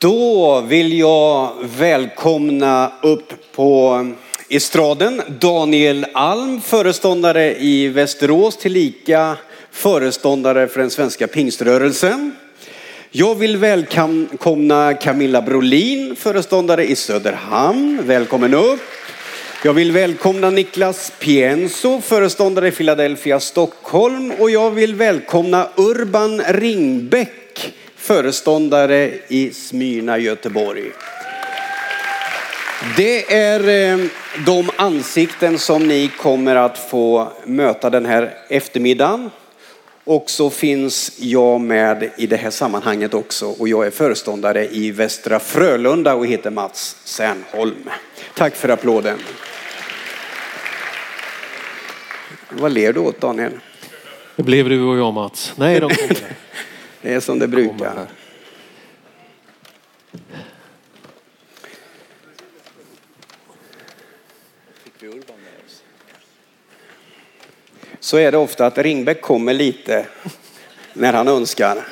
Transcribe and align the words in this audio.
Då 0.00 0.60
vill 0.60 0.98
jag 0.98 1.52
välkomna 1.78 2.92
upp 3.02 3.52
på 3.54 4.06
estraden 4.48 5.22
Daniel 5.40 6.06
Alm, 6.12 6.60
föreståndare 6.60 7.56
i 7.60 7.88
Västerås, 7.88 8.56
tillika 8.56 9.36
föreståndare 9.70 10.68
för 10.68 10.80
den 10.80 10.90
svenska 10.90 11.26
pingströrelsen. 11.26 12.32
Jag 13.10 13.34
vill 13.34 13.56
välkomna 13.56 14.94
Camilla 14.94 15.42
Brolin, 15.42 16.16
föreståndare 16.16 16.84
i 16.84 16.96
Söderhamn. 16.96 18.00
Välkommen 18.04 18.54
upp. 18.54 18.80
Jag 19.64 19.72
vill 19.72 19.92
välkomna 19.92 20.50
Niklas 20.50 21.12
Pienso, 21.18 22.00
föreståndare 22.00 22.68
i 22.68 22.70
Philadelphia, 22.70 23.40
Stockholm. 23.40 24.32
Och 24.38 24.50
jag 24.50 24.70
vill 24.70 24.94
välkomna 24.94 25.68
Urban 25.76 26.42
Ringbäck, 26.48 27.49
föreståndare 28.00 29.12
i 29.28 29.50
Smyrna, 29.52 30.18
Göteborg. 30.18 30.90
Det 32.96 33.34
är 33.34 33.68
eh, 33.68 34.06
de 34.46 34.70
ansikten 34.76 35.58
som 35.58 35.88
ni 35.88 36.10
kommer 36.18 36.56
att 36.56 36.78
få 36.78 37.32
möta 37.44 37.90
den 37.90 38.06
här 38.06 38.34
eftermiddagen. 38.48 39.30
Och 40.04 40.30
så 40.30 40.50
finns 40.50 41.12
jag 41.18 41.60
med 41.60 42.10
i 42.16 42.26
det 42.26 42.36
här 42.36 42.50
sammanhanget 42.50 43.14
också 43.14 43.46
och 43.46 43.68
jag 43.68 43.86
är 43.86 43.90
föreståndare 43.90 44.68
i 44.68 44.90
Västra 44.90 45.38
Frölunda 45.40 46.14
och 46.14 46.26
heter 46.26 46.50
Mats 46.50 46.96
Särnholm. 47.04 47.90
Tack 48.34 48.56
för 48.56 48.68
applåden. 48.68 49.18
Vad 52.50 52.72
ler 52.72 52.92
du 52.92 53.00
åt 53.00 53.20
Daniel? 53.20 53.52
Det 54.36 54.42
blev 54.42 54.68
du 54.68 54.82
och 54.82 54.98
jag 54.98 55.14
Mats. 55.14 55.52
Nej, 55.56 55.80
de. 55.80 55.90
Det 57.02 57.14
är 57.14 57.20
som 57.20 57.38
det 57.38 57.48
brukar. 57.48 58.06
Så 68.00 68.16
är 68.16 68.32
det 68.32 68.38
ofta 68.38 68.66
att 68.66 68.78
Ringbäck 68.78 69.20
kommer 69.20 69.54
lite 69.54 70.06
när 70.92 71.12
han 71.12 71.28
önskar. 71.28 71.86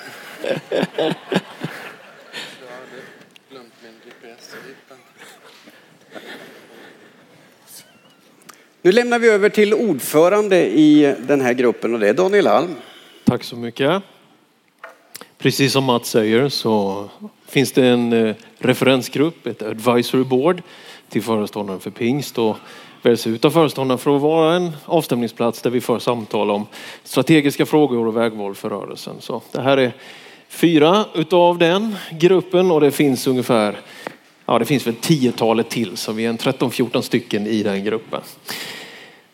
Nu 8.83 8.93
lämnar 8.93 9.19
vi 9.19 9.29
över 9.29 9.49
till 9.49 9.75
ordförande 9.75 10.67
i 10.67 11.17
den 11.19 11.41
här 11.41 11.53
gruppen 11.53 11.95
och 11.95 12.01
det 12.01 12.09
är 12.09 12.15
Daniel 12.15 12.47
Alm. 12.47 12.75
Tack 13.25 13.45
så 13.45 13.57
mycket. 13.57 14.03
Precis 15.39 15.73
som 15.73 15.85
Mats 15.85 16.11
säger 16.11 16.49
så 16.49 17.05
finns 17.47 17.73
det 17.73 17.87
en 17.87 18.13
eh, 18.13 18.35
referensgrupp, 18.59 19.47
ett 19.47 19.63
advisory 19.63 20.25
board 20.25 20.63
till 21.09 21.23
föreståndaren 21.23 21.81
för 21.81 21.91
pingst 21.91 22.39
och 22.39 22.57
väljs 23.03 23.27
ut 23.27 23.45
av 23.45 23.51
föreståndaren 23.51 23.99
för 23.99 24.17
att 24.17 24.23
vara 24.23 24.57
en 24.57 24.73
avstämningsplats 24.85 25.63
där 25.63 25.71
vi 25.71 25.81
för 25.81 25.99
samtal 25.99 26.51
om 26.51 26.67
strategiska 27.05 27.67
frågor 27.67 28.07
och 28.07 28.17
vägval 28.17 28.55
för 28.55 28.71
rörelsen. 28.71 29.17
Så 29.21 29.43
det 29.53 29.61
här 29.61 29.77
är 29.77 29.93
fyra 30.49 31.05
utav 31.15 31.59
den 31.59 31.97
gruppen 32.11 32.71
och 32.71 32.81
det 32.81 32.91
finns 32.91 33.27
ungefär, 33.27 33.81
ja 34.47 34.59
det 34.59 34.65
finns 34.65 34.87
väl 34.87 34.95
tiotalet 34.95 35.71
till 35.71 35.97
så 35.97 36.13
vi 36.13 36.25
är 36.25 36.31
en 36.31 36.39
13-14 36.39 37.01
stycken 37.01 37.47
i 37.47 37.63
den 37.63 37.85
gruppen. 37.85 38.21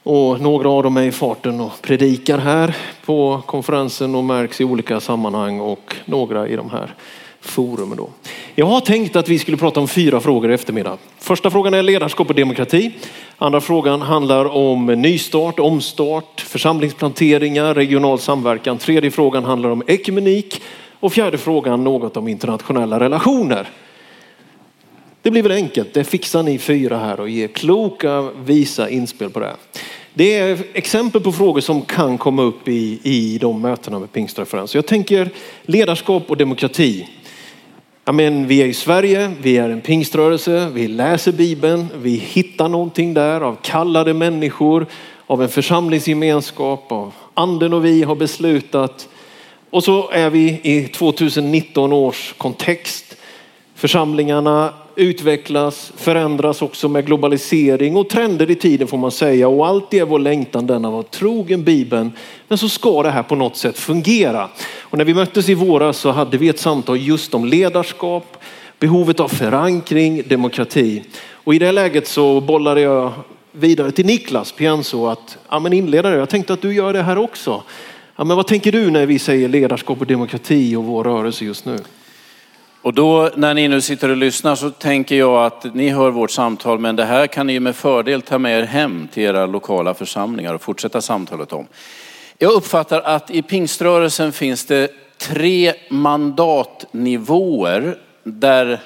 Och 0.07 0.41
några 0.41 0.69
av 0.69 0.83
dem 0.83 0.97
är 0.97 1.03
i 1.03 1.13
farten 1.13 1.61
och 1.61 1.83
predikar 1.83 2.39
här 2.39 2.77
på 3.05 3.43
konferensen 3.47 4.15
och 4.15 4.25
märks 4.25 4.61
i 4.61 4.65
olika 4.65 5.01
sammanhang 5.01 5.61
och 5.61 5.97
några 6.05 6.49
i 6.49 6.57
de 6.57 6.71
här 6.71 6.95
forumen 7.41 7.97
då. 7.97 8.09
Jag 8.55 8.67
har 8.67 8.81
tänkt 8.81 9.17
att 9.17 9.29
vi 9.29 9.39
skulle 9.39 9.57
prata 9.57 9.81
om 9.81 9.89
fyra 9.89 10.21
frågor 10.21 10.51
i 10.51 10.55
eftermiddag. 10.55 10.99
Första 11.19 11.51
frågan 11.51 11.75
är 11.75 11.83
ledarskap 11.83 12.29
och 12.29 12.35
demokrati. 12.35 12.93
Andra 13.39 13.61
frågan 13.61 14.03
handlar 14.03 14.45
om 14.45 14.87
nystart, 14.87 15.59
omstart, 15.59 16.41
församlingsplanteringar, 16.41 17.75
regional 17.75 18.19
samverkan. 18.19 18.79
Tredje 18.79 19.11
frågan 19.11 19.45
handlar 19.45 19.71
om 19.71 19.83
ekumenik 19.87 20.63
och 21.01 21.13
fjärde 21.13 21.39
frågan 21.39 21.85
något 21.85 22.17
om 22.17 22.29
internationella 22.29 23.01
relationer. 23.01 23.69
Det 25.25 25.31
blir 25.31 25.43
väl 25.43 25.53
enkelt, 25.53 25.95
det 25.95 26.05
fixar 26.05 26.43
ni 26.43 26.59
fyra 26.59 26.99
här 26.99 27.21
och 27.21 27.29
ger 27.29 27.49
kloka, 27.49 28.31
visa 28.45 28.89
inspel 28.89 29.31
på 29.31 29.41
det. 29.41 29.57
Det 30.15 30.35
är 30.35 30.59
exempel 30.73 31.21
på 31.21 31.33
frågor 31.33 31.61
som 31.61 31.83
kan 31.83 32.19
komma 32.19 32.43
upp 32.43 32.69
i, 32.69 33.01
i 33.03 33.39
de 33.39 33.61
mötena 33.63 33.99
med 33.99 34.13
pingstreferens. 34.13 34.75
Jag 34.75 34.87
tänker 34.87 35.31
ledarskap 35.63 36.31
och 36.31 36.37
demokrati. 36.37 37.09
Ja, 38.05 38.13
men 38.13 38.47
vi 38.47 38.63
är 38.63 38.67
i 38.67 38.75
Sverige, 38.75 39.33
vi 39.43 39.57
är 39.57 39.71
en 39.71 39.81
pingströrelse, 39.81 40.71
vi 40.75 40.89
läser 40.89 41.33
Bibeln, 41.33 41.87
vi 41.97 42.11
hittar 42.11 42.69
någonting 42.69 43.15
där 43.15 43.41
av 43.41 43.57
kallade 43.63 44.15
människor, 44.15 44.87
av 45.27 45.43
en 45.43 45.49
församlingsgemenskap, 45.49 46.93
av 46.93 47.15
anden 47.35 47.73
och 47.73 47.85
vi 47.85 48.03
har 48.03 48.15
beslutat. 48.15 49.09
Och 49.71 49.85
så 49.85 50.11
är 50.11 50.31
vi 50.31 50.61
i 50.63 50.89
2019 50.89 51.93
års 51.93 52.35
kontext. 52.39 53.17
Församlingarna 53.75 54.73
utvecklas, 54.97 55.93
förändras 55.97 56.63
också 56.63 56.89
med 56.89 57.07
globalisering 57.07 57.97
och 57.97 58.09
trender 58.09 58.51
i 58.51 58.55
tiden 58.55 58.89
får 58.89 58.99
man 58.99 59.11
säga. 59.11 59.49
Och 59.49 59.67
allt 59.67 59.95
är 59.95 60.05
vår 60.05 60.19
längtan 60.19 60.67
den 60.67 60.83
var 60.83 60.89
att 60.89 60.93
vara 60.93 61.03
trogen 61.03 61.65
Bibeln. 61.65 62.13
Men 62.49 62.59
så 62.59 62.69
ska 62.69 63.03
det 63.03 63.11
här 63.11 63.23
på 63.23 63.35
något 63.35 63.57
sätt 63.57 63.79
fungera. 63.79 64.49
Och 64.79 64.99
när 64.99 65.05
vi 65.05 65.15
möttes 65.15 65.49
i 65.49 65.55
våras 65.55 65.99
så 65.99 66.11
hade 66.11 66.39
vi 66.39 66.49
ett 66.49 66.59
samtal 66.59 67.01
just 67.01 67.35
om 67.35 67.45
ledarskap, 67.45 68.37
behovet 68.79 69.21
av 69.21 69.29
förankring, 69.29 70.23
demokrati. 70.29 71.03
Och 71.33 71.55
i 71.55 71.59
det 71.59 71.73
läget 71.73 72.07
så 72.07 72.41
bollade 72.41 72.81
jag 72.81 73.13
vidare 73.53 73.91
till 73.91 74.07
Niklas 74.07 74.53
Pienso 74.53 75.07
att 75.07 75.39
ja, 75.49 75.59
men 75.59 75.73
inleda 75.73 76.11
det. 76.11 76.17
Jag 76.17 76.29
tänkte 76.29 76.53
att 76.53 76.63
du 76.63 76.75
gör 76.75 76.93
det 76.93 77.03
här 77.03 77.19
också. 77.19 77.63
Ja, 78.17 78.25
men 78.25 78.37
vad 78.37 78.47
tänker 78.47 78.73
du 78.73 78.91
när 78.91 79.07
vi 79.07 79.19
säger 79.19 79.49
ledarskap 79.49 80.01
och 80.01 80.07
demokrati 80.07 80.77
och 80.77 80.85
vår 80.85 81.05
rörelse 81.05 81.45
just 81.45 81.65
nu? 81.65 81.79
Och 82.85 82.95
då 82.95 83.31
när 83.37 83.55
ni 83.55 83.69
nu 83.69 83.81
sitter 83.81 84.09
och 84.09 84.17
lyssnar 84.17 84.55
så 84.55 84.71
tänker 84.71 85.17
jag 85.17 85.45
att 85.45 85.75
ni 85.75 85.89
hör 85.89 86.11
vårt 86.11 86.31
samtal, 86.31 86.79
men 86.79 86.97
det 86.97 87.05
här 87.05 87.27
kan 87.27 87.47
ni 87.47 87.61
med 87.61 87.77
fördel 87.77 88.23
ta 88.23 88.39
med 88.39 88.59
er 88.59 88.63
hem 88.63 89.09
till 89.13 89.23
era 89.23 89.47
lokala 89.47 89.95
församlingar 89.95 90.55
och 90.55 90.63
fortsätta 90.63 91.01
samtalet 91.01 91.53
om. 91.53 91.67
Jag 92.39 92.53
uppfattar 92.53 93.01
att 93.01 93.31
i 93.31 93.43
pingströrelsen 93.43 94.33
finns 94.33 94.67
det 94.67 94.91
tre 95.19 95.73
mandatnivåer 95.91 97.99
där 98.23 98.81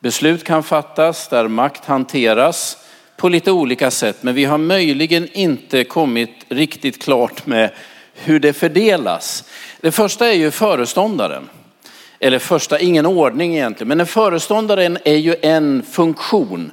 beslut 0.00 0.44
kan 0.44 0.62
fattas, 0.62 1.28
där 1.28 1.48
makt 1.48 1.84
hanteras 1.84 2.76
på 3.16 3.28
lite 3.28 3.52
olika 3.52 3.90
sätt. 3.90 4.16
Men 4.20 4.34
vi 4.34 4.44
har 4.44 4.58
möjligen 4.58 5.28
inte 5.32 5.84
kommit 5.84 6.46
riktigt 6.48 7.02
klart 7.02 7.46
med 7.46 7.70
hur 8.14 8.40
det 8.40 8.52
fördelas. 8.52 9.44
Det 9.80 9.92
första 9.92 10.28
är 10.28 10.34
ju 10.34 10.50
föreståndaren 10.50 11.48
eller 12.20 12.38
första, 12.38 12.78
ingen 12.78 13.06
ordning 13.06 13.54
egentligen, 13.54 13.88
men 13.88 14.00
en 14.00 14.06
föreståndare 14.06 14.98
är 15.04 15.16
ju 15.16 15.34
en 15.42 15.82
funktion. 15.82 16.70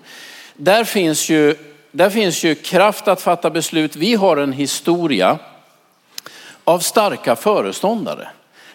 Där 0.56 0.84
finns 0.84 1.30
ju, 1.30 1.56
där 1.92 2.10
finns 2.10 2.44
ju 2.44 2.56
kraft 2.56 3.08
att 3.08 3.22
fatta 3.22 3.50
beslut. 3.50 3.96
Vi 3.96 4.16
har 4.16 4.38
en 4.38 4.54
historia 4.54 5.40
av 6.64 6.80
starka 6.80 7.36
föreståndare. 7.36 8.28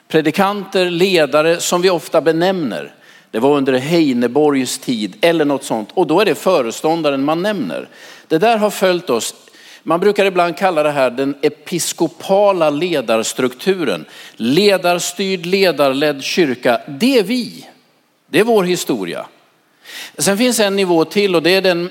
Predikanter, 0.09 0.91
ledare 0.91 1.61
som 1.61 1.83
vi 1.83 1.91
ofta 1.91 2.21
benämner. 2.21 2.95
Det 3.31 3.39
var 3.39 3.57
under 3.57 3.73
Heineborgs 3.73 4.79
tid 4.79 5.17
eller 5.21 5.45
något 5.45 5.65
sånt 5.65 5.89
och 5.95 6.07
då 6.07 6.21
är 6.21 6.25
det 6.25 6.35
föreståndaren 6.35 7.25
man 7.25 7.43
nämner. 7.43 7.89
Det 8.29 8.39
där 8.39 8.57
har 8.57 8.71
följt 8.71 9.11
oss 9.11 9.35
man 9.83 10.01
brukar 10.01 10.25
ibland 10.25 10.57
kalla 10.57 10.83
det 10.83 10.91
här 10.91 11.11
den 11.11 11.35
episkopala 11.43 12.71
ledarstrukturen. 12.71 14.05
Ledarstyrd, 14.37 15.47
ledarledd 15.47 16.23
kyrka, 16.23 16.81
det 16.87 17.19
är 17.19 17.23
vi. 17.23 17.69
Det 18.27 18.41
är 18.41 18.45
vår 18.45 18.65
historia. 18.65 19.27
Sen 20.19 20.39
finns 20.39 20.61
en 20.61 20.77
nivå 20.77 21.05
till 21.05 21.37
och 21.37 21.43
det 21.43 21.51
är 21.51 21.63
den 21.63 21.91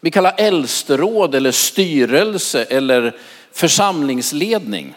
vi 0.00 0.10
kallar 0.10 0.34
äldsteråd 0.36 1.34
eller 1.34 1.52
styrelse 1.52 2.64
eller 2.64 3.16
församlingsledning. 3.52 4.94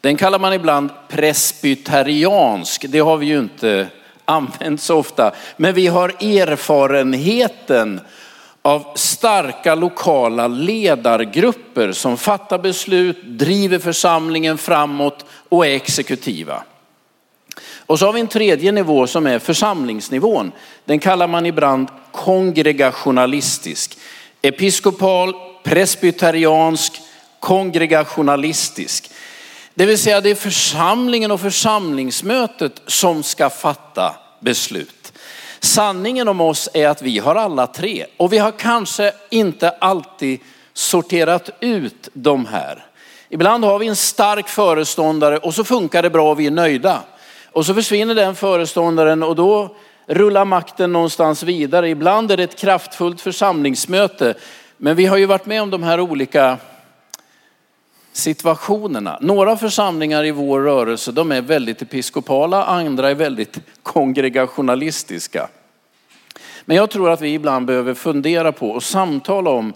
Den 0.00 0.16
kallar 0.16 0.38
man 0.38 0.52
ibland 0.52 0.90
presbyteriansk. 1.08 2.84
Det 2.88 2.98
har 2.98 3.16
vi 3.16 3.26
ju 3.26 3.38
inte 3.38 3.88
använt 4.24 4.80
så 4.80 4.96
ofta. 4.96 5.32
Men 5.56 5.74
vi 5.74 5.86
har 5.86 6.08
erfarenheten 6.08 8.00
av 8.68 8.86
starka 8.94 9.74
lokala 9.74 10.48
ledargrupper 10.48 11.92
som 11.92 12.16
fattar 12.16 12.58
beslut, 12.58 13.16
driver 13.22 13.78
församlingen 13.78 14.58
framåt 14.58 15.24
och 15.48 15.66
är 15.66 15.70
exekutiva. 15.70 16.62
Och 17.86 17.98
så 17.98 18.06
har 18.06 18.12
vi 18.12 18.20
en 18.20 18.28
tredje 18.28 18.72
nivå 18.72 19.06
som 19.06 19.26
är 19.26 19.38
församlingsnivån. 19.38 20.52
Den 20.84 20.98
kallar 20.98 21.26
man 21.26 21.46
ibland 21.46 21.88
kongregationalistisk. 22.12 23.98
Episkopal, 24.42 25.34
presbyteriansk, 25.64 27.00
kongregationalistisk. 27.40 29.10
Det 29.74 29.86
vill 29.86 29.98
säga 29.98 30.20
det 30.20 30.30
är 30.30 30.34
församlingen 30.34 31.30
och 31.30 31.40
församlingsmötet 31.40 32.82
som 32.86 33.22
ska 33.22 33.50
fatta 33.50 34.14
beslut. 34.40 34.97
Sanningen 35.60 36.28
om 36.28 36.40
oss 36.40 36.68
är 36.74 36.88
att 36.88 37.02
vi 37.02 37.18
har 37.18 37.34
alla 37.36 37.66
tre 37.66 38.06
och 38.16 38.32
vi 38.32 38.38
har 38.38 38.50
kanske 38.50 39.12
inte 39.30 39.70
alltid 39.70 40.40
sorterat 40.72 41.50
ut 41.60 42.08
de 42.12 42.46
här. 42.46 42.84
Ibland 43.28 43.64
har 43.64 43.78
vi 43.78 43.86
en 43.86 43.96
stark 43.96 44.48
föreståndare 44.48 45.38
och 45.38 45.54
så 45.54 45.64
funkar 45.64 46.02
det 46.02 46.10
bra 46.10 46.30
och 46.30 46.40
vi 46.40 46.46
är 46.46 46.50
nöjda. 46.50 47.00
Och 47.52 47.66
så 47.66 47.74
försvinner 47.74 48.14
den 48.14 48.34
föreståndaren 48.34 49.22
och 49.22 49.36
då 49.36 49.76
rullar 50.06 50.44
makten 50.44 50.92
någonstans 50.92 51.42
vidare. 51.42 51.88
Ibland 51.88 52.32
är 52.32 52.36
det 52.36 52.42
ett 52.42 52.58
kraftfullt 52.58 53.20
församlingsmöte. 53.20 54.34
Men 54.76 54.96
vi 54.96 55.06
har 55.06 55.16
ju 55.16 55.26
varit 55.26 55.46
med 55.46 55.62
om 55.62 55.70
de 55.70 55.82
här 55.82 56.00
olika 56.00 56.56
situationerna. 58.18 59.18
Några 59.20 59.56
församlingar 59.56 60.24
i 60.24 60.30
vår 60.30 60.60
rörelse, 60.60 61.12
de 61.12 61.32
är 61.32 61.40
väldigt 61.40 61.82
episkopala, 61.82 62.64
andra 62.64 63.10
är 63.10 63.14
väldigt 63.14 63.58
kongregationalistiska. 63.82 65.48
Men 66.64 66.76
jag 66.76 66.90
tror 66.90 67.10
att 67.10 67.20
vi 67.20 67.34
ibland 67.34 67.66
behöver 67.66 67.94
fundera 67.94 68.52
på 68.52 68.70
och 68.70 68.82
samtala 68.82 69.50
om 69.50 69.72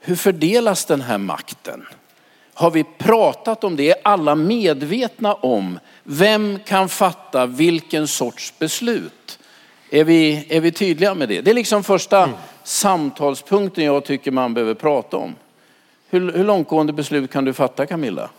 hur 0.00 0.16
fördelas 0.16 0.84
den 0.84 1.00
här 1.00 1.18
makten? 1.18 1.86
Har 2.54 2.70
vi 2.70 2.84
pratat 2.84 3.64
om 3.64 3.76
det? 3.76 3.90
Är 3.90 3.96
alla 4.04 4.34
medvetna 4.34 5.34
om 5.34 5.78
vem 6.04 6.58
kan 6.66 6.88
fatta 6.88 7.46
vilken 7.46 8.08
sorts 8.08 8.54
beslut? 8.58 9.38
Är 9.90 10.04
vi, 10.04 10.46
är 10.48 10.60
vi 10.60 10.72
tydliga 10.72 11.14
med 11.14 11.28
det? 11.28 11.40
Det 11.40 11.50
är 11.50 11.54
liksom 11.54 11.84
första 11.84 12.22
mm. 12.22 12.36
samtalspunkten 12.62 13.84
jag 13.84 14.04
tycker 14.04 14.30
man 14.30 14.54
behöver 14.54 14.74
prata 14.74 15.16
om. 15.16 15.34
Hur, 16.10 16.32
hur 16.32 16.44
långtgående 16.44 16.92
beslut 16.92 17.30
kan 17.30 17.44
du 17.44 17.52
fatta 17.52 17.86
Camilla? 17.86 18.30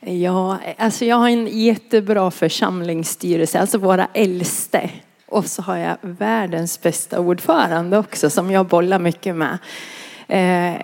Ja, 0.00 0.58
alltså 0.78 1.04
jag 1.04 1.16
har 1.16 1.28
en 1.28 1.46
jättebra 1.46 2.30
församlingsstyrelse, 2.30 3.60
alltså 3.60 3.78
våra 3.78 4.08
äldste. 4.14 4.90
Och 5.26 5.46
så 5.46 5.62
har 5.62 5.76
jag 5.76 5.96
världens 6.00 6.82
bästa 6.82 7.20
ordförande 7.20 7.98
också 7.98 8.30
som 8.30 8.50
jag 8.50 8.66
bollar 8.66 8.98
mycket 8.98 9.36
med. 9.36 9.58
Eh, 10.28 10.80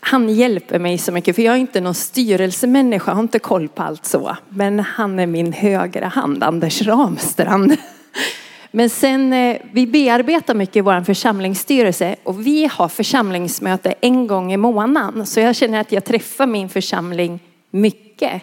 han 0.00 0.28
hjälper 0.28 0.78
mig 0.78 0.98
så 0.98 1.12
mycket 1.12 1.36
för 1.36 1.42
jag 1.42 1.54
är 1.54 1.58
inte 1.58 1.80
någon 1.80 1.94
styrelsemänniska, 1.94 3.10
jag 3.10 3.14
har 3.14 3.22
inte 3.22 3.38
koll 3.38 3.68
på 3.68 3.82
allt 3.82 4.04
så. 4.04 4.36
Men 4.48 4.80
han 4.80 5.18
är 5.18 5.26
min 5.26 5.52
högra 5.52 6.08
hand, 6.08 6.42
Anders 6.42 6.82
Ramstrand. 6.82 7.76
Men 8.74 8.90
sen, 8.90 9.32
eh, 9.32 9.56
vi 9.72 9.86
bearbetar 9.86 10.54
mycket 10.54 10.76
i 10.76 10.80
vår 10.80 11.04
församlingsstyrelse 11.04 12.16
och 12.22 12.46
vi 12.46 12.66
har 12.72 12.88
församlingsmöte 12.88 13.94
en 14.00 14.26
gång 14.26 14.52
i 14.52 14.56
månaden. 14.56 15.26
Så 15.26 15.40
jag 15.40 15.56
känner 15.56 15.80
att 15.80 15.92
jag 15.92 16.04
träffar 16.04 16.46
min 16.46 16.68
församling 16.68 17.40
mycket. 17.70 18.42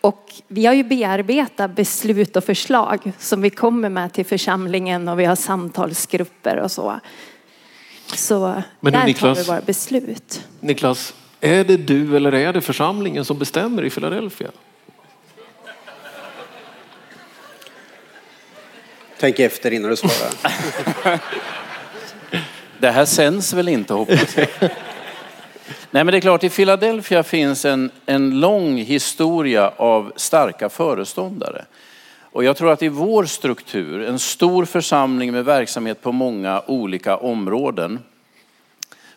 Och 0.00 0.32
vi 0.48 0.66
har 0.66 0.74
ju 0.74 0.84
bearbetat 0.84 1.76
beslut 1.76 2.36
och 2.36 2.44
förslag 2.44 3.12
som 3.18 3.42
vi 3.42 3.50
kommer 3.50 3.88
med 3.88 4.12
till 4.12 4.26
församlingen 4.26 5.08
och 5.08 5.20
vi 5.20 5.24
har 5.24 5.36
samtalsgrupper 5.36 6.56
och 6.56 6.70
så. 6.70 7.00
Så 8.14 8.62
Men 8.80 8.92
där 8.92 9.04
Niklas, 9.04 9.38
tar 9.38 9.44
vi 9.44 9.48
våra 9.48 9.60
beslut. 9.60 10.44
Niklas, 10.60 11.14
är 11.40 11.64
det 11.64 11.76
du 11.76 12.16
eller 12.16 12.34
är 12.34 12.52
det 12.52 12.60
församlingen 12.60 13.24
som 13.24 13.38
bestämmer 13.38 13.84
i 13.84 13.90
Philadelphia? 13.90 14.50
Tänk 19.20 19.38
efter 19.38 19.72
innan 19.72 19.90
du 19.90 19.96
svarar. 19.96 20.32
det 22.78 22.90
här 22.90 23.04
sänds 23.04 23.52
väl 23.52 23.68
inte 23.68 23.94
hoppas 23.94 24.36
jag. 24.36 24.48
Nej 25.90 26.04
men 26.04 26.06
det 26.06 26.16
är 26.16 26.20
klart, 26.20 26.44
i 26.44 26.48
Philadelphia 26.48 27.22
finns 27.22 27.64
en, 27.64 27.90
en 28.06 28.40
lång 28.40 28.76
historia 28.76 29.72
av 29.76 30.12
starka 30.16 30.68
föreståndare. 30.68 31.64
Och 32.20 32.44
jag 32.44 32.56
tror 32.56 32.72
att 32.72 32.82
i 32.82 32.88
vår 32.88 33.24
struktur, 33.24 34.02
en 34.02 34.18
stor 34.18 34.64
församling 34.64 35.32
med 35.32 35.44
verksamhet 35.44 36.02
på 36.02 36.12
många 36.12 36.62
olika 36.66 37.16
områden, 37.16 37.98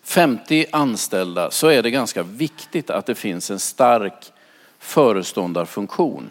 50 0.04 0.66
anställda, 0.72 1.52
så 1.52 1.68
är 1.68 1.84
det 1.84 1.92
ganska 1.92 2.24
viktigt 2.24 2.90
att 2.90 3.06
det 3.06 3.16
finns 3.16 3.52
en 3.52 3.60
stark 3.60 4.32
föreståndarfunktion. 4.80 6.30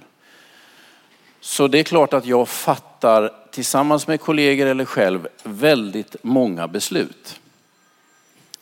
Så 1.40 1.68
det 1.68 1.78
är 1.78 1.82
klart 1.82 2.12
att 2.12 2.26
jag 2.26 2.48
fattar 2.48 3.32
tillsammans 3.50 4.06
med 4.06 4.20
kollegor 4.20 4.66
eller 4.66 4.84
själv 4.84 5.28
väldigt 5.42 6.16
många 6.22 6.68
beslut. 6.68 7.40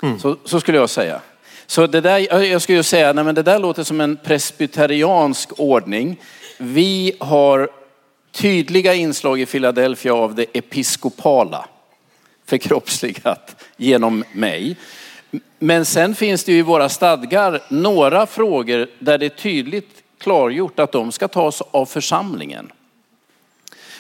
Mm. 0.03 0.19
Så, 0.19 0.37
så, 0.45 0.61
skulle 0.61 0.79
jag 0.79 0.91
säga. 0.91 1.21
Så 1.67 1.87
det 1.87 2.01
där, 2.01 2.43
jag 2.45 2.63
skulle 2.63 2.83
säga, 2.83 3.13
nej 3.13 3.25
men 3.25 3.35
det 3.35 3.43
där 3.43 3.59
låter 3.59 3.83
som 3.83 4.01
en 4.01 4.17
presbyteriansk 4.17 5.61
ordning. 5.61 6.21
Vi 6.59 7.13
har 7.21 7.71
tydliga 8.33 8.95
inslag 8.95 9.41
i 9.41 9.47
Philadelphia 9.47 10.15
av 10.15 10.35
det 10.35 10.47
episkopala 10.53 11.69
förkroppsligat 12.47 13.65
genom 13.77 14.25
mig. 14.33 14.77
Men 15.59 15.85
sen 15.85 16.15
finns 16.15 16.45
det 16.45 16.53
ju 16.53 16.59
i 16.59 16.63
våra 16.63 16.89
stadgar 16.89 17.61
några 17.69 18.27
frågor 18.27 18.89
där 18.99 19.19
det 19.19 19.29
tydligt 19.29 20.03
klargjort 20.19 20.79
att 20.79 20.93
de 20.93 21.13
ska 21.13 21.29
tas 21.29 21.63
av 21.71 21.87
församlingen. 21.87 22.73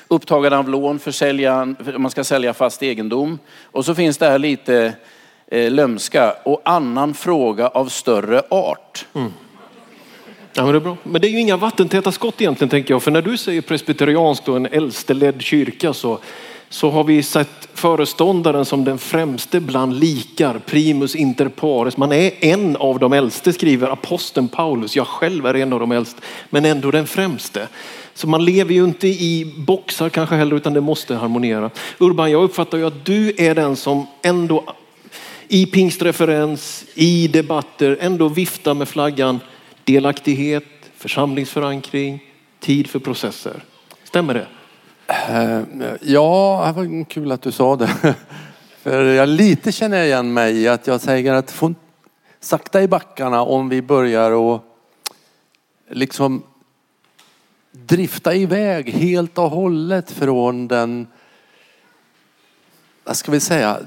Upptagande 0.08 0.58
av 0.58 0.68
lån, 0.68 0.98
försälja, 0.98 1.74
man 1.98 2.10
ska 2.10 2.24
sälja 2.24 2.54
fast 2.54 2.82
egendom. 2.82 3.38
Och 3.62 3.84
så 3.84 3.94
finns 3.94 4.18
det 4.18 4.26
här 4.26 4.38
lite 4.38 4.92
eh, 5.46 5.70
lömska 5.70 6.34
och 6.44 6.60
annan 6.64 7.14
fråga 7.14 7.68
av 7.68 7.86
större 7.86 8.42
art. 8.50 9.06
Mm. 9.14 9.32
Ja, 10.52 10.64
men, 10.64 10.72
det 10.72 10.78
är 10.78 10.80
bra. 10.80 10.96
men 11.02 11.20
det 11.20 11.28
är 11.28 11.30
ju 11.30 11.40
inga 11.40 11.56
vattentäta 11.56 12.12
skott 12.12 12.40
egentligen 12.40 12.68
tänker 12.68 12.94
jag. 12.94 13.02
För 13.02 13.10
när 13.10 13.22
du 13.22 13.36
säger 13.36 13.60
presbyterianskt 13.60 14.48
och 14.48 14.56
en 14.56 14.66
äldsteledd 14.66 15.42
kyrka 15.42 15.92
så, 15.92 16.18
så 16.68 16.90
har 16.90 17.04
vi 17.04 17.22
sett 17.22 17.68
föreståndaren 17.74 18.64
som 18.64 18.84
den 18.84 18.98
främste 18.98 19.60
bland 19.60 20.00
likar, 20.00 20.58
primus 20.66 21.14
inter 21.14 21.48
pares. 21.48 21.96
Man 21.96 22.12
är 22.12 22.30
en 22.40 22.76
av 22.76 22.98
de 22.98 23.12
äldste 23.12 23.52
skriver 23.52 23.88
aposteln 23.88 24.48
Paulus. 24.48 24.96
Jag 24.96 25.06
själv 25.06 25.46
är 25.46 25.54
en 25.54 25.72
av 25.72 25.80
de 25.80 25.92
äldste, 25.92 26.20
men 26.50 26.64
ändå 26.64 26.90
den 26.90 27.06
främste. 27.06 27.68
Så 28.14 28.28
man 28.28 28.44
lever 28.44 28.74
ju 28.74 28.84
inte 28.84 29.08
i 29.08 29.54
boxar 29.56 30.08
kanske 30.08 30.34
heller 30.34 30.56
utan 30.56 30.72
det 30.72 30.80
måste 30.80 31.14
harmonera. 31.14 31.70
Urban, 31.98 32.30
jag 32.30 32.42
uppfattar 32.42 32.78
ju 32.78 32.86
att 32.86 33.04
du 33.04 33.34
är 33.38 33.54
den 33.54 33.76
som 33.76 34.06
ändå 34.22 34.64
i 35.48 35.66
pingstreferens, 35.66 36.84
i 36.94 37.28
debatter 37.28 37.98
ändå 38.00 38.28
viftar 38.28 38.74
med 38.74 38.88
flaggan 38.88 39.40
delaktighet, 39.84 40.64
församlingsförankring, 40.96 42.22
tid 42.60 42.90
för 42.90 42.98
processer. 42.98 43.62
Stämmer 44.04 44.34
det? 44.34 44.46
Eh, 45.08 45.62
ja, 46.00 46.64
det 46.66 46.72
var 46.72 47.04
kul 47.04 47.32
att 47.32 47.42
du 47.42 47.52
sa 47.52 47.76
det. 47.76 47.90
För 48.82 49.04
jag 49.04 49.28
lite 49.28 49.72
känner 49.72 50.04
igen 50.04 50.32
mig 50.32 50.62
i 50.62 50.68
att 50.68 50.86
jag 50.86 51.00
säger 51.00 51.34
att 51.34 51.50
få 51.50 51.74
sakta 52.40 52.82
i 52.82 52.88
backarna 52.88 53.42
om 53.42 53.68
vi 53.68 53.82
börjar 53.82 54.30
och 54.30 54.64
liksom 55.90 56.42
drifta 57.72 58.34
iväg 58.34 58.90
helt 58.90 59.38
och 59.38 59.50
hållet 59.50 60.10
från 60.10 60.68
den, 60.68 61.06
vad 63.04 63.16
ska 63.16 63.32
vi 63.32 63.40
säga, 63.40 63.78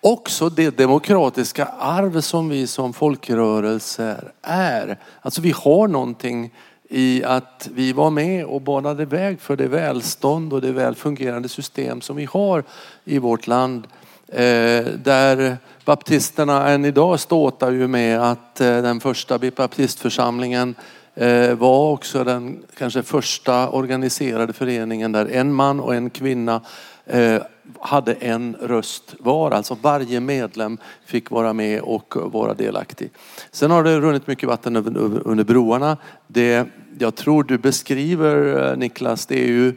också 0.00 0.48
det 0.48 0.76
demokratiska 0.76 1.64
arv 1.78 2.20
som 2.20 2.48
vi 2.48 2.66
som 2.66 2.92
folkrörelser 2.92 4.32
är. 4.42 4.98
Alltså 5.20 5.40
vi 5.40 5.50
har 5.50 5.88
någonting 5.88 6.52
i 6.92 7.24
att 7.24 7.68
vi 7.74 7.92
var 7.92 8.10
med 8.10 8.44
och 8.44 8.60
banade 8.60 9.04
väg 9.04 9.40
för 9.40 9.56
det 9.56 9.68
välstånd 9.68 10.52
och 10.52 10.60
det 10.60 10.72
väl 10.72 10.94
fungerande 10.94 11.48
system 11.48 12.00
som 12.00 12.16
vi 12.16 12.24
har 12.24 12.64
i 13.04 13.18
vårt 13.18 13.46
land. 13.46 13.86
Eh, 14.28 14.84
där 15.04 15.56
baptisterna 15.84 16.68
än 16.68 16.84
idag 16.84 17.20
ståtar 17.20 17.70
ju 17.70 17.88
med 17.88 18.20
att 18.30 18.60
eh, 18.60 18.82
den 18.82 19.00
första 19.00 19.38
baptistförsamlingen 19.38 20.74
eh, 21.14 21.54
var 21.54 21.90
också 21.90 22.24
den 22.24 22.62
kanske 22.78 23.02
första 23.02 23.68
organiserade 23.68 24.52
föreningen 24.52 25.12
där 25.12 25.26
en 25.26 25.52
man 25.54 25.80
och 25.80 25.94
en 25.94 26.10
kvinna 26.10 26.60
Eh, 27.06 27.42
hade 27.80 28.12
en 28.12 28.56
röst 28.60 29.14
var. 29.18 29.50
Alltså 29.50 29.76
varje 29.82 30.20
medlem 30.20 30.78
fick 31.04 31.30
vara 31.30 31.52
med 31.52 31.80
och 31.80 32.16
vara 32.16 32.54
delaktig. 32.54 33.10
Sen 33.50 33.70
har 33.70 33.84
det 33.84 34.00
runnit 34.00 34.26
mycket 34.26 34.48
vatten 34.48 34.76
under 34.76 35.44
broarna. 35.44 35.96
Det 36.26 36.66
jag 36.98 37.14
tror 37.14 37.44
du 37.44 37.58
beskriver 37.58 38.68
eh, 38.70 38.76
Niklas, 38.76 39.26
det 39.26 39.42
är 39.42 39.46
ju 39.46 39.74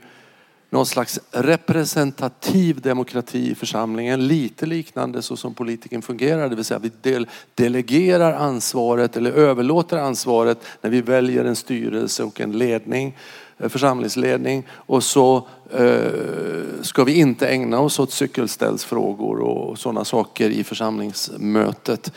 någon 0.74 0.86
slags 0.86 1.20
representativ 1.32 2.82
demokrati 2.82 3.52
i 3.52 3.56
församlingen. 3.56 4.28
Lite 4.28 4.66
liknande 4.66 5.22
så 5.22 5.38
som 5.38 5.54
politiken 5.54 6.02
fungerar. 6.02 6.50
Det 6.50 6.56
vill 6.56 6.66
säga 6.66 6.80
vi 6.80 6.92
del, 7.02 7.28
delegerar 7.56 8.34
ansvaret 8.34 9.18
eller 9.18 9.32
överlåter 9.32 9.98
ansvaret 9.98 10.58
när 10.82 10.90
vi 10.90 11.02
väljer 11.02 11.46
en 11.46 11.56
styrelse 11.56 12.24
och 12.24 12.42
en 12.42 12.52
ledning, 12.52 13.18
Eh, 13.64 13.70
församlingsledning. 13.70 14.64
Och 14.72 15.04
så 15.04 15.48
eh, 15.72 16.82
ska 16.82 17.04
vi 17.04 17.14
inte 17.14 17.48
ägna 17.48 17.80
oss 17.80 18.00
åt 18.00 18.12
cykelställsfrågor 18.12 19.40
och 19.40 19.80
sådana 19.80 20.06
saker 20.06 20.50
i 20.50 20.64
församlingsmötet. 20.64 22.12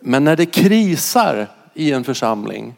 Men 0.00 0.24
när 0.24 0.36
det 0.36 0.46
krisar 0.46 1.48
i 1.74 1.92
en 1.92 2.04
församling 2.04 2.74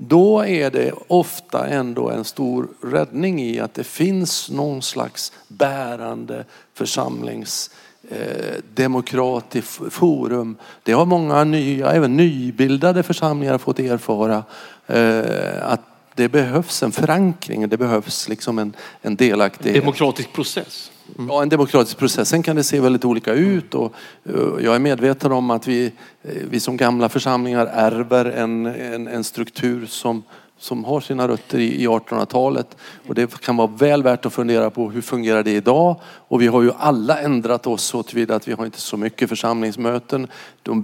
Då 0.00 0.46
är 0.46 0.70
det 0.70 0.92
ofta 1.08 1.66
ändå 1.66 2.10
en 2.10 2.24
stor 2.24 2.68
räddning 2.82 3.42
i 3.42 3.60
att 3.60 3.74
det 3.74 3.84
finns 3.84 4.50
någon 4.50 4.82
slags 4.82 5.32
bärande 5.48 6.44
församlings 6.74 7.70
eh, 8.10 8.62
demokratiskt 8.74 9.80
forum. 9.90 10.56
Det 10.82 10.92
har 10.92 11.06
många 11.06 11.44
nya, 11.44 11.92
även 11.92 12.16
nybildade 12.16 13.02
församlingar 13.02 13.58
fått 13.58 13.78
erfara. 13.78 14.44
Eh, 14.86 15.72
att 15.72 15.97
det 16.18 16.28
behövs 16.28 16.82
en 16.82 16.92
förankring, 16.92 17.68
det 17.68 17.76
behövs 17.76 18.28
liksom 18.28 18.58
en, 18.58 18.76
en 19.02 19.16
delaktighet. 19.16 19.82
Demokratisk 19.82 20.32
process. 20.32 20.90
Mm. 21.18 21.30
Ja, 21.30 21.42
en 21.42 21.48
demokratisk 21.48 21.98
process. 21.98 22.28
Sen 22.28 22.42
kan 22.42 22.56
det 22.56 22.64
se 22.64 22.80
väldigt 22.80 23.04
olika 23.04 23.32
ut 23.32 23.74
och 23.74 23.92
eh, 24.24 24.64
jag 24.64 24.74
är 24.74 24.78
medveten 24.78 25.32
om 25.32 25.50
att 25.50 25.66
vi, 25.66 25.86
eh, 26.22 26.32
vi 26.50 26.60
som 26.60 26.76
gamla 26.76 27.08
församlingar 27.08 27.66
ärver 27.66 28.24
en, 28.24 28.66
en, 28.66 29.08
en 29.08 29.24
struktur 29.24 29.86
som, 29.86 30.22
som 30.58 30.84
har 30.84 31.00
sina 31.00 31.28
rötter 31.28 31.58
i 31.58 31.86
1800-talet. 31.86 32.76
Och 33.06 33.14
det 33.14 33.40
kan 33.40 33.56
vara 33.56 33.70
väl 33.76 34.02
värt 34.02 34.26
att 34.26 34.32
fundera 34.32 34.70
på 34.70 34.90
hur 34.90 35.00
fungerar 35.00 35.42
det 35.42 35.52
idag? 35.52 36.00
Och 36.28 36.42
vi 36.42 36.46
har 36.46 36.62
ju 36.62 36.70
alla 36.78 37.18
ändrat 37.18 37.66
oss 37.66 37.84
så 37.84 38.02
tillvida 38.02 38.34
att 38.34 38.48
vi 38.48 38.52
har 38.52 38.64
inte 38.64 38.80
så 38.80 38.96
mycket 38.96 39.28
församlingsmöten. 39.28 40.26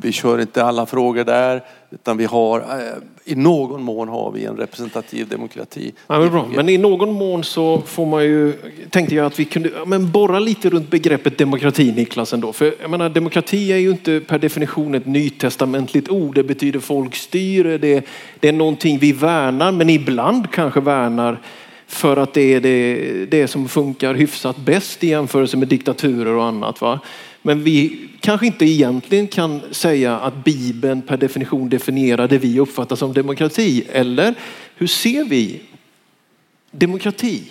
vi 0.03 0.13
kör 0.13 0.41
inte 0.41 0.65
alla 0.65 0.87
frågor 0.87 1.25
där. 1.25 1.65
Utan 1.91 2.17
vi 2.17 2.25
har, 2.25 2.61
eh, 2.61 2.65
i 3.25 3.35
någon 3.35 3.83
mån 3.83 4.09
har 4.09 4.31
vi 4.31 4.45
en 4.45 4.57
representativ 4.57 5.29
demokrati. 5.29 5.93
Ja, 6.07 6.19
men, 6.19 6.31
bra. 6.31 6.47
men 6.57 6.69
i 6.69 6.79
någon 6.79 7.13
mån 7.13 7.45
så 7.45 7.83
får 7.87 8.07
man 8.07 8.25
ju, 8.25 8.53
tänkte 8.91 9.15
jag 9.15 9.27
att 9.27 9.39
vi 9.39 9.45
kunde 9.45 9.71
men 9.87 10.11
borra 10.11 10.39
lite 10.39 10.71
runt 10.71 10.91
begreppet 10.91 11.39
demokrati 11.39 11.93
Niklas 11.93 12.33
ändå. 12.33 12.53
För 12.53 12.75
jag 12.81 12.91
menar, 12.91 13.09
demokrati 13.09 13.73
är 13.73 13.77
ju 13.77 13.91
inte 13.91 14.21
per 14.21 14.39
definition 14.39 14.95
ett 14.95 15.07
nytestamentligt 15.07 16.09
ord. 16.09 16.35
Det 16.35 16.45
betyder 16.45 16.81
folkstyre, 16.81 17.79
det, 17.79 18.07
det 18.41 18.49
är 18.49 18.53
någonting 18.53 18.99
vi 18.99 19.13
värnar 19.13 19.73
men 19.73 19.91
ibland 19.91 20.51
kanske 20.51 20.81
värnar 20.81 21.41
för 21.87 22.17
att 22.17 22.35
det 22.35 22.55
är 22.55 22.61
det, 22.61 23.27
det 23.27 23.49
som 23.49 23.69
funkar 23.69 24.15
hyfsat 24.15 24.57
bäst 24.57 25.05
i 25.05 25.09
jämförelse 25.09 25.57
med 25.57 25.69
diktaturer 25.69 26.33
och 26.33 26.45
annat. 26.45 26.81
Va? 26.81 27.01
Men 27.43 27.63
vi 27.63 28.09
kanske 28.21 28.47
inte 28.47 28.65
egentligen 28.65 29.27
kan 29.27 29.61
säga 29.71 30.19
att 30.19 30.45
Bibeln 30.45 31.03
per 31.03 31.17
definition 31.17 31.69
definierar 31.69 32.29
det 32.29 32.39
vi 32.39 32.61
uppfattar 32.61 32.97
som 32.97 33.13
demokrati. 33.13 33.85
Eller 33.93 34.35
hur 34.77 34.87
ser 34.87 35.25
vi 35.25 35.61
demokrati? 36.71 37.43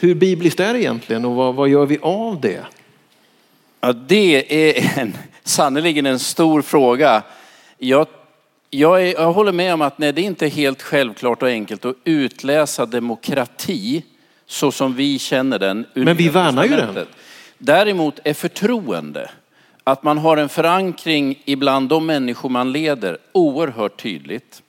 Hur 0.00 0.14
bibliskt 0.14 0.60
är 0.60 0.72
det 0.72 0.80
egentligen 0.80 1.24
och 1.24 1.34
vad, 1.34 1.54
vad 1.54 1.68
gör 1.68 1.86
vi 1.86 1.98
av 2.02 2.40
det? 2.40 2.60
Ja, 3.80 3.92
det 3.92 4.54
är 4.76 4.98
en, 4.98 6.06
en 6.06 6.18
stor 6.18 6.62
fråga. 6.62 7.22
Jag, 7.78 8.06
jag, 8.78 9.02
är, 9.02 9.12
jag 9.12 9.32
håller 9.32 9.52
med 9.52 9.74
om 9.74 9.82
att 9.82 9.98
nej, 9.98 10.12
det 10.12 10.20
är 10.20 10.24
inte 10.24 10.48
helt 10.48 10.82
självklart 10.82 11.42
och 11.42 11.48
enkelt 11.48 11.84
att 11.84 11.96
utläsa 12.04 12.86
demokrati 12.86 14.02
så 14.46 14.72
som 14.72 14.94
vi 14.94 15.18
känner 15.18 15.58
den. 15.58 15.86
Men 15.94 16.16
vi 16.16 16.28
värnar 16.28 16.64
ju 16.64 16.70
den. 16.70 17.06
Däremot 17.58 18.20
är 18.24 18.34
förtroende, 18.34 19.30
att 19.84 20.02
man 20.02 20.18
har 20.18 20.36
en 20.36 20.48
förankring 20.48 21.42
ibland 21.44 21.88
de 21.88 22.06
människor 22.06 22.48
man 22.48 22.72
leder, 22.72 23.18
oerhört 23.32 24.02
tydligt. 24.02 24.62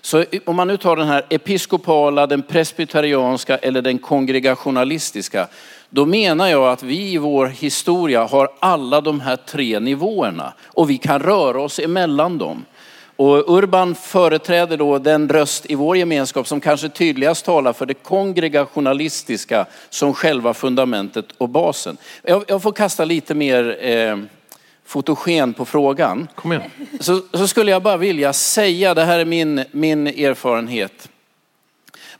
Så 0.00 0.24
om 0.44 0.56
man 0.56 0.68
nu 0.68 0.76
tar 0.76 0.96
den 0.96 1.08
här 1.08 1.26
episkopala, 1.30 2.26
den 2.26 2.42
presbyterianska 2.42 3.56
eller 3.56 3.82
den 3.82 3.98
kongregationalistiska, 3.98 5.48
då 5.90 6.06
menar 6.06 6.48
jag 6.48 6.72
att 6.72 6.82
vi 6.82 7.12
i 7.12 7.18
vår 7.18 7.46
historia 7.46 8.24
har 8.24 8.48
alla 8.60 9.00
de 9.00 9.20
här 9.20 9.36
tre 9.36 9.80
nivåerna 9.80 10.52
och 10.64 10.90
vi 10.90 10.98
kan 10.98 11.20
röra 11.20 11.62
oss 11.62 11.78
emellan 11.78 12.38
dem. 12.38 12.64
Och 13.16 13.56
Urban 13.58 13.94
företräder 13.94 14.76
då 14.76 14.98
den 14.98 15.28
röst 15.28 15.70
i 15.70 15.74
vår 15.74 15.96
gemenskap 15.96 16.48
som 16.48 16.60
kanske 16.60 16.88
tydligast 16.88 17.44
talar 17.44 17.72
för 17.72 17.86
det 17.86 17.94
kongregationalistiska 17.94 19.66
som 19.90 20.14
själva 20.14 20.54
fundamentet 20.54 21.26
och 21.38 21.48
basen. 21.48 21.96
Jag, 22.22 22.44
jag 22.48 22.62
får 22.62 22.72
kasta 22.72 23.04
lite 23.04 23.34
mer 23.34 23.86
eh, 23.86 24.18
fotogen 24.84 25.54
på 25.54 25.64
frågan. 25.64 26.28
Kom 26.34 26.52
igen. 26.52 26.70
Så, 27.00 27.20
så, 27.32 27.48
skulle 27.48 27.70
jag 27.70 27.82
bara 27.82 27.96
vilja 27.96 28.32
säga, 28.32 28.94
det 28.94 29.04
här 29.04 29.18
är 29.18 29.24
min, 29.24 29.64
min 29.70 30.06
erfarenhet. 30.06 31.08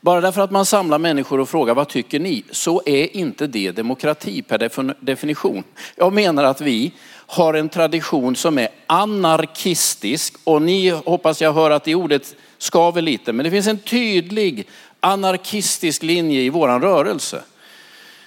Bara 0.01 0.21
därför 0.21 0.41
att 0.41 0.51
man 0.51 0.65
samlar 0.65 0.99
människor 0.99 1.39
och 1.39 1.49
frågar 1.49 1.73
vad 1.75 1.87
tycker 1.87 2.19
ni, 2.19 2.43
så 2.51 2.81
är 2.85 3.17
inte 3.17 3.47
det 3.47 3.71
demokrati 3.71 4.41
per 4.41 4.57
definition. 5.05 5.63
Jag 5.95 6.13
menar 6.13 6.43
att 6.43 6.61
vi 6.61 6.91
har 7.27 7.53
en 7.53 7.69
tradition 7.69 8.35
som 8.35 8.57
är 8.57 8.67
anarkistisk 8.87 10.33
och 10.43 10.61
ni 10.61 10.89
hoppas 10.89 11.41
jag 11.41 11.53
hör 11.53 11.71
att 11.71 11.83
det 11.83 11.95
ordet 11.95 12.35
skaver 12.57 13.01
lite, 13.01 13.33
men 13.33 13.43
det 13.43 13.51
finns 13.51 13.67
en 13.67 13.77
tydlig 13.77 14.67
anarkistisk 14.99 16.03
linje 16.03 16.41
i 16.41 16.49
våran 16.49 16.81
rörelse. 16.81 17.41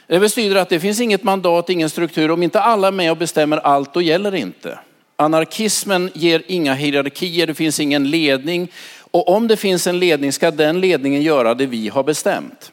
Det 0.07 0.21
betyder 0.21 0.57
att 0.57 0.69
det 0.69 0.81
finns 0.81 1.00
inget 1.00 1.23
mandat, 1.23 1.71
ingen 1.71 1.90
struktur. 1.90 2.31
Om 2.31 2.43
inte 2.43 2.61
alla 2.61 2.88
är 2.88 2.93
med 2.93 3.11
och 3.11 3.17
bestämmer 3.17 3.57
allt, 3.57 3.95
då 3.95 4.02
gäller 4.02 4.31
det 4.31 4.38
inte. 4.38 4.78
Anarkismen 5.17 6.11
ger 6.14 6.43
inga 6.47 6.75
hierarkier, 6.75 7.47
det 7.47 7.55
finns 7.55 7.81
ingen 7.81 8.11
ledning. 8.11 8.69
Och 9.11 9.28
om 9.28 9.49
det 9.49 9.57
finns 9.57 9.87
en 9.87 9.99
ledning 9.99 10.33
ska 10.33 10.50
den 10.50 10.81
ledningen 10.81 11.23
göra 11.23 11.55
det 11.55 11.67
vi 11.67 11.88
har 11.88 12.02
bestämt. 12.02 12.73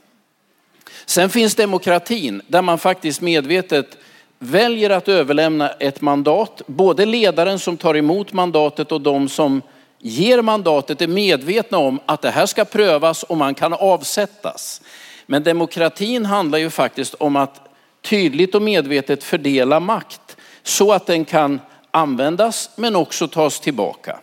Sen 1.06 1.30
finns 1.30 1.56
demokratin 1.56 2.42
där 2.48 2.62
man 2.62 2.78
faktiskt 2.78 3.22
medvetet 3.22 3.98
väljer 4.46 4.90
att 4.90 5.08
överlämna 5.08 5.70
ett 5.70 6.02
mandat. 6.02 6.62
Både 6.68 7.06
ledaren 7.06 7.60
som 7.60 7.78
tar 7.78 7.96
emot 7.96 8.34
mandatet 8.34 8.92
och 8.92 9.02
de 9.02 9.30
som 9.30 9.62
ger 10.00 10.42
mandatet 10.42 11.02
är 11.02 11.08
medvetna 11.08 11.78
om 11.78 12.00
att 12.06 12.22
det 12.22 12.30
här 12.30 12.46
ska 12.46 12.66
prövas 12.66 13.24
och 13.24 13.38
man 13.38 13.56
kan 13.56 13.74
avsättas. 13.74 14.82
Men 15.26 15.44
demokratin 15.44 16.26
handlar 16.26 16.58
ju 16.58 16.70
faktiskt 16.70 17.14
om 17.14 17.36
att 17.36 17.62
tydligt 18.02 18.56
och 18.56 18.62
medvetet 18.62 19.24
fördela 19.24 19.80
makt 19.80 20.38
så 20.64 20.92
att 20.92 21.06
den 21.06 21.26
kan 21.26 21.60
användas 21.92 22.70
men 22.76 22.96
också 22.96 23.28
tas 23.28 23.60
tillbaka. 23.60 24.20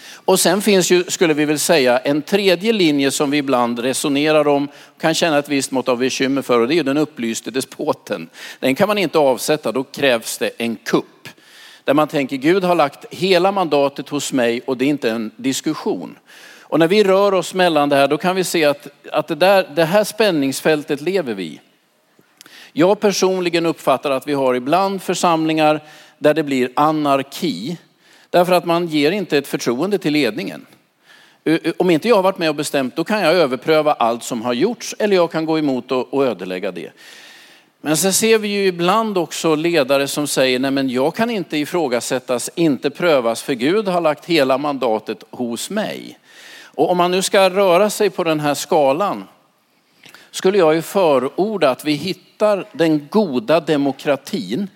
Och 0.00 0.40
sen 0.40 0.62
finns 0.62 0.90
ju, 0.90 1.04
skulle 1.08 1.34
vi 1.34 1.44
väl 1.44 1.58
säga, 1.58 1.98
en 1.98 2.22
tredje 2.22 2.72
linje 2.72 3.10
som 3.10 3.30
vi 3.30 3.38
ibland 3.38 3.78
resonerar 3.78 4.48
om, 4.48 4.68
kan 5.00 5.14
känna 5.14 5.38
ett 5.38 5.48
visst 5.48 5.70
mått 5.70 5.88
av 5.88 5.98
bekymmer 5.98 6.42
för 6.42 6.60
och 6.60 6.68
det 6.68 6.78
är 6.78 6.84
den 6.84 6.96
upplyste 6.96 7.50
despoten. 7.50 8.28
Den 8.60 8.74
kan 8.74 8.88
man 8.88 8.98
inte 8.98 9.18
avsätta, 9.18 9.72
då 9.72 9.84
krävs 9.84 10.38
det 10.38 10.50
en 10.58 10.76
kupp. 10.76 11.28
Där 11.84 11.94
man 11.94 12.08
tänker 12.08 12.36
Gud 12.36 12.64
har 12.64 12.74
lagt 12.74 13.04
hela 13.10 13.52
mandatet 13.52 14.08
hos 14.08 14.32
mig 14.32 14.60
och 14.66 14.76
det 14.76 14.84
är 14.84 14.88
inte 14.88 15.10
en 15.10 15.30
diskussion. 15.36 16.18
Och 16.68 16.78
när 16.78 16.88
vi 16.88 17.04
rör 17.04 17.34
oss 17.34 17.54
mellan 17.54 17.88
det 17.88 17.96
här 17.96 18.08
då 18.08 18.18
kan 18.18 18.36
vi 18.36 18.44
se 18.44 18.64
att, 18.64 18.88
att 19.12 19.28
det, 19.28 19.34
där, 19.34 19.70
det 19.74 19.84
här 19.84 20.04
spänningsfältet 20.04 21.00
lever 21.00 21.34
vi 21.34 21.44
i. 21.44 21.60
Jag 22.72 23.00
personligen 23.00 23.66
uppfattar 23.66 24.10
att 24.10 24.28
vi 24.28 24.32
har 24.32 24.54
ibland 24.54 25.02
församlingar 25.02 25.80
där 26.18 26.34
det 26.34 26.42
blir 26.42 26.70
anarki. 26.76 27.76
Därför 28.36 28.52
att 28.52 28.64
man 28.64 28.86
ger 28.86 29.12
inte 29.12 29.38
ett 29.38 29.46
förtroende 29.46 29.98
till 29.98 30.12
ledningen. 30.12 30.66
Om 31.76 31.90
inte 31.90 32.08
jag 32.08 32.16
har 32.16 32.22
varit 32.22 32.38
med 32.38 32.48
och 32.48 32.54
bestämt, 32.54 32.96
då 32.96 33.04
kan 33.04 33.20
jag 33.20 33.34
överpröva 33.34 33.92
allt 33.92 34.22
som 34.22 34.42
har 34.42 34.52
gjorts 34.52 34.94
eller 34.98 35.16
jag 35.16 35.30
kan 35.30 35.46
gå 35.46 35.58
emot 35.58 35.92
och 35.92 36.26
ödelägga 36.26 36.72
det. 36.72 36.90
Men 37.80 37.96
sen 37.96 38.12
ser 38.12 38.38
vi 38.38 38.48
ju 38.48 38.66
ibland 38.66 39.18
också 39.18 39.54
ledare 39.54 40.08
som 40.08 40.26
säger, 40.26 40.58
nej 40.58 40.70
men 40.70 40.88
jag 40.88 41.14
kan 41.14 41.30
inte 41.30 41.56
ifrågasättas, 41.56 42.50
inte 42.54 42.90
prövas, 42.90 43.42
för 43.42 43.54
Gud 43.54 43.88
har 43.88 44.00
lagt 44.00 44.24
hela 44.24 44.58
mandatet 44.58 45.24
hos 45.30 45.70
mig. 45.70 46.18
Och 46.64 46.90
om 46.90 46.96
man 46.96 47.10
nu 47.10 47.22
ska 47.22 47.50
röra 47.50 47.90
sig 47.90 48.10
på 48.10 48.24
den 48.24 48.40
här 48.40 48.54
skalan, 48.54 49.24
skulle 50.30 50.58
jag 50.58 50.74
ju 50.74 50.82
förorda 50.82 51.70
att 51.70 51.84
vi 51.84 51.92
hittar 51.92 52.64
den 52.72 53.08
goda 53.10 53.60
demokratin 53.60 54.68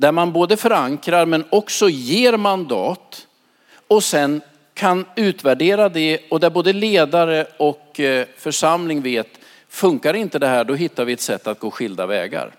där 0.00 0.12
man 0.12 0.32
både 0.32 0.56
förankrar 0.56 1.26
men 1.26 1.44
också 1.50 1.88
ger 1.88 2.36
mandat 2.36 3.26
och 3.88 4.04
sen 4.04 4.40
kan 4.74 5.04
utvärdera 5.16 5.88
det 5.88 6.20
och 6.30 6.40
där 6.40 6.50
både 6.50 6.72
ledare 6.72 7.46
och 7.56 8.00
eh, 8.00 8.26
församling 8.36 9.02
vet, 9.02 9.28
funkar 9.68 10.14
inte 10.14 10.38
det 10.38 10.46
här 10.46 10.64
då 10.64 10.74
hittar 10.74 11.04
vi 11.04 11.12
ett 11.12 11.20
sätt 11.20 11.46
att 11.46 11.58
gå 11.58 11.70
skilda 11.70 12.06
vägar. 12.06 12.52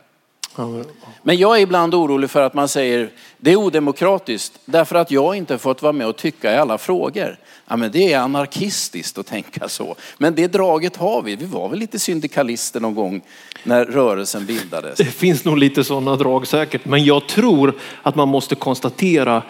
Men 1.24 1.38
jag 1.38 1.58
är 1.58 1.62
ibland 1.62 1.96
orolig 1.96 2.30
för 2.30 2.42
att 2.42 2.54
man 2.54 2.68
säger 2.68 3.10
det 3.38 3.52
är 3.52 3.56
odemokratiskt 3.56 4.60
därför 4.66 4.96
att 4.96 5.12
jag 5.12 5.36
inte 5.36 5.58
fått 5.58 5.82
vara 5.82 5.94
med 5.94 6.08
och 6.08 6.18
tycka 6.18 6.54
i 6.54 6.58
alla 6.58 6.78
frågor. 6.78 7.38
Ja, 7.68 7.78
men 7.78 7.92
det 7.92 8.14
är 8.14 8.20
anarkistiskt 8.20 9.18
att 9.18 9.28
tänka 9.28 9.70
så. 9.70 9.96
Men 10.18 10.36
det 10.36 10.48
draget 10.48 10.96
har 10.96 11.22
vi. 11.22 11.36
Vi 11.36 11.46
var 11.46 11.70
väl 11.70 11.80
lite 11.80 12.00
syndikalister 12.00 12.80
någon 12.80 12.96
gång 12.96 13.22
när 13.64 13.86
rörelsen 13.86 14.46
bildades. 14.46 14.98
Det 14.98 15.06
finns 15.06 15.46
nog 15.46 15.58
lite 15.58 15.84
sådana 15.84 16.16
drag 16.16 16.48
säkert. 16.48 16.86
Men 16.86 17.06
jag 17.06 17.28
tror 17.28 17.74
att 18.02 18.16
man 18.16 18.28
måste 18.28 18.56
konstatera 18.56 19.44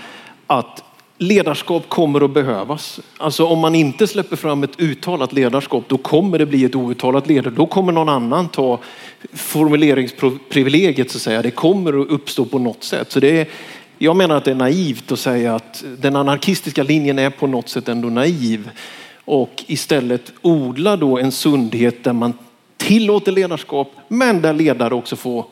att 0.48 0.84
ledarskap 1.22 1.90
kommer 1.90 2.26
att 2.26 2.32
behövas. 2.32 3.00
Alltså 3.18 3.46
om 3.46 3.60
man 3.60 3.76
inte 3.76 4.08
släpper 4.08 4.36
fram 4.36 4.64
ett 4.64 4.80
uttalat 4.80 5.34
ledarskap, 5.34 5.84
då 5.88 5.98
kommer 5.98 6.40
det 6.40 6.46
bli 6.46 6.66
ett 6.66 6.76
outtalat 6.76 7.28
ledare. 7.28 7.54
Då 7.54 7.66
kommer 7.66 7.92
någon 7.92 8.10
annan 8.10 8.50
ta 8.50 8.80
formuleringsprivilegiet 9.34 11.12
så 11.12 11.18
att 11.18 11.22
säga. 11.22 11.42
Det 11.42 11.52
kommer 11.52 12.02
att 12.02 12.10
uppstå 12.10 12.46
på 12.46 12.60
något 12.60 12.84
sätt. 12.84 13.12
Så 13.12 13.20
det 13.20 13.40
är, 13.40 13.48
Jag 13.98 14.16
menar 14.16 14.36
att 14.36 14.46
det 14.46 14.52
är 14.52 14.56
naivt 14.56 15.12
att 15.12 15.20
säga 15.20 15.56
att 15.56 15.84
den 15.98 16.16
anarkistiska 16.16 16.84
linjen 16.84 17.20
är 17.20 17.30
på 17.30 17.48
något 17.48 17.70
sätt 17.70 17.90
ändå 17.90 18.10
naiv 18.10 18.70
och 19.26 19.64
istället 19.68 20.32
odla 20.42 20.98
då 20.98 21.18
en 21.18 21.32
sundhet 21.32 22.04
där 22.04 22.14
man 22.14 22.34
tillåter 22.78 23.32
ledarskap 23.32 23.92
men 24.08 24.42
där 24.42 24.54
ledare 24.54 24.94
också 24.94 25.16
får 25.16 25.46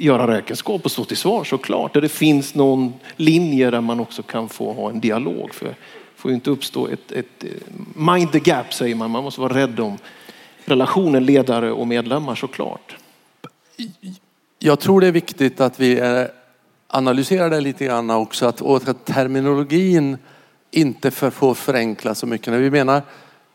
göra 0.00 0.36
räkenskap 0.36 0.84
och 0.84 0.90
stå 0.90 1.04
till 1.04 1.16
svar 1.16 1.44
såklart. 1.44 1.94
Där 1.94 2.00
det 2.00 2.08
finns 2.08 2.54
någon 2.54 2.94
linje 3.16 3.70
där 3.70 3.80
man 3.80 4.00
också 4.00 4.22
kan 4.22 4.48
få 4.48 4.72
ha 4.72 4.90
en 4.90 5.00
dialog. 5.00 5.54
För 5.54 5.66
det 5.66 5.74
får 6.16 6.30
ju 6.30 6.34
inte 6.34 6.50
uppstå 6.50 6.88
ett, 6.88 7.12
ett 7.12 7.44
eh, 7.44 7.50
mind 7.94 8.32
the 8.32 8.38
gap 8.38 8.74
säger 8.74 8.94
man. 8.94 9.10
Man 9.10 9.24
måste 9.24 9.40
vara 9.40 9.54
rädd 9.54 9.80
om 9.80 9.98
relationen 10.64 11.26
ledare 11.26 11.72
och 11.72 11.86
medlemmar 11.86 12.34
såklart. 12.34 12.96
Jag 14.58 14.80
tror 14.80 15.00
det 15.00 15.06
är 15.06 15.12
viktigt 15.12 15.60
att 15.60 15.80
vi 15.80 15.98
eh, 15.98 16.24
analyserar 16.88 17.50
det 17.50 17.60
lite 17.60 17.84
grann 17.84 18.10
också. 18.10 18.46
Att, 18.46 18.60
och 18.60 18.88
att 18.88 19.04
terminologin 19.04 20.18
inte 20.70 21.10
för 21.10 21.30
får 21.30 21.54
förenkla 21.54 22.14
så 22.14 22.26
mycket. 22.26 22.46
När 22.46 22.58
vi 22.58 22.70
menar, 22.70 23.02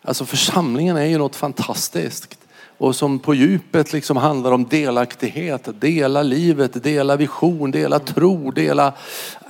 alltså 0.01 0.25
församlingen 0.25 0.97
är 0.97 1.05
ju 1.05 1.17
något 1.17 1.35
fantastiskt 1.35 2.38
och 2.79 2.95
som 2.95 3.19
på 3.19 3.33
djupet 3.33 3.93
liksom 3.93 4.17
handlar 4.17 4.51
om 4.51 4.65
delaktighet, 4.65 5.69
dela 5.79 6.23
livet, 6.23 6.83
dela 6.83 7.15
vision, 7.15 7.71
dela 7.71 7.99
tro, 7.99 8.51
dela 8.51 8.93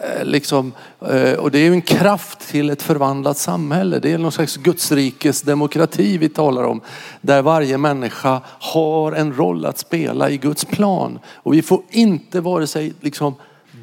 eh, 0.03 0.25
liksom, 0.25 0.73
eh, 1.01 1.33
och 1.33 1.51
det 1.51 1.59
är 1.59 1.63
ju 1.63 1.73
en 1.73 1.81
kraft 1.81 2.39
till 2.39 2.69
ett 2.69 2.81
förvandlat 2.81 3.37
samhälle. 3.37 3.99
Det 3.99 4.11
är 4.11 4.17
någon 4.17 4.31
slags 4.31 4.57
Gudsrikes 4.57 5.41
demokrati 5.41 6.17
vi 6.17 6.29
talar 6.29 6.63
om. 6.63 6.81
Där 7.21 7.41
varje 7.41 7.77
människa 7.77 8.41
har 8.45 9.11
en 9.11 9.33
roll 9.33 9.65
att 9.65 9.77
spela 9.77 10.29
i 10.29 10.37
Guds 10.37 10.65
plan. 10.65 11.19
Och 11.35 11.53
vi 11.53 11.61
får 11.61 11.81
inte 11.89 12.41
vare 12.41 12.67
sig 12.67 12.93
liksom 13.01 13.35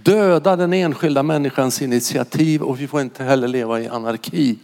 döda 0.02 0.56
den 0.56 0.72
enskilda 0.72 1.22
människans 1.22 1.82
initiativ 1.82 2.62
och 2.62 2.80
vi 2.80 2.86
får 2.86 3.00
inte 3.00 3.24
heller 3.24 3.48
leva 3.48 3.80
i 3.80 3.88
anarki. 3.88 4.58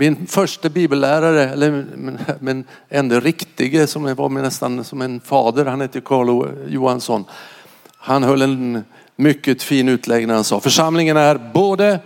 Min 0.00 0.26
första 0.26 0.68
bibellärare, 0.68 1.48
eller 1.48 1.86
men 2.40 2.64
ändå 2.88 3.20
riktige 3.20 3.86
som 3.86 4.14
var 4.14 4.28
nästan 4.28 4.84
som 4.84 5.02
en 5.02 5.20
fader, 5.20 5.64
han 5.64 5.80
hette 5.80 6.00
Carl 6.00 6.48
Johansson. 6.68 7.24
Han 7.96 8.22
höll 8.22 8.42
en 8.42 8.84
mycket 9.16 9.62
fin 9.62 9.88
utläggning. 9.88 10.34
Han 10.34 10.44
sa 10.44 10.60
församlingen 10.60 11.16
är 11.16 11.50
både 11.54 11.98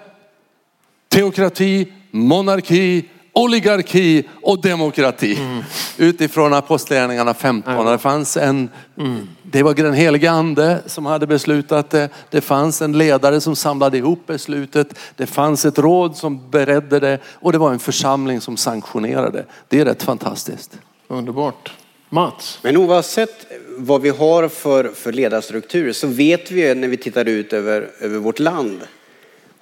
teokrati, 1.08 1.92
monarki 2.10 3.08
oligarki 3.34 4.24
och 4.42 4.60
demokrati. 4.60 5.36
Mm. 5.36 5.62
Utifrån 5.98 6.54
Apostlagärningarna 6.54 7.34
15. 7.34 7.86
Det 7.86 7.98
fanns 7.98 8.36
en, 8.36 8.70
mm. 8.98 9.28
det 9.42 9.62
var 9.62 9.74
den 9.74 9.94
helige 9.94 10.30
ande 10.30 10.82
som 10.86 11.06
hade 11.06 11.26
beslutat 11.26 11.90
det. 11.90 12.08
Det 12.30 12.40
fanns 12.40 12.82
en 12.82 12.98
ledare 12.98 13.40
som 13.40 13.56
samlade 13.56 13.98
ihop 13.98 14.26
beslutet. 14.26 14.94
Det 15.16 15.26
fanns 15.26 15.64
ett 15.64 15.78
råd 15.78 16.16
som 16.16 16.50
beredde 16.50 17.00
det 17.00 17.18
och 17.26 17.52
det 17.52 17.58
var 17.58 17.72
en 17.72 17.78
församling 17.78 18.40
som 18.40 18.56
sanktionerade. 18.56 19.44
Det 19.68 19.80
är 19.80 19.84
rätt 19.84 20.02
fantastiskt. 20.02 20.78
Underbart. 21.08 21.72
Mats? 22.08 22.58
Men 22.62 22.76
oavsett 22.76 23.46
vad 23.76 24.00
vi 24.00 24.08
har 24.08 24.48
för, 24.48 24.90
för 24.94 25.12
ledarstruktur 25.12 25.92
så 25.92 26.06
vet 26.06 26.50
vi 26.50 26.74
när 26.74 26.88
vi 26.88 26.96
tittar 26.96 27.24
ut 27.24 27.52
över, 27.52 27.90
över 28.00 28.18
vårt 28.18 28.38
land 28.38 28.80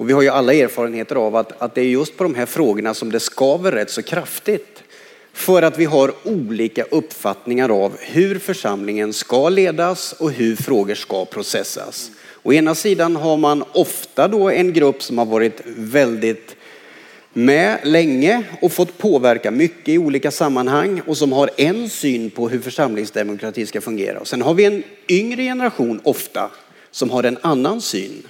och 0.02 0.08
vi 0.08 0.12
har 0.12 0.22
ju 0.22 0.28
alla 0.28 0.54
erfarenheter 0.54 1.16
av 1.16 1.36
att, 1.36 1.62
att 1.62 1.74
det 1.74 1.80
är 1.80 1.84
just 1.84 2.16
på 2.16 2.22
de 2.24 2.34
här 2.34 2.46
frågorna 2.46 2.94
som 2.94 3.12
det 3.12 3.20
skaver 3.20 3.72
rätt 3.72 3.90
så 3.90 4.02
kraftigt. 4.02 4.82
För 5.32 5.62
att 5.62 5.78
vi 5.78 5.84
har 5.84 6.12
olika 6.24 6.82
uppfattningar 6.82 7.68
av 7.68 7.92
hur 8.00 8.38
församlingen 8.38 9.12
ska 9.12 9.48
ledas 9.48 10.12
och 10.12 10.30
hur 10.30 10.56
frågor 10.56 10.94
ska 10.94 11.24
processas. 11.24 12.10
Å 12.42 12.52
ena 12.52 12.74
sidan 12.74 13.16
har 13.16 13.36
man 13.36 13.64
ofta 13.72 14.28
då 14.28 14.50
en 14.50 14.72
grupp 14.72 15.02
som 15.02 15.18
har 15.18 15.26
varit 15.26 15.60
väldigt 15.66 16.56
med 17.32 17.78
länge 17.82 18.42
och 18.62 18.72
fått 18.72 18.98
påverka 18.98 19.50
mycket 19.50 19.88
i 19.88 19.98
olika 19.98 20.30
sammanhang 20.30 21.02
och 21.06 21.16
som 21.16 21.32
har 21.32 21.50
en 21.56 21.88
syn 21.88 22.30
på 22.30 22.48
hur 22.48 22.60
församlingsdemokrati 22.60 23.66
ska 23.66 23.80
fungera. 23.80 24.20
Och 24.20 24.28
sen 24.28 24.42
har 24.42 24.54
vi 24.54 24.64
en 24.64 24.82
yngre 25.08 25.42
generation 25.42 26.00
ofta 26.04 26.50
som 26.90 27.10
har 27.10 27.22
en 27.22 27.38
annan 27.42 27.80
syn. 27.80 28.22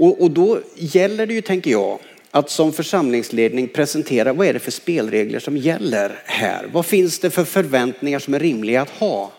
Och, 0.00 0.22
och 0.22 0.30
då 0.30 0.60
gäller 0.74 1.26
det 1.26 1.34
ju, 1.34 1.40
tänker 1.40 1.70
jag, 1.70 1.98
att 2.30 2.50
som 2.50 2.72
församlingsledning 2.72 3.68
presentera 3.68 4.32
vad 4.32 4.46
är 4.46 4.52
det 4.52 4.58
för 4.58 4.70
spelregler 4.70 5.38
som 5.38 5.56
gäller 5.56 6.22
här? 6.24 6.68
Vad 6.72 6.86
finns 6.86 7.18
det 7.18 7.30
för 7.30 7.44
förväntningar 7.44 8.18
som 8.18 8.34
är 8.34 8.38
rimliga 8.38 8.82
att 8.82 8.90
ha? 8.90 9.32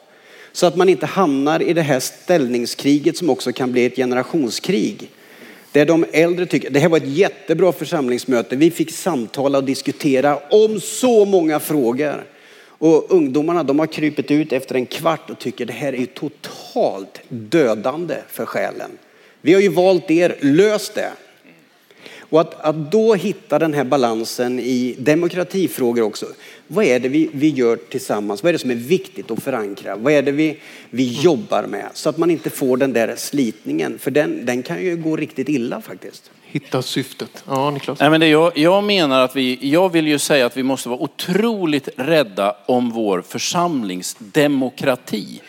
Så 0.51 0.65
att 0.65 0.75
man 0.75 0.89
inte 0.89 1.05
hamnar 1.05 1.61
i 1.61 1.73
det 1.73 1.81
här 1.81 1.99
ställningskriget 1.99 3.17
som 3.17 3.29
också 3.29 3.53
kan 3.53 3.71
bli 3.71 3.85
ett 3.85 3.95
generationskrig. 3.95 5.09
Där 5.71 5.85
de 5.85 6.05
äldre 6.11 6.45
tycker, 6.45 6.69
det 6.69 6.79
här 6.79 6.89
var 6.89 6.97
ett 6.97 7.07
jättebra 7.07 7.71
församlingsmöte, 7.71 8.55
vi 8.55 8.71
fick 8.71 8.91
samtala 8.91 9.57
och 9.57 9.63
diskutera 9.63 10.39
om 10.51 10.79
så 10.79 11.25
många 11.25 11.59
frågor. 11.59 12.25
Och 12.63 13.11
ungdomarna 13.11 13.63
de 13.63 13.79
har 13.79 13.87
krypit 13.87 14.31
ut 14.31 14.53
efter 14.53 14.75
en 14.75 14.85
kvart 14.85 15.29
och 15.29 15.39
tycker 15.39 15.65
det 15.65 15.73
här 15.73 15.95
är 15.95 16.05
totalt 16.05 17.21
dödande 17.29 18.15
för 18.27 18.45
själen. 18.45 18.91
Vi 19.41 19.53
har 19.53 19.61
ju 19.61 19.69
valt 19.69 20.11
er, 20.11 20.35
lös 20.41 20.89
det. 20.89 21.11
Och 22.31 22.41
att, 22.41 22.61
att 22.61 22.91
då 22.91 23.13
hitta 23.13 23.59
den 23.59 23.73
här 23.73 23.83
balansen 23.83 24.59
i 24.59 24.95
demokratifrågor 24.99 26.03
också. 26.03 26.25
Vad 26.67 26.85
är 26.85 26.99
det 26.99 27.09
vi, 27.09 27.29
vi 27.33 27.49
gör 27.49 27.75
tillsammans? 27.75 28.43
Vad 28.43 28.49
är 28.49 28.53
det 28.53 28.59
som 28.59 28.71
är 28.71 28.75
viktigt 28.75 29.31
att 29.31 29.43
förankra? 29.43 29.95
Vad 29.95 30.13
är 30.13 30.21
det 30.21 30.31
vi, 30.31 30.57
vi 30.89 31.03
jobbar 31.03 31.63
med? 31.63 31.89
Så 31.93 32.09
att 32.09 32.17
man 32.17 32.31
inte 32.31 32.49
får 32.49 32.77
den 32.77 32.93
där 32.93 33.15
slitningen. 33.17 33.99
För 33.99 34.11
den, 34.11 34.45
den 34.45 34.63
kan 34.63 34.83
ju 34.83 34.95
gå 34.95 35.15
riktigt 35.15 35.49
illa 35.49 35.81
faktiskt. 35.81 36.31
Hitta 36.43 36.81
syftet. 36.81 37.43
Ja, 37.47 37.71
Niklas. 37.71 37.99
Nej, 37.99 38.09
men 38.09 38.19
det 38.19 38.27
jag, 38.27 38.57
jag 38.57 38.83
menar 38.83 39.21
att 39.21 39.35
vi, 39.35 39.59
jag 39.61 39.91
vill 39.91 40.07
ju 40.07 40.19
säga 40.19 40.45
att 40.45 40.57
vi 40.57 40.63
måste 40.63 40.89
vara 40.89 40.99
otroligt 40.99 41.89
rädda 41.95 42.55
om 42.65 42.91
vår 42.91 43.21
församlingsdemokrati. 43.21 45.41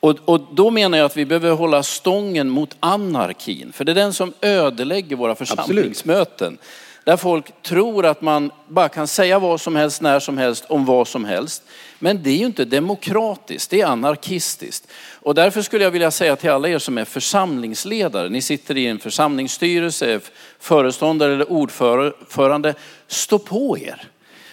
Och, 0.00 0.16
och, 0.24 0.40
då 0.52 0.70
menar 0.70 0.98
jag 0.98 1.04
att 1.04 1.16
vi 1.16 1.24
behöver 1.24 1.50
hålla 1.50 1.82
stången 1.82 2.48
mot 2.48 2.76
anarkin. 2.80 3.72
För 3.72 3.84
det 3.84 3.92
är 3.92 3.94
den 3.94 4.12
som 4.12 4.32
ödelägger 4.40 5.16
våra 5.16 5.34
församlingsmöten. 5.34 6.46
Absolut. 6.46 6.60
Där 7.04 7.16
folk 7.16 7.62
tror 7.62 8.06
att 8.06 8.22
man 8.22 8.50
bara 8.68 8.88
kan 8.88 9.06
säga 9.06 9.38
vad 9.38 9.60
som 9.60 9.76
helst, 9.76 10.00
när 10.02 10.20
som 10.20 10.38
helst, 10.38 10.64
om 10.68 10.84
vad 10.84 11.08
som 11.08 11.24
helst. 11.24 11.62
Men 11.98 12.22
det 12.22 12.30
är 12.30 12.36
ju 12.36 12.46
inte 12.46 12.64
demokratiskt, 12.64 13.70
det 13.70 13.80
är 13.80 13.86
anarkistiskt. 13.86 14.88
Och 15.20 15.34
därför 15.34 15.62
skulle 15.62 15.84
jag 15.84 15.90
vilja 15.90 16.10
säga 16.10 16.36
till 16.36 16.50
alla 16.50 16.68
er 16.68 16.78
som 16.78 16.98
är 16.98 17.04
församlingsledare, 17.04 18.28
ni 18.28 18.42
sitter 18.42 18.76
i 18.76 18.86
en 18.86 18.98
församlingsstyrelse, 18.98 20.20
föreståndare 20.58 21.32
eller 21.32 21.52
ordförande, 21.52 22.74
stå 23.06 23.38
på 23.38 23.78
er. 23.78 24.08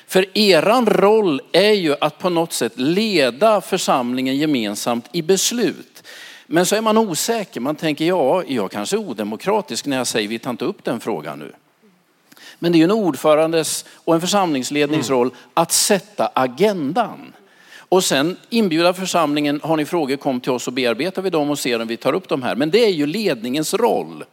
För 0.07 0.37
eran 0.37 0.85
roll 0.85 1.41
är 1.51 1.71
ju 1.71 1.95
att 2.01 2.19
på 2.19 2.29
något 2.29 2.53
sätt 2.53 2.79
leda 2.79 3.61
församlingen 3.61 4.37
gemensamt 4.37 5.05
i 5.11 5.21
beslut. 5.21 6.03
Men 6.47 6.65
så 6.65 6.75
är 6.75 6.81
man 6.81 6.97
osäker, 6.97 7.59
man 7.59 7.75
tänker 7.75 8.05
ja, 8.05 8.43
jag 8.47 8.71
kanske 8.71 8.95
är 8.95 8.99
odemokratisk 8.99 9.85
när 9.85 9.97
jag 9.97 10.07
säger 10.07 10.27
vi 10.27 10.39
tar 10.39 10.51
inte 10.51 10.65
upp 10.65 10.83
den 10.83 10.99
frågan 10.99 11.39
nu. 11.39 11.53
Men 12.59 12.71
det 12.71 12.75
är 12.75 12.79
ju 12.79 12.83
en 12.83 12.91
ordförandes 12.91 13.85
och 13.95 14.15
en 14.15 14.21
församlingslednings 14.21 15.09
roll 15.09 15.31
att 15.53 15.71
sätta 15.71 16.31
agendan. 16.33 17.33
Och 17.95 18.03
sen 18.03 18.38
inbjuda 18.49 18.93
församlingen, 18.93 19.60
har 19.63 19.77
ni 19.77 19.86
frågor 19.86 20.15
kom 20.15 20.39
till 20.39 20.51
oss 20.51 20.67
och 20.67 20.73
bearbetar 20.73 21.21
vi 21.21 21.29
dem 21.29 21.49
och 21.49 21.60
ser 21.60 21.81
om 21.81 21.88
vi 21.88 21.97
tar 21.97 22.13
upp 22.13 22.29
dem 22.29 22.43
här. 22.43 22.55
Men 22.55 22.71
det 22.71 22.86
är 22.86 22.89
ju 22.89 23.05
ledningens 23.05 23.73
roll. 23.73 24.23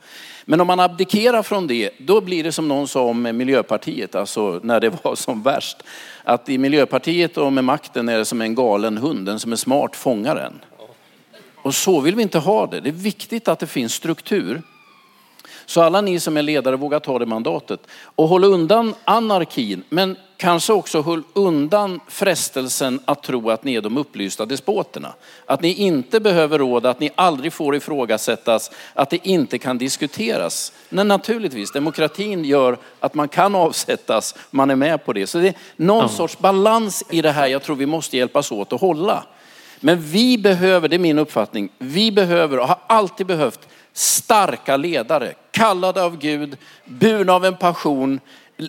Men 0.44 0.60
om 0.60 0.66
man 0.66 0.80
abdikerar 0.80 1.42
från 1.42 1.66
det, 1.66 1.90
då 1.98 2.20
blir 2.20 2.44
det 2.44 2.52
som 2.52 2.68
någon 2.68 2.88
sa 2.88 3.02
om 3.02 3.22
Miljöpartiet, 3.22 4.14
alltså 4.14 4.60
när 4.62 4.80
det 4.80 4.90
var 5.04 5.14
som 5.14 5.42
värst. 5.42 5.76
Att 6.24 6.48
i 6.48 6.58
Miljöpartiet 6.58 7.36
och 7.36 7.52
med 7.52 7.64
makten 7.64 8.08
är 8.08 8.18
det 8.18 8.24
som 8.24 8.40
en 8.40 8.54
galen 8.54 8.98
hund, 8.98 9.26
den 9.26 9.40
som 9.40 9.52
är 9.52 9.56
smart 9.56 9.96
fångar 9.96 10.34
den. 10.34 10.60
Och 11.56 11.74
så 11.74 12.00
vill 12.00 12.14
vi 12.14 12.22
inte 12.22 12.38
ha 12.38 12.66
det. 12.66 12.80
Det 12.80 12.88
är 12.88 12.92
viktigt 12.92 13.48
att 13.48 13.58
det 13.58 13.66
finns 13.66 13.94
struktur. 13.94 14.62
Så 15.66 15.82
alla 15.82 16.00
ni 16.00 16.20
som 16.20 16.36
är 16.36 16.42
ledare, 16.42 16.76
våga 16.76 17.00
ta 17.00 17.18
det 17.18 17.26
mandatet. 17.26 17.80
Och 18.04 18.28
håll 18.28 18.44
undan 18.44 18.94
anarkin, 19.04 19.82
men 19.88 20.16
kanske 20.42 20.72
också 20.72 21.00
håll 21.00 21.22
undan 21.32 22.00
frestelsen 22.08 23.00
att 23.04 23.22
tro 23.22 23.50
att 23.50 23.64
ni 23.64 23.74
är 23.74 23.80
de 23.80 23.96
upplysta 23.96 24.46
despoterna. 24.46 25.12
Att 25.46 25.62
ni 25.62 25.74
inte 25.74 26.20
behöver 26.20 26.58
råd, 26.58 26.86
att 26.86 27.00
ni 27.00 27.10
aldrig 27.14 27.52
får 27.52 27.76
ifrågasättas, 27.76 28.70
att 28.94 29.10
det 29.10 29.26
inte 29.26 29.58
kan 29.58 29.78
diskuteras. 29.78 30.72
Men 30.88 31.08
naturligtvis, 31.08 31.72
demokratin 31.72 32.44
gör 32.44 32.78
att 33.00 33.14
man 33.14 33.28
kan 33.28 33.54
avsättas, 33.54 34.34
man 34.50 34.70
är 34.70 34.76
med 34.76 35.04
på 35.04 35.12
det. 35.12 35.26
Så 35.26 35.38
det 35.38 35.48
är 35.48 35.54
någon 35.76 36.08
sorts 36.08 36.38
balans 36.38 37.04
i 37.10 37.22
det 37.22 37.32
här 37.32 37.46
jag 37.46 37.62
tror 37.62 37.76
vi 37.76 37.86
måste 37.86 38.16
hjälpas 38.16 38.52
åt 38.52 38.72
att 38.72 38.80
hålla. 38.80 39.24
Men 39.80 40.00
vi 40.02 40.38
behöver, 40.38 40.88
det 40.88 40.96
är 40.96 40.98
min 40.98 41.18
uppfattning, 41.18 41.68
vi 41.78 42.12
behöver 42.12 42.58
och 42.58 42.68
har 42.68 42.78
alltid 42.86 43.26
behövt 43.26 43.68
starka 43.92 44.76
ledare, 44.76 45.32
kallade 45.50 46.02
av 46.02 46.18
Gud, 46.18 46.56
burna 46.84 47.32
av 47.32 47.44
en 47.44 47.56
passion, 47.56 48.20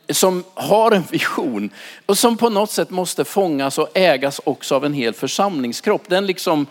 som 0.10 0.44
har 0.54 0.92
en 0.92 1.04
vision 1.12 1.70
och 2.06 2.18
som 2.18 2.38
på 2.38 2.50
något 2.50 2.72
sätt 2.72 2.90
måste 2.90 3.26
fångas 3.26 3.78
och 3.78 3.90
ägas 3.94 4.42
också 4.44 4.76
av 4.76 4.86
en 4.86 4.94
hel 4.94 5.14
församlingskropp. 5.14 6.04
Den 6.08 6.26
liksom, 6.26 6.66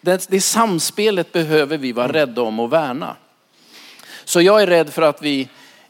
det, 0.00 0.26
det 0.30 0.40
samspelet 0.40 1.32
behöver 1.32 1.76
vi 1.78 1.92
vara 1.92 2.12
rädda 2.12 2.42
om 2.42 2.60
och 2.60 2.72
värna. 2.72 3.16
Så 4.24 4.40
jag 4.40 4.62
är 4.62 4.66
rädd 4.66 4.90
för 4.90 5.02
att 5.02 5.22
vi 5.22 5.48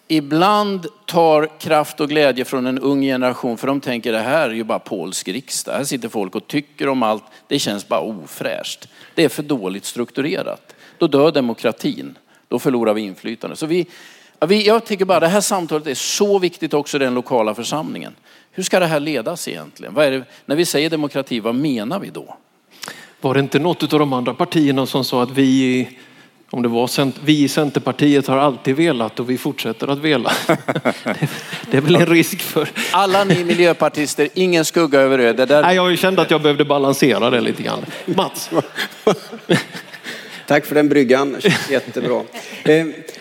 ibland 0.09 0.87
tar 1.07 1.59
kraft 1.59 2.01
och 2.01 2.09
glädje 2.09 2.45
från 2.45 2.67
en 2.67 2.79
ung 2.79 3.03
generation 3.03 3.59
för 3.59 3.67
de 3.67 3.81
tänker 3.81 4.13
det 4.13 4.19
här 4.19 4.49
är 4.49 4.55
ju 4.55 4.65
bara 4.65 4.79
polsk 4.79 5.29
riksdag. 5.29 5.73
Här 5.73 5.85
sitter 5.85 6.09
folk 6.09 6.35
och 6.35 6.47
tycker 6.47 6.89
om 6.89 7.03
allt. 7.03 7.25
Det 7.47 7.59
känns 7.59 7.89
bara 7.89 8.01
ofräscht. 8.01 8.89
Det 9.15 9.25
är 9.25 9.29
för 9.29 9.43
dåligt 9.43 9.85
strukturerat. 9.85 10.75
Då 10.99 11.07
dör 11.07 11.33
demokratin. 11.33 12.19
Då 12.49 12.59
förlorar 12.59 12.95
vi 12.95 13.01
inflytande. 13.01 13.57
Så 13.57 13.67
vi, 13.67 13.87
jag 14.49 14.85
tycker 14.85 15.05
bara 15.05 15.21
det 15.21 15.29
här 15.29 15.41
samtalet 15.41 15.87
är 15.87 15.95
så 15.95 16.39
viktigt 16.39 16.75
också 16.75 16.97
i 16.97 17.01
den 17.01 17.15
lokala 17.15 17.55
församlingen. 17.55 18.13
Hur 18.53 18.63
ska 18.63 18.81
det 18.81 18.87
här 18.87 19.01
ledas 19.01 19.49
egentligen? 19.49 19.95
Vad 19.95 20.07
är 20.07 20.11
det, 20.11 20.25
när 20.47 20.57
vi 20.57 20.65
säger 20.65 20.91
demokrati, 20.91 21.41
vad 21.41 21.55
menar 21.55 21.99
vi 22.01 22.11
då? 22.11 22.37
Var 23.21 23.35
det 23.35 23.41
inte 23.41 23.59
något 23.59 23.93
av 23.93 23.99
de 23.99 24.13
andra 24.13 24.35
partierna 24.35 24.87
som 24.87 25.05
sa 25.05 25.23
att 25.23 25.31
vi, 25.31 25.89
om 26.51 26.63
det 26.63 26.69
var 26.69 27.25
vi 27.25 27.43
i 27.43 27.49
Centerpartiet 27.49 28.27
har 28.27 28.39
alltid 28.39 28.77
velat 28.77 29.21
och 29.21 29.31
vi 29.31 29.39
fortsätter 29.39 29.89
att 29.89 29.99
vela. 29.99 30.33
Det 31.71 31.77
är 31.77 31.81
väl 31.81 31.97
en 31.97 32.07
risk 32.07 32.41
för. 32.41 32.69
Alla 32.93 33.25
ni 33.25 33.45
miljöpartister, 33.45 34.29
ingen 34.35 34.65
skugga 34.65 35.01
över 35.01 35.21
er. 35.21 35.35
Där... 35.35 35.63
Nej, 35.63 35.77
jag 35.77 35.99
kände 35.99 36.23
att 36.23 36.31
jag 36.31 36.43
behövde 36.43 36.65
balansera 36.65 37.31
det 37.31 37.41
lite 37.41 37.63
grann. 37.63 37.85
Mats. 38.05 38.51
Tack 40.47 40.67
för 40.67 40.75
den 40.75 40.89
bryggan, 40.89 41.37
jättebra. 41.71 42.23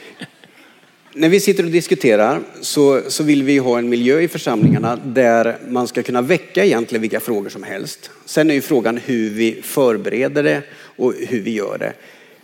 När 1.20 1.30
vi 1.30 1.40
sitter 1.40 1.64
och 1.64 1.72
diskuterar 1.72 2.42
så, 2.62 3.02
så 3.08 3.24
vill 3.24 3.44
vi 3.44 3.58
ha 3.58 3.78
en 3.78 3.90
miljö 3.90 4.20
i 4.20 4.28
församlingarna 4.28 4.96
där 4.96 5.58
man 5.68 5.88
ska 5.88 6.04
kunna 6.04 6.22
väcka 6.22 6.66
egentligen 6.66 7.02
vilka 7.02 7.20
frågor 7.20 7.50
som 7.50 7.64
helst. 7.64 8.10
Sen 8.26 8.50
är 8.50 8.54
ju 8.54 8.62
frågan 8.62 8.98
hur 8.98 9.30
vi 9.30 9.62
förbereder 9.62 10.44
det 10.44 10.62
och 10.98 11.14
hur 11.28 11.42
vi 11.42 11.52
gör 11.52 11.78
det. 11.78 11.94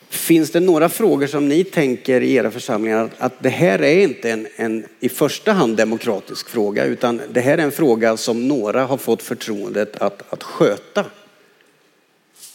Finns 0.09 0.51
det 0.51 0.59
några 0.59 0.89
frågor 0.89 1.27
som 1.27 1.49
ni 1.49 1.63
tänker 1.63 2.21
i 2.21 2.33
era 2.33 2.51
församlingar 2.51 3.03
att, 3.03 3.11
att 3.17 3.43
det 3.43 3.49
här 3.49 3.81
är 3.81 4.03
inte 4.03 4.31
en, 4.31 4.47
en 4.55 4.85
i 4.99 5.09
första 5.09 5.51
hand 5.51 5.77
demokratisk 5.77 6.49
fråga 6.49 6.85
utan 6.85 7.21
det 7.33 7.41
här 7.41 7.57
är 7.57 7.63
en 7.63 7.71
fråga 7.71 8.17
som 8.17 8.47
några 8.47 8.85
har 8.85 8.97
fått 8.97 9.21
förtroendet 9.21 10.01
att, 10.01 10.33
att 10.33 10.43
sköta? 10.43 11.05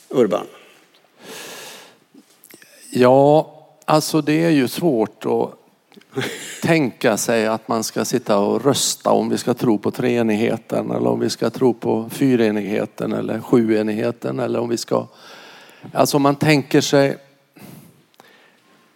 Urban? 0.08 0.46
Ja, 2.90 3.56
alltså 3.84 4.20
det 4.20 4.44
är 4.44 4.50
ju 4.50 4.68
svårt 4.68 5.24
att 5.26 5.59
tänka 6.62 7.16
sig 7.16 7.46
att 7.46 7.68
man 7.68 7.84
ska 7.84 8.04
sitta 8.04 8.38
och 8.38 8.64
rösta 8.64 9.10
om 9.10 9.28
vi 9.28 9.38
ska 9.38 9.54
tro 9.54 9.78
på 9.78 9.90
treenigheten 9.90 10.90
eller 10.90 11.10
om 11.10 11.20
vi 11.20 11.30
ska 11.30 11.50
tro 11.50 11.74
på 11.74 12.08
fyrenigheten 12.10 13.12
eller 13.12 13.40
sjuenigheten 13.40 14.38
eller 14.38 14.60
om 14.60 14.68
vi 14.68 14.76
ska... 14.76 15.06
Alltså 15.92 16.18
man 16.18 16.36
tänker 16.36 16.80
sig... 16.80 17.16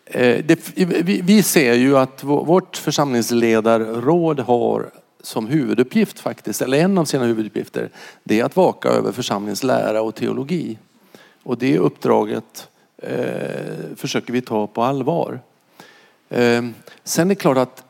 Eh, 0.07 0.44
det, 0.44 0.59
vi 1.22 1.42
ser 1.42 1.74
ju 1.74 1.98
att 1.98 2.24
vårt 2.24 2.77
församlingsledarråd 2.77 4.40
har 4.40 4.90
som 5.22 5.46
huvuduppgift 5.46 6.20
faktiskt, 6.20 6.62
eller 6.62 6.79
en 6.79 6.98
av 6.98 7.05
sina 7.05 7.24
huvuduppgifter, 7.24 7.90
det 8.24 8.40
är 8.40 8.44
att 8.44 8.57
vaka 8.57 8.88
över 8.88 9.12
församlingens 9.12 9.62
lära 9.62 10.03
och 10.03 10.14
teologi. 10.14 10.79
Och 11.42 11.59
det 11.59 11.79
uppdraget 11.79 12.68
eh, 12.96 13.96
försöker 13.96 14.33
vi 14.33 14.40
ta 14.40 14.66
på 14.66 14.83
allvar. 14.83 15.40
Ehm, 16.37 16.75
sen 17.05 17.27
är 17.27 17.29
det 17.29 17.35
klart 17.35 17.59
att 17.59 17.85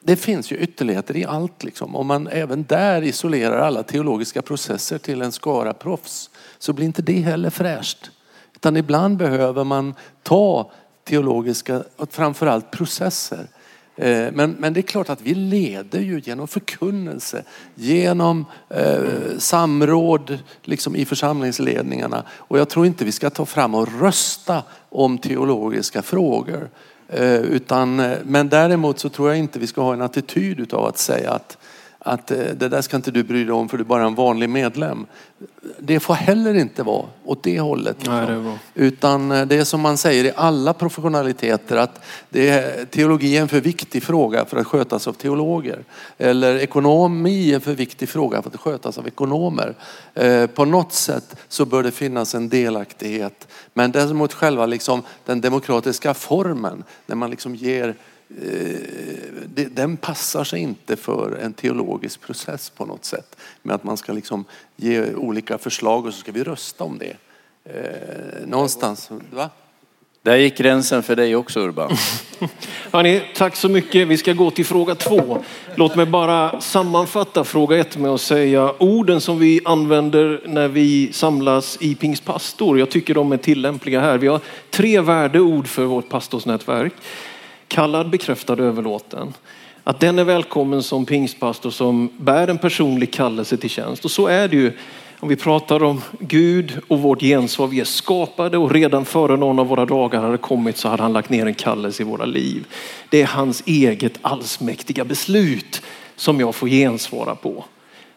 det 0.00 0.16
finns 0.16 0.52
ju 0.52 0.56
ytterligheter 0.56 1.16
i 1.16 1.24
allt. 1.24 1.64
Liksom. 1.64 1.96
Om 1.96 2.06
man 2.06 2.26
även 2.28 2.64
där 2.64 3.02
isolerar 3.02 3.58
alla 3.58 3.82
teologiska 3.82 4.42
processer 4.42 4.98
till 4.98 5.22
en 5.22 5.32
skara 5.32 5.74
proffs 5.74 6.30
så 6.58 6.72
blir 6.72 6.86
inte 6.86 7.02
det 7.02 7.20
heller 7.20 7.50
fräscht. 7.50 8.10
Utan 8.54 8.76
ibland 8.76 9.16
behöver 9.16 9.64
man 9.64 9.94
ta 10.22 10.70
teologiska, 11.04 11.84
och 11.96 12.12
framförallt 12.12 12.70
processer, 12.70 13.46
Eh, 13.96 14.32
men, 14.32 14.56
men 14.58 14.72
det 14.72 14.80
är 14.80 14.82
klart 14.82 15.08
att 15.08 15.20
vi 15.20 15.34
leder 15.34 16.00
ju 16.00 16.20
genom 16.24 16.48
förkunnelse, 16.48 17.44
genom 17.74 18.46
eh, 18.68 19.38
samråd 19.38 20.38
liksom 20.62 20.96
i 20.96 21.04
församlingsledningarna. 21.04 22.22
Och 22.30 22.58
jag 22.58 22.68
tror 22.68 22.86
inte 22.86 23.04
vi 23.04 23.12
ska 23.12 23.30
ta 23.30 23.46
fram 23.46 23.74
och 23.74 24.00
rösta 24.00 24.62
om 24.88 25.18
teologiska 25.18 26.02
frågor. 26.02 26.70
Eh, 27.08 27.34
utan, 27.34 28.00
eh, 28.00 28.18
men 28.24 28.48
däremot 28.48 28.98
så 28.98 29.08
tror 29.08 29.28
jag 29.28 29.38
inte 29.38 29.58
vi 29.58 29.66
ska 29.66 29.82
ha 29.82 29.92
en 29.92 30.02
attityd 30.02 30.60
utav 30.60 30.84
att 30.84 30.98
säga 30.98 31.30
att 31.30 31.58
att 32.06 32.30
eh, 32.30 32.38
det 32.38 32.68
där 32.68 32.82
ska 32.82 32.96
inte 32.96 33.10
du 33.10 33.22
bry 33.22 33.44
dig 33.44 33.52
om 33.52 33.68
för 33.68 33.76
du 33.76 33.82
är 33.84 33.86
bara 33.86 34.06
en 34.06 34.14
vanlig 34.14 34.48
medlem. 34.48 35.06
Det 35.78 36.00
får 36.00 36.14
heller 36.14 36.54
inte 36.54 36.82
vara 36.82 37.06
åt 37.24 37.42
det 37.42 37.60
hållet. 37.60 37.96
Nej, 38.06 38.26
det 38.26 38.58
Utan 38.74 39.32
eh, 39.32 39.46
det 39.46 39.56
är 39.56 39.64
som 39.64 39.80
man 39.80 39.96
säger 39.96 40.24
i 40.24 40.32
alla 40.36 40.72
professionaliteter 40.72 41.76
att 41.76 42.04
det 42.30 42.48
är, 42.48 42.84
teologi 42.84 43.36
är 43.36 43.42
en 43.42 43.48
för 43.48 43.60
viktig 43.60 44.02
fråga 44.02 44.44
för 44.44 44.56
att 44.56 44.66
skötas 44.66 45.08
av 45.08 45.12
teologer. 45.12 45.84
Eller 46.18 46.56
ekonomi 46.56 47.50
är 47.50 47.54
en 47.54 47.60
för 47.60 47.74
viktig 47.74 48.08
fråga 48.08 48.42
för 48.42 48.50
att 48.50 48.60
skötas 48.60 48.98
av 48.98 49.06
ekonomer. 49.06 49.74
Eh, 50.14 50.46
på 50.46 50.64
något 50.64 50.92
sätt 50.92 51.36
så 51.48 51.64
bör 51.64 51.82
det 51.82 51.90
finnas 51.90 52.34
en 52.34 52.48
delaktighet. 52.48 53.48
Men 53.72 53.92
däremot 53.92 54.32
själva 54.32 54.66
liksom 54.66 55.02
den 55.24 55.40
demokratiska 55.40 56.14
formen 56.14 56.84
när 57.06 57.16
man 57.16 57.30
liksom 57.30 57.54
ger 57.54 57.94
den 59.70 59.96
passar 59.96 60.44
sig 60.44 60.60
inte 60.60 60.96
för 60.96 61.38
en 61.42 61.52
teologisk 61.52 62.20
process 62.20 62.70
på 62.70 62.86
något 62.86 63.04
sätt. 63.04 63.36
Med 63.62 63.74
att 63.74 63.84
man 63.84 63.96
ska 63.96 64.12
liksom 64.12 64.44
ge 64.76 65.14
olika 65.14 65.58
förslag 65.58 66.06
och 66.06 66.14
så 66.14 66.20
ska 66.20 66.32
vi 66.32 66.44
rösta 66.44 66.84
om 66.84 66.98
det. 66.98 67.16
Eh, 67.64 68.46
någonstans, 68.46 69.10
va? 69.30 69.50
Där 70.24 70.36
gick 70.36 70.56
gränsen 70.56 71.02
för 71.02 71.16
dig 71.16 71.36
också 71.36 71.60
Urban. 71.60 71.96
Hörrni, 72.92 73.22
tack 73.34 73.56
så 73.56 73.68
mycket. 73.68 74.08
Vi 74.08 74.16
ska 74.16 74.32
gå 74.32 74.50
till 74.50 74.64
fråga 74.64 74.94
två. 74.94 75.44
Låt 75.74 75.96
mig 75.96 76.06
bara 76.06 76.60
sammanfatta 76.60 77.44
fråga 77.44 77.76
ett 77.76 77.96
med 77.98 78.10
att 78.10 78.20
säga 78.20 78.74
orden 78.78 79.20
som 79.20 79.38
vi 79.38 79.60
använder 79.64 80.42
när 80.46 80.68
vi 80.68 81.12
samlas 81.12 81.78
i 81.80 81.94
Pingstpastor. 81.94 82.78
Jag 82.78 82.90
tycker 82.90 83.14
de 83.14 83.32
är 83.32 83.36
tillämpliga 83.36 84.00
här. 84.00 84.18
Vi 84.18 84.26
har 84.26 84.40
tre 84.70 85.00
värdeord 85.00 85.66
för 85.66 85.84
vårt 85.84 86.08
pastorsnätverk 86.08 86.92
kallad, 87.74 88.10
bekräftad, 88.10 88.58
överlåten. 88.58 89.34
Att 89.84 90.00
den 90.00 90.18
är 90.18 90.24
välkommen 90.24 90.82
som 90.82 91.06
pingstpastor 91.06 91.70
som 91.70 92.10
bär 92.16 92.48
en 92.48 92.58
personlig 92.58 93.12
kallelse 93.12 93.56
till 93.56 93.70
tjänst. 93.70 94.04
Och 94.04 94.10
så 94.10 94.26
är 94.26 94.48
det 94.48 94.56
ju 94.56 94.72
om 95.20 95.28
vi 95.28 95.36
pratar 95.36 95.82
om 95.82 96.00
Gud 96.18 96.78
och 96.88 97.00
vårt 97.00 97.20
gensvar. 97.20 97.66
Vi 97.66 97.80
är 97.80 97.84
skapade 97.84 98.58
och 98.58 98.72
redan 98.72 99.04
före 99.04 99.36
någon 99.36 99.58
av 99.58 99.66
våra 99.66 99.86
dagar 99.86 100.22
hade 100.22 100.38
kommit 100.38 100.76
så 100.76 100.88
hade 100.88 101.02
han 101.02 101.12
lagt 101.12 101.30
ner 101.30 101.46
en 101.46 101.54
kallelse 101.54 102.02
i 102.02 102.06
våra 102.06 102.24
liv. 102.24 102.64
Det 103.08 103.22
är 103.22 103.26
hans 103.26 103.62
eget 103.66 104.18
allsmäktiga 104.22 105.04
beslut 105.04 105.82
som 106.16 106.40
jag 106.40 106.54
får 106.54 106.68
gensvara 106.68 107.34
på. 107.34 107.64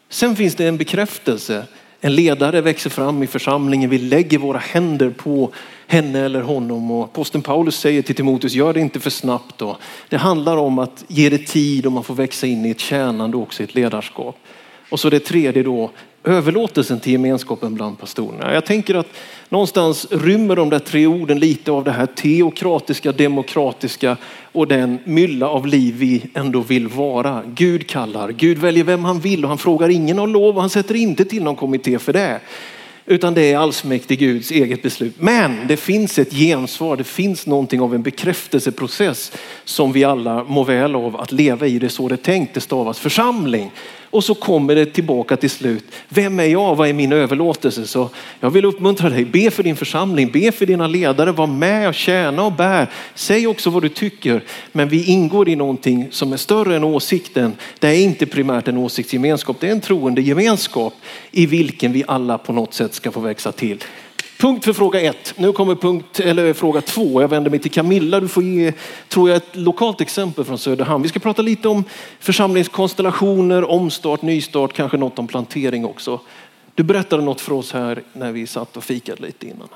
Sen 0.09 0.35
finns 0.35 0.55
det 0.55 0.67
en 0.67 0.77
bekräftelse. 0.77 1.65
En 2.01 2.15
ledare 2.15 2.61
växer 2.61 2.89
fram 2.89 3.23
i 3.23 3.27
församlingen. 3.27 3.89
Vi 3.89 3.97
lägger 3.97 4.37
våra 4.37 4.59
händer 4.59 5.09
på 5.09 5.51
henne 5.87 6.19
eller 6.19 6.41
honom. 6.41 6.91
Och 6.91 7.13
posten 7.13 7.41
Paulus 7.41 7.79
säger 7.79 8.01
till 8.01 8.15
Timoteus, 8.15 8.53
gör 8.53 8.73
det 8.73 8.79
inte 8.79 8.99
för 8.99 9.09
snabbt. 9.09 9.57
Då. 9.57 9.77
Det 10.09 10.17
handlar 10.17 10.57
om 10.57 10.79
att 10.79 11.05
ge 11.07 11.29
det 11.29 11.47
tid 11.47 11.85
och 11.85 11.91
man 11.91 12.03
får 12.03 12.15
växa 12.15 12.47
in 12.47 12.65
i 12.65 12.69
ett 12.69 12.79
tjänande 12.79 13.37
och 13.37 13.43
också 13.43 13.63
i 13.63 13.65
ett 13.65 13.75
ledarskap. 13.75 14.37
Och 14.89 14.99
så 14.99 15.09
det 15.09 15.19
tredje 15.19 15.63
då, 15.63 15.91
överlåtelsen 16.23 16.99
till 16.99 17.11
gemenskapen 17.11 17.75
bland 17.75 17.99
pastorerna. 17.99 18.53
Jag 18.53 18.65
tänker 18.65 18.95
att 18.95 19.07
någonstans 19.49 20.07
rymmer 20.11 20.55
de 20.55 20.69
där 20.69 20.79
tre 20.79 21.07
orden 21.07 21.39
lite 21.39 21.71
av 21.71 21.83
det 21.83 21.91
här 21.91 22.05
teokratiska, 22.05 23.11
demokratiska 23.11 24.17
och 24.51 24.67
den 24.67 24.99
mylla 25.03 25.49
av 25.49 25.67
liv 25.67 25.95
vi 25.97 26.23
ändå 26.33 26.59
vill 26.59 26.87
vara. 26.87 27.43
Gud 27.45 27.87
kallar, 27.87 28.29
Gud 28.29 28.57
väljer 28.57 28.83
vem 28.83 29.05
han 29.05 29.19
vill 29.19 29.43
och 29.43 29.49
han 29.49 29.57
frågar 29.57 29.89
ingen 29.89 30.19
om 30.19 30.29
lov 30.29 30.55
och 30.55 30.61
han 30.61 30.69
sätter 30.69 30.95
inte 30.95 31.25
till 31.25 31.43
någon 31.43 31.55
kommitté 31.55 31.99
för 31.99 32.13
det. 32.13 32.39
Utan 33.09 33.33
det 33.33 33.51
är 33.51 33.57
allsmäktig 33.57 34.19
Guds 34.19 34.51
eget 34.51 34.81
beslut. 34.81 35.15
Men 35.19 35.67
det 35.67 35.77
finns 35.77 36.19
ett 36.19 36.33
gensvar, 36.33 36.97
det 36.97 37.03
finns 37.03 37.47
någonting 37.47 37.81
av 37.81 37.95
en 37.95 38.01
bekräftelseprocess 38.01 39.31
som 39.63 39.91
vi 39.91 40.03
alla 40.03 40.43
mår 40.43 40.65
väl 40.65 40.95
av 40.95 41.15
att 41.15 41.31
leva 41.31 41.67
i. 41.67 41.79
Det 41.79 41.87
är 41.87 41.89
så 41.89 42.07
det 42.07 42.15
är 42.15 42.17
tänkt, 42.17 42.53
det 42.53 42.61
stavas 42.61 42.99
församling. 42.99 43.71
Och 44.09 44.23
så 44.23 44.33
kommer 44.33 44.75
det 44.75 44.85
tillbaka 44.85 45.37
till 45.37 45.49
slut. 45.49 45.83
Vem 46.09 46.39
är 46.39 46.43
jag? 46.43 46.75
Vad 46.75 46.89
är 46.89 46.93
min 46.93 47.11
överlåtelse? 47.11 47.87
Så 47.87 48.09
jag 48.39 48.49
vill 48.49 48.65
uppmuntra 48.65 49.09
dig. 49.09 49.25
Be 49.25 49.51
för 49.51 49.63
din 49.63 49.75
församling, 49.75 50.31
be 50.31 50.51
för 50.51 50.65
dina 50.65 50.87
ledare, 50.87 51.31
var 51.31 51.47
med 51.47 51.87
och 51.87 51.95
tjäna 51.95 52.43
och 52.43 52.51
bär. 52.51 52.89
Säg 53.15 53.47
också 53.47 53.69
vad 53.69 53.81
du 53.81 53.89
tycker. 53.89 54.43
Men 54.71 54.89
vi 54.89 55.03
ingår 55.03 55.49
i 55.49 55.55
någonting 55.55 56.07
som 56.11 56.33
är 56.33 56.37
större 56.37 56.75
än 56.75 56.83
åsikten. 56.83 57.53
Det 57.79 57.87
är 57.87 58.03
inte 58.03 58.25
primärt 58.25 58.67
en 58.67 58.77
åsiktsgemenskap, 58.77 59.57
det 59.59 59.67
är 59.67 59.71
en 59.71 59.81
troende 59.81 60.21
gemenskap 60.21 60.93
i 61.31 61.45
vilken 61.45 61.91
vi 61.91 62.03
alla 62.07 62.37
på 62.37 62.53
något 62.53 62.73
sätt 62.73 62.93
ska 62.93 63.11
få 63.11 63.19
växa 63.19 63.51
till. 63.51 63.83
Punkt 64.37 64.65
för 64.65 64.73
fråga 64.73 65.01
ett. 65.01 65.33
Nu 65.37 65.53
kommer 65.53 65.75
punkt, 65.75 66.19
eller 66.19 66.53
fråga 66.53 66.81
två. 66.81 67.21
Jag 67.21 67.27
vänder 67.27 67.51
mig 67.51 67.59
till 67.59 67.71
Camilla. 67.71 68.19
Du 68.19 68.27
får 68.27 68.43
ge, 68.43 68.73
tror 69.07 69.29
jag, 69.29 69.37
ett 69.37 69.55
lokalt 69.55 70.01
exempel 70.01 70.45
från 70.45 70.57
Söderhamn. 70.57 71.03
Vi 71.03 71.09
ska 71.09 71.19
prata 71.19 71.41
lite 71.41 71.67
om 71.67 71.83
församlingskonstellationer, 72.19 73.63
omstart, 73.63 74.21
nystart, 74.21 74.73
kanske 74.73 74.97
något 74.97 75.19
om 75.19 75.27
plantering 75.27 75.85
också. 75.85 76.19
Du 76.75 76.83
berättade 76.83 77.23
något 77.23 77.41
för 77.41 77.53
oss 77.53 77.73
här 77.73 78.03
när 78.13 78.31
vi 78.31 78.47
satt 78.47 78.77
och 78.77 78.83
fikade 78.83 79.21
lite 79.21 79.45
innan 79.47 79.67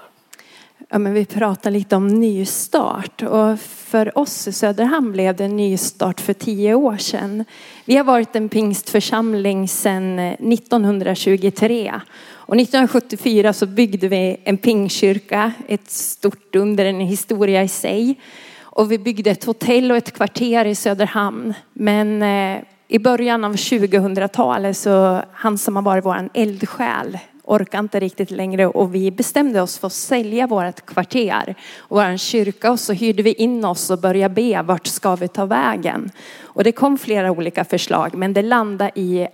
ja, 0.90 1.00
men 1.00 1.14
vi 1.14 1.26
pratar 1.26 1.72
lite 1.72 1.96
om 1.96 2.08
nystart. 2.08 3.22
Och 3.22 3.60
för 3.60 4.18
oss 4.18 4.48
i 4.48 4.52
Söderhamn 4.52 5.12
blev 5.12 5.36
det 5.36 5.46
en 5.46 5.58
nystart 5.58 6.22
för 6.22 6.34
tio 6.34 6.74
år 6.74 6.98
sedan. 6.98 7.46
Vi 7.86 7.98
har 7.98 8.04
varit 8.04 8.36
en 8.36 8.50
pingstförsamling 8.50 9.68
sedan 9.68 10.20
eh, 10.20 10.32
1923. 10.32 11.94
Och 12.30 12.56
1974 12.56 13.54
så 13.54 13.66
byggde 13.66 14.08
vi 14.08 14.38
en 14.44 14.58
pingkyrka, 14.58 15.52
ett 15.68 15.92
stort 15.92 16.56
under, 16.56 16.86
en 16.86 17.00
historia 17.00 17.64
i 17.64 17.68
sig. 17.68 18.20
Och 18.60 18.92
vi 18.92 18.98
byggde 18.98 19.32
ett 19.32 19.44
hotell 19.44 19.92
och 19.92 19.98
ett 19.98 20.12
kvarter 20.12 20.66
i 20.66 20.76
Söderhamn. 20.76 21.54
Men 21.74 22.22
eh, 22.22 22.64
i 22.88 23.00
början 23.00 23.44
av 23.44 23.56
2000-talet 23.56 24.78
så 24.78 25.22
han 25.34 25.58
som 25.58 25.76
har 25.76 25.84
varit 25.84 26.06
vår 26.06 26.30
eldsjäl 26.34 27.18
orkade 27.44 27.84
inte 27.84 28.00
riktigt 28.00 28.32
längre 28.32 28.68
och 28.68 28.96
vi 28.96 29.12
bestämde 29.12 29.62
oss 29.62 29.78
för 29.78 29.88
att 29.88 29.94
sälja 29.94 30.48
vårt 30.48 30.86
kvarter 30.86 31.56
och 31.78 31.98
vår 31.98 32.18
kyrka 32.18 32.72
och 32.72 32.80
så 32.80 32.94
hyrde 32.94 33.24
vi 33.24 33.34
in 33.34 33.66
oss 33.66 33.90
och 33.90 34.00
började 34.00 34.34
be 34.34 34.62
vart 34.62 34.88
ska 34.88 35.16
vi 35.16 35.28
ta 35.28 35.46
vägen. 35.46 36.12
Och 36.42 36.64
det 36.64 36.72
kom 36.72 36.98
flera 36.98 37.32
olika 37.32 37.66
förslag 37.66 38.16
men 38.16 38.34
det 38.34 38.42
landade 38.42 38.92
i 38.96 39.28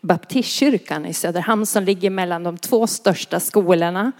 baptistkyrkan 0.00 1.06
i 1.06 1.14
Söderhamn 1.14 1.66
som 1.66 1.84
ligger 1.84 2.10
mellan 2.10 2.42
de 2.42 2.58
två 2.58 2.86
största 2.86 3.40
skolorna. 3.40 4.12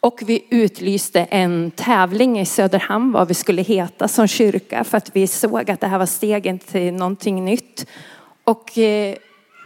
Och 0.00 0.22
vi 0.26 0.44
utlyste 0.50 1.20
en 1.20 1.70
tävling 1.70 2.40
i 2.40 2.46
Söderhamn 2.46 3.12
vad 3.12 3.28
vi 3.28 3.34
skulle 3.34 3.62
heta 3.62 4.08
som 4.08 4.28
kyrka 4.28 4.84
för 4.84 4.98
att 4.98 5.16
vi 5.16 5.26
såg 5.26 5.70
att 5.70 5.80
det 5.80 5.86
här 5.86 5.98
var 5.98 6.06
stegen 6.06 6.58
till 6.58 6.94
någonting 6.94 7.44
nytt. 7.44 7.86
Och 8.44 8.78
eh, 8.78 9.16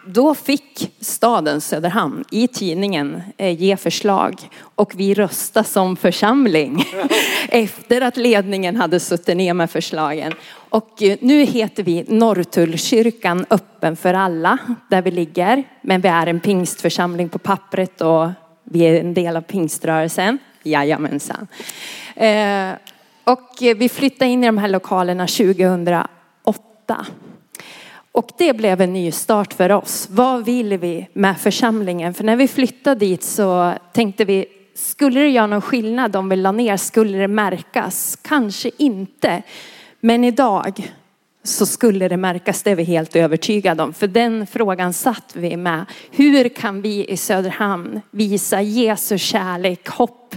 då 0.07 0.35
fick 0.35 0.95
staden 1.01 1.61
Söderhamn 1.61 2.25
i 2.31 2.49
tidningen 2.49 3.23
eh, 3.37 3.62
ge 3.62 3.77
förslag 3.77 4.49
och 4.61 4.92
vi 4.97 5.14
röstade 5.14 5.69
som 5.69 5.97
församling 5.97 6.85
efter 7.49 8.01
att 8.01 8.16
ledningen 8.16 8.77
hade 8.77 9.01
suttit 9.01 9.37
ner 9.37 9.55
med 9.55 9.71
förslagen. 9.71 10.33
Och 10.69 11.03
eh, 11.03 11.16
nu 11.21 11.45
heter 11.45 11.83
vi 11.83 12.05
Norrtullkyrkan 12.09 13.47
öppen 13.51 13.97
för 13.97 14.14
alla 14.14 14.59
där 14.90 15.03
vi 15.03 15.11
ligger. 15.11 15.64
Men 15.83 16.01
vi 16.01 16.09
är 16.09 16.27
en 16.27 16.40
pingstförsamling 16.40 17.29
på 17.29 17.38
pappret 17.38 18.01
och 18.01 18.29
vi 18.64 18.81
är 18.81 19.01
en 19.01 19.14
del 19.14 19.37
av 19.37 19.40
pingströrelsen. 19.40 20.38
Jajamensan. 20.62 21.47
Eh, 22.16 22.71
och 23.25 23.51
vi 23.77 23.88
flyttade 23.88 24.31
in 24.31 24.45
i 24.45 24.47
de 24.47 24.59
här 24.59 24.69
lokalerna 24.69 25.27
2008. 25.27 27.07
Och 28.16 28.31
det 28.38 28.52
blev 28.52 28.81
en 28.81 28.92
ny 28.92 29.12
start 29.12 29.52
för 29.52 29.72
oss. 29.72 30.09
Vad 30.11 30.44
vill 30.44 30.79
vi 30.79 31.09
med 31.12 31.40
församlingen? 31.40 32.14
För 32.14 32.24
när 32.24 32.37
vi 32.37 32.48
flyttade 32.48 33.07
dit 33.07 33.22
så 33.22 33.74
tänkte 33.92 34.24
vi, 34.24 34.46
skulle 34.74 35.20
det 35.20 35.29
göra 35.29 35.46
någon 35.46 35.62
skillnad 35.62 36.16
om 36.16 36.29
vi 36.29 36.37
la 36.37 36.52
ner? 36.52 36.76
Skulle 36.76 37.18
det 37.18 37.29
märkas? 37.29 38.18
Kanske 38.22 38.70
inte. 38.76 39.42
Men 40.00 40.24
idag 40.24 40.92
så 41.42 41.66
skulle 41.66 42.09
det 42.09 42.16
märkas, 42.16 42.62
det 42.62 42.70
är 42.70 42.74
vi 42.74 42.85
helt 42.85 43.16
övertygade 43.16 43.83
om. 43.83 43.92
För 43.92 44.07
den 44.07 44.46
frågan 44.46 44.92
satt 44.92 45.31
vi 45.37 45.57
med. 45.57 45.85
Hur 46.11 46.48
kan 46.48 46.83
vi 46.83 47.07
i 47.09 47.16
Söderhamn 47.16 48.00
visa 48.11 48.62
Jesu 48.62 49.18
kärlek, 49.18 49.88
hopp 49.88 50.37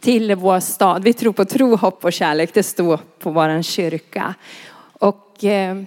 till 0.00 0.34
vår 0.34 0.60
stad? 0.60 1.04
Vi 1.04 1.12
tror 1.12 1.32
på 1.32 1.44
tro, 1.44 1.76
hopp 1.76 2.04
och 2.04 2.12
kärlek. 2.12 2.54
Det 2.54 2.62
står 2.62 3.00
på 3.18 3.30
vår 3.30 3.62
kyrka. 3.62 4.34
Och 4.92 5.44
eh, 5.44 5.82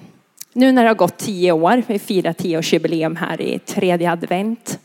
nu 0.53 0.71
när 0.71 0.83
det 0.83 0.89
har 0.89 0.95
gått 0.95 1.17
tio 1.17 1.51
år, 1.51 1.83
vi 1.87 1.99
firar 1.99 2.33
tioårsjubileum 2.33 3.15
här 3.15 3.41
i 3.41 3.59
tredje 3.59 4.11
advent, 4.11 4.79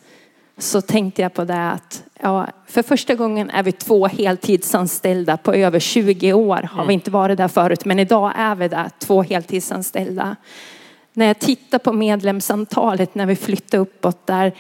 så 0.59 0.81
tänkte 0.81 1.23
jag 1.23 1.35
på 1.35 1.45
det 1.45 1.71
att 1.71 2.05
ja, 2.21 2.47
för 2.67 2.83
första 2.83 3.15
gången 3.15 3.51
är 3.51 3.63
vi 3.63 3.73
två 3.73 4.07
heltidsanställda 4.07 5.37
på 5.37 5.55
över 5.55 5.79
20 5.79 6.33
år. 6.33 6.69
Har 6.73 6.87
vi 6.87 6.95
inte 6.95 7.11
varit 7.11 7.39
där 7.39 7.49
förut, 7.49 7.85
men 7.85 7.99
idag 7.99 8.33
är 8.37 8.55
vi 8.55 8.69
där, 8.69 8.91
två 8.99 9.23
heltidsanställda. 9.23 10.37
När 11.13 11.27
jag 11.27 11.39
tittar 11.39 11.79
på 11.79 11.93
medlemsantalet 11.93 13.15
när 13.15 13.27
vi 13.27 13.37
flyttade 13.37 13.81
uppåt 13.81 14.27
där 14.27 14.53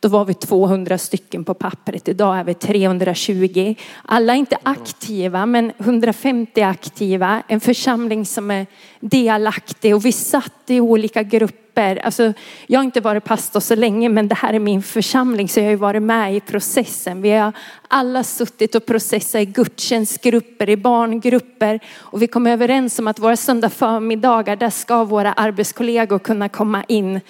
då 0.00 0.08
var 0.08 0.24
vi 0.24 0.34
200 0.34 0.98
stycken 0.98 1.44
på 1.44 1.54
pappret. 1.54 2.08
Idag 2.08 2.38
är 2.38 2.44
vi 2.44 2.54
320. 2.54 3.74
Alla 4.04 4.32
är 4.32 4.36
inte 4.36 4.56
aktiva, 4.62 5.46
men 5.46 5.72
150 5.78 6.62
aktiva. 6.62 7.42
En 7.48 7.60
församling 7.60 8.26
som 8.26 8.50
är 8.50 8.66
delaktig 9.00 9.94
och 9.94 10.04
vi 10.04 10.12
satt 10.12 10.52
i 10.66 10.80
olika 10.80 11.22
grupper. 11.22 11.96
Alltså, 11.96 12.32
jag 12.66 12.78
har 12.78 12.84
inte 12.84 13.00
varit 13.00 13.24
pastor 13.24 13.60
så 13.60 13.74
länge, 13.74 14.08
men 14.08 14.28
det 14.28 14.34
här 14.34 14.54
är 14.54 14.58
min 14.58 14.82
församling 14.82 15.48
så 15.48 15.60
jag 15.60 15.64
har 15.64 15.70
ju 15.70 15.76
varit 15.76 16.02
med 16.02 16.36
i 16.36 16.40
processen. 16.40 17.22
Vi 17.22 17.30
har 17.30 17.52
alla 17.88 18.24
suttit 18.24 18.74
och 18.74 18.86
processat 18.86 19.40
i 19.40 19.44
gudstjänstgrupper, 19.44 20.68
i 20.68 20.76
barngrupper 20.76 21.80
och 21.98 22.22
vi 22.22 22.26
kom 22.26 22.46
överens 22.46 22.98
om 22.98 23.08
att 23.08 23.18
våra 23.18 23.36
söndag 23.36 23.70
förmiddagar, 23.70 24.56
där 24.56 24.70
ska 24.70 25.04
våra 25.04 25.32
arbetskollegor 25.32 26.18
kunna 26.18 26.48
komma 26.48 26.84
in 26.88 27.20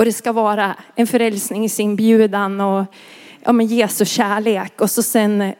och 0.00 0.06
det 0.06 0.12
ska 0.12 0.32
vara 0.32 0.76
en 0.94 1.06
förälsningsinbjudan 1.06 2.60
och 2.60 2.84
ja, 3.44 3.52
men 3.52 3.66
Jesu 3.66 4.04
kärlek. 4.04 4.80
Och 4.80 4.90
så 4.90 5.02
sen 5.02 5.52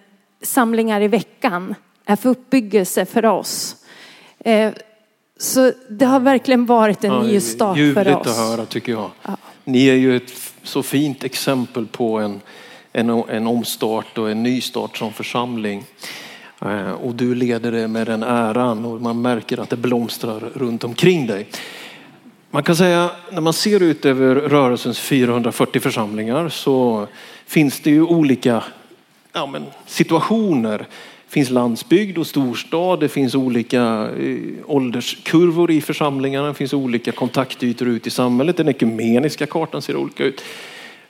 samlingar 0.43 1.01
i 1.01 1.09
veckan 1.09 1.75
är 2.05 2.17
för 2.17 2.29
uppbyggelse 2.29 3.05
för 3.05 3.25
oss. 3.25 3.77
Eh, 4.39 4.73
så 5.39 5.73
det 5.89 6.05
har 6.05 6.21
verkligen 6.21 6.67
varit 6.67 7.05
en 7.05 7.13
ja, 7.13 7.23
ny 7.23 7.41
start 7.41 7.77
för 7.77 7.83
oss. 7.83 7.97
Ljuvligt 7.97 8.27
att 8.27 8.37
höra 8.37 8.67
tycker 8.67 8.93
jag. 8.93 9.11
Ja. 9.23 9.37
Ni 9.65 9.87
är 9.87 9.95
ju 9.95 10.17
ett 10.17 10.33
så 10.63 10.83
fint 10.83 11.25
exempel 11.25 11.87
på 11.87 12.19
en, 12.19 12.41
en, 12.93 13.11
en 13.11 13.47
omstart 13.47 14.19
och 14.19 14.31
en 14.31 14.43
nystart 14.43 14.97
som 14.97 15.13
församling. 15.13 15.85
Eh, 16.63 16.93
och 16.93 17.15
du 17.15 17.35
leder 17.35 17.73
det 17.73 17.89
med 17.89 18.07
den 18.07 18.23
äran 18.23 18.85
och 18.85 19.01
man 19.01 19.23
märker 19.23 19.59
att 19.59 19.71
det 19.71 19.77
blomstrar 19.77 20.41
runt 20.55 20.85
omkring 20.85 21.27
dig. 21.27 21.47
Man 22.53 22.63
kan 22.63 22.77
säga 22.77 23.11
när 23.31 23.41
man 23.41 23.53
ser 23.53 23.83
ut 23.83 24.05
över 24.05 24.35
rörelsens 24.35 24.99
440 24.99 25.81
församlingar 25.81 26.49
så 26.49 27.07
finns 27.47 27.81
det 27.81 27.91
ju 27.91 28.03
olika 28.03 28.65
ja, 29.33 29.47
men, 29.47 29.65
situationer. 29.87 30.79
Det 30.79 31.33
finns 31.33 31.51
landsbygd 31.51 32.19
och 32.19 32.27
storstad, 32.27 33.01
det 33.01 33.09
finns 33.09 33.35
olika 33.35 34.11
eh, 34.21 34.37
ålderskurvor 34.67 35.71
i 35.71 35.81
församlingarna, 35.81 36.49
det 36.49 36.55
finns 36.55 36.73
olika 36.73 37.13
kontaktytor 37.13 37.89
ut 37.89 38.07
i 38.07 38.11
samhället. 38.11 38.57
Den 38.57 38.69
ekumeniska 38.69 39.47
kartan 39.47 39.83
ser 39.83 39.97
olika 39.97 40.25
ut. 40.25 40.43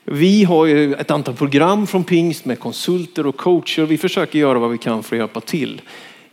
Vi 0.05 0.44
har 0.44 0.66
ju 0.66 0.94
ett 0.94 1.11
antal 1.11 1.35
program 1.35 1.87
från 1.87 2.05
Pingst 2.05 2.44
med 2.44 2.59
konsulter 2.59 3.26
och 3.26 3.37
coacher. 3.37 3.83
Vi 3.83 3.98
försöker 3.98 4.38
göra 4.38 4.59
vad 4.59 4.70
vi 4.70 4.79
kan 4.79 5.03
för 5.03 5.16
att 5.16 5.20
hjälpa 5.20 5.40
till. 5.40 5.81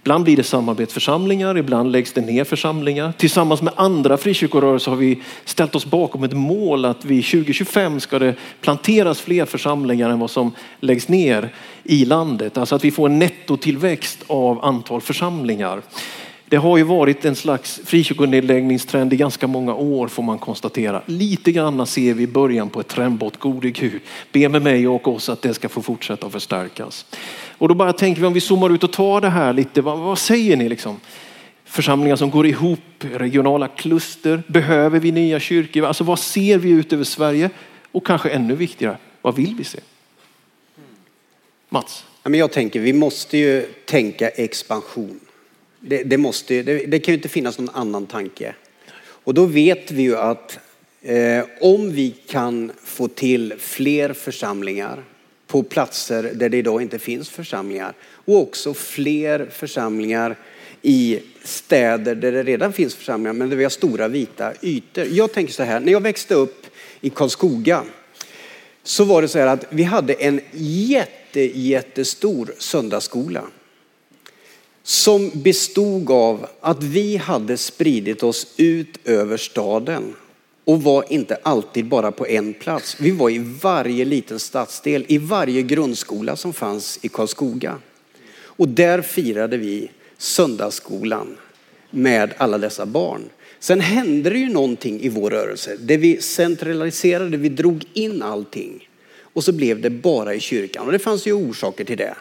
Ibland 0.08 0.24
blir 0.24 0.38
det 0.38 0.43
samarbetsförsamlingar, 0.43 1.58
ibland 1.58 1.91
läggs 1.91 2.13
det 2.13 2.22
ner 2.22 2.43
församlingar. 2.43 3.13
Tillsammans 3.17 3.62
med 3.62 3.74
andra 3.76 4.17
frikyrkorörelser 4.17 4.91
har 4.91 4.98
vi 4.98 5.22
ställt 5.46 5.76
oss 5.76 5.86
bakom 5.86 6.24
ett 6.24 6.34
mål 6.34 6.86
att 6.86 7.06
vi 7.06 7.24
2025 7.24 8.00
ska 8.00 8.20
det 8.20 8.36
planteras 8.62 9.22
fler 9.22 9.46
församlingar 9.46 10.10
än 10.10 10.20
vad 10.20 10.30
som 10.30 10.52
läggs 10.80 11.08
ner 11.08 11.54
i 11.84 12.06
landet. 12.06 12.58
Alltså 12.58 12.76
att 12.76 12.86
vi 12.86 12.91
får 12.91 13.10
en 13.10 13.20
nettotillväxt 13.20 14.24
av 14.28 14.65
antal 14.65 15.02
församlingar. 15.02 15.82
Det 16.50 16.58
har 16.58 16.78
ju 16.78 16.84
varit 16.84 17.26
en 17.26 17.36
slags 17.36 17.82
frikyrkonedläggningstrend 17.86 19.13
i 19.13 19.15
ganska 19.15 19.48
många 19.48 19.76
år 19.76 20.08
får 20.08 20.24
man 20.24 20.38
konstatera. 20.38 21.02
Lite 21.06 21.52
grann 21.52 21.88
ser 21.88 22.13
vi 22.13 22.28
början 22.28 22.70
på 22.70 22.80
ett 22.80 22.88
trendbrott. 22.88 23.39
Gode 23.39 23.70
Gud, 23.70 24.02
be 24.32 24.50
med 24.50 24.62
mig 24.62 24.88
och 24.88 25.08
oss 25.08 25.30
att 25.30 25.41
det 25.41 25.54
ska 25.54 25.70
få 25.70 25.82
fortsätta 25.82 26.28
att 26.28 26.34
förstärkas. 26.34 27.06
Och 27.58 27.67
då 27.67 27.76
bara 27.76 27.93
tänker 27.93 28.22
vi 28.22 28.28
om 28.28 28.34
vi 28.34 28.41
zoomar 28.41 28.70
ut 28.70 28.84
och 28.84 28.93
tar 28.93 29.22
det 29.22 29.30
här 29.30 29.54
lite, 29.54 29.82
vad, 29.82 30.00
vad 30.00 30.20
säger 30.20 30.58
ni 30.58 30.70
liksom? 30.70 31.00
Församlingar 31.65 32.15
som 32.15 32.30
går 32.30 32.46
ihop, 32.46 32.80
regionala 33.00 33.67
kluster, 33.67 34.43
behöver 34.48 35.00
vi 35.00 35.12
nya 35.12 35.39
kyrkor? 35.39 35.86
Alltså 35.86 36.04
vad 36.04 36.20
ser 36.20 36.58
vi 36.58 36.70
ut 36.70 36.93
över 36.93 37.04
Sverige? 37.04 37.50
Och 37.91 38.06
kanske 38.06 38.30
ännu 38.30 38.56
viktigare, 38.56 38.98
vad 39.22 39.36
vill 39.36 39.56
vi 39.58 39.63
se? 39.63 39.80
Mats? 41.70 42.06
Jag 42.24 42.52
tänker, 42.52 42.80
vi 42.80 42.93
måste 42.93 43.38
ju 43.38 43.62
tänka 43.86 44.30
expansion. 44.30 45.20
Det, 45.80 46.04
det 46.04 46.17
måste, 46.17 46.63
det, 46.63 46.86
det, 46.86 47.00
kan 47.00 47.12
ju 47.12 47.17
inte 47.17 47.30
finnas 47.30 47.60
någon 47.60 47.76
annan 47.76 48.06
tanke. 48.06 48.56
Och 49.00 49.34
då 49.34 49.46
vet 49.46 49.91
vi 49.91 50.02
ju 50.02 50.17
att 50.17 50.60
eh, 51.02 51.46
om 51.62 51.91
vi 51.91 52.12
kan 52.28 52.72
få 52.84 53.08
till 53.08 53.54
fler 53.60 54.13
församlingar 54.13 55.04
på 55.48 55.64
platser 55.64 56.32
där 56.34 56.50
det 56.50 56.58
idag 56.58 56.82
inte 56.82 57.00
finns 57.00 57.30
församlingar 57.30 57.94
och 58.26 58.38
också 58.38 58.74
fler 58.74 59.50
församlingar 59.52 60.36
i 60.82 61.20
städer 61.44 62.16
där 62.16 62.32
det 62.32 62.44
redan 62.44 62.74
finns 62.74 62.96
församlingar 62.96 63.34
men 63.34 63.50
där 63.50 63.58
vi 63.58 63.64
har 63.64 63.70
stora 63.70 64.08
vita 64.08 64.54
ytor. 64.62 65.06
Jag 65.06 65.34
tänker 65.34 65.54
så 65.54 65.64
här, 65.64 65.80
när 65.80 65.92
jag 65.92 66.02
växte 66.02 66.36
upp 66.36 66.66
i 67.02 67.10
Karlskoga 67.10 67.84
så 68.84 69.04
var 69.04 69.22
det 69.22 69.28
så 69.28 69.40
här 69.40 69.48
att 69.48 69.66
vi 69.70 69.84
hade 69.84 70.14
en 70.14 70.42
jätte, 70.54 71.60
jättestor 71.60 72.54
söndagsskola 72.58 73.44
som 74.84 75.32
bestod 75.34 76.12
av 76.12 76.48
att 76.62 76.84
vi 76.84 77.18
hade 77.18 77.58
spridit 77.58 78.24
oss 78.24 78.54
ut 78.58 79.08
över 79.08 79.38
staden 79.38 80.16
och 80.67 80.84
var 80.84 81.06
inte 81.10 81.36
alltid 81.43 81.86
bara 81.86 82.12
på 82.12 82.27
en 82.27 82.53
plats. 82.53 82.97
Vi 82.99 83.12
var 83.12 83.30
i 83.30 83.56
varje 83.62 84.06
liten 84.06 84.39
stadsdel, 84.39 85.06
i 85.08 85.17
varje 85.17 85.62
grundskola 85.62 86.36
som 86.36 86.53
fanns 86.53 86.99
i 87.01 87.08
Karlskoga. 87.10 87.75
Och 88.39 88.67
där 88.67 89.01
firade 89.01 89.58
vi 89.58 89.91
söndagsskolan 90.17 91.38
med 91.91 92.34
alla 92.38 92.58
dessa 92.58 92.86
barn. 92.86 93.21
Sen 93.60 93.82
hände 93.82 94.30
det 94.30 94.38
ju 94.38 94.49
någonting 94.49 95.01
i 95.01 95.10
vår 95.10 95.30
rörelse. 95.30 95.77
Det 95.80 95.97
vi 95.97 96.21
centraliserade, 96.21 97.38
vi 97.38 97.49
drog 97.49 97.86
in 97.93 98.21
allting. 98.21 98.89
Och 99.21 99.43
så 99.43 99.51
blev 99.51 99.82
det 99.82 99.89
bara 99.89 100.34
i 100.34 100.39
kyrkan. 100.39 100.86
Och 100.86 100.91
det 100.91 100.99
fanns 100.99 101.27
ju 101.27 101.34
orsaker 101.34 101.84
till 101.84 101.97
det. 101.97 102.15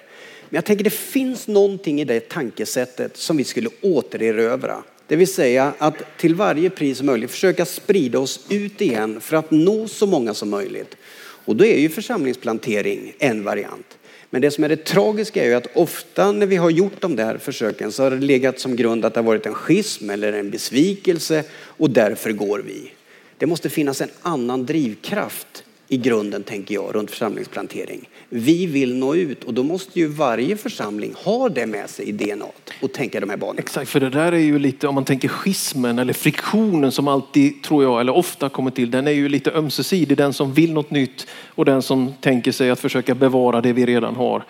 Men 0.49 0.57
jag 0.57 0.65
tänker 0.65 0.85
det 0.85 0.91
finns 0.91 1.49
någonting 1.49 2.01
i 2.01 2.05
det 2.05 2.29
tankesättet 2.29 3.17
som 3.17 3.37
vi 3.37 3.45
skulle 3.45 3.69
återerövra. 3.83 4.83
Det 5.07 5.17
vill 5.17 5.33
säga 5.35 5.75
att 5.79 6.17
till 6.17 6.35
varje 6.35 6.71
pris 6.71 6.99
som 6.99 7.07
möjligt 7.07 7.31
försöka 7.31 7.65
sprida 7.65 8.19
oss 8.19 8.47
ut 8.49 8.81
igen 8.81 9.21
för 9.21 9.37
att 9.37 9.51
nå 9.51 9.89
så 9.89 10.07
många 10.07 10.35
som 10.35 10.51
möjligt. 10.51 10.97
Och 11.19 11.57
då 11.57 11.65
är 11.65 11.79
ju 11.79 11.89
församlingsplantering 11.89 13.15
en 13.19 13.45
variant. 13.45 13.99
Men 14.31 14.43
det 14.43 14.51
som 14.51 14.65
är 14.65 14.69
det 14.69 14.85
tragiska 14.85 15.45
är 15.45 15.49
ju 15.49 15.55
att 15.55 15.77
ofta 15.77 16.33
när 16.33 16.47
vi 16.47 16.57
har 16.57 16.71
gjort 16.71 17.01
de 17.01 17.17
där 17.17 17.39
försöken 17.39 17.93
så 17.93 18.03
har 18.03 18.11
det 18.11 18.17
legat 18.17 18.61
som 18.61 18.77
grund 18.77 19.05
att 19.05 19.15
det 19.15 19.21
har 19.21 19.25
varit 19.27 19.47
en 19.47 19.55
schism 19.55 20.11
eller 20.11 20.33
en 20.33 20.51
besvikelse 20.51 21.45
och 21.53 21.91
därför 21.91 22.33
går 22.33 22.59
vi. 22.67 22.93
Det 23.39 23.47
måste 23.47 23.71
finnas 23.71 24.01
en 24.01 24.11
annan 24.23 24.67
drivkraft 24.67 25.65
i 25.89 25.97
grunden 25.97 26.43
tänker 26.43 26.75
jag 26.75 26.95
runt 26.95 27.11
församlingsplantering. 27.11 28.09
Vi 28.29 28.67
vill 28.67 28.97
nå 28.97 29.15
ut 29.15 29.45
och 29.45 29.55
då 29.55 29.63
måste 29.63 30.01
ju 30.01 30.07
varje 30.07 30.57
församling 30.57 31.15
ha 31.25 31.49
det 31.49 31.67
med 31.67 31.91
sig 31.91 32.09
i 32.09 32.13
DNA 32.13 32.47
och 32.81 32.93
tänka 32.93 33.21
de 33.21 33.31
här 33.31 33.37
banorna. 33.37 33.59
Exakt, 33.59 33.91
för 33.91 34.01
det 34.01 34.11
där 34.11 34.33
är 34.33 34.39
ju 34.39 34.59
lite, 34.59 34.89
om 34.89 34.95
man 34.95 35.05
tänker 35.05 35.29
schismen 35.29 35.99
eller 35.99 36.13
friktionen 36.13 36.93
som 36.93 37.09
alltid, 37.09 37.63
tror 37.63 37.83
jag, 37.83 38.01
eller 38.01 38.17
ofta 38.17 38.49
kommer 38.49 38.71
till, 38.71 38.91
den 38.91 39.07
är 39.07 39.13
ju 39.13 39.29
lite 39.29 39.53
ömsesidig. 39.53 40.17
Den 40.17 40.33
som 40.33 40.53
vill 40.53 40.73
något 40.73 40.91
nytt 40.91 41.27
och 41.47 41.65
den 41.65 41.83
som 41.83 42.15
tänker 42.21 42.53
sig 42.53 42.71
att 42.71 42.81
försöka 42.81 43.15
bevara 43.15 43.61
det 43.61 43.73
vi 43.73 43.87
redan 43.87 44.17
har. 44.17 44.45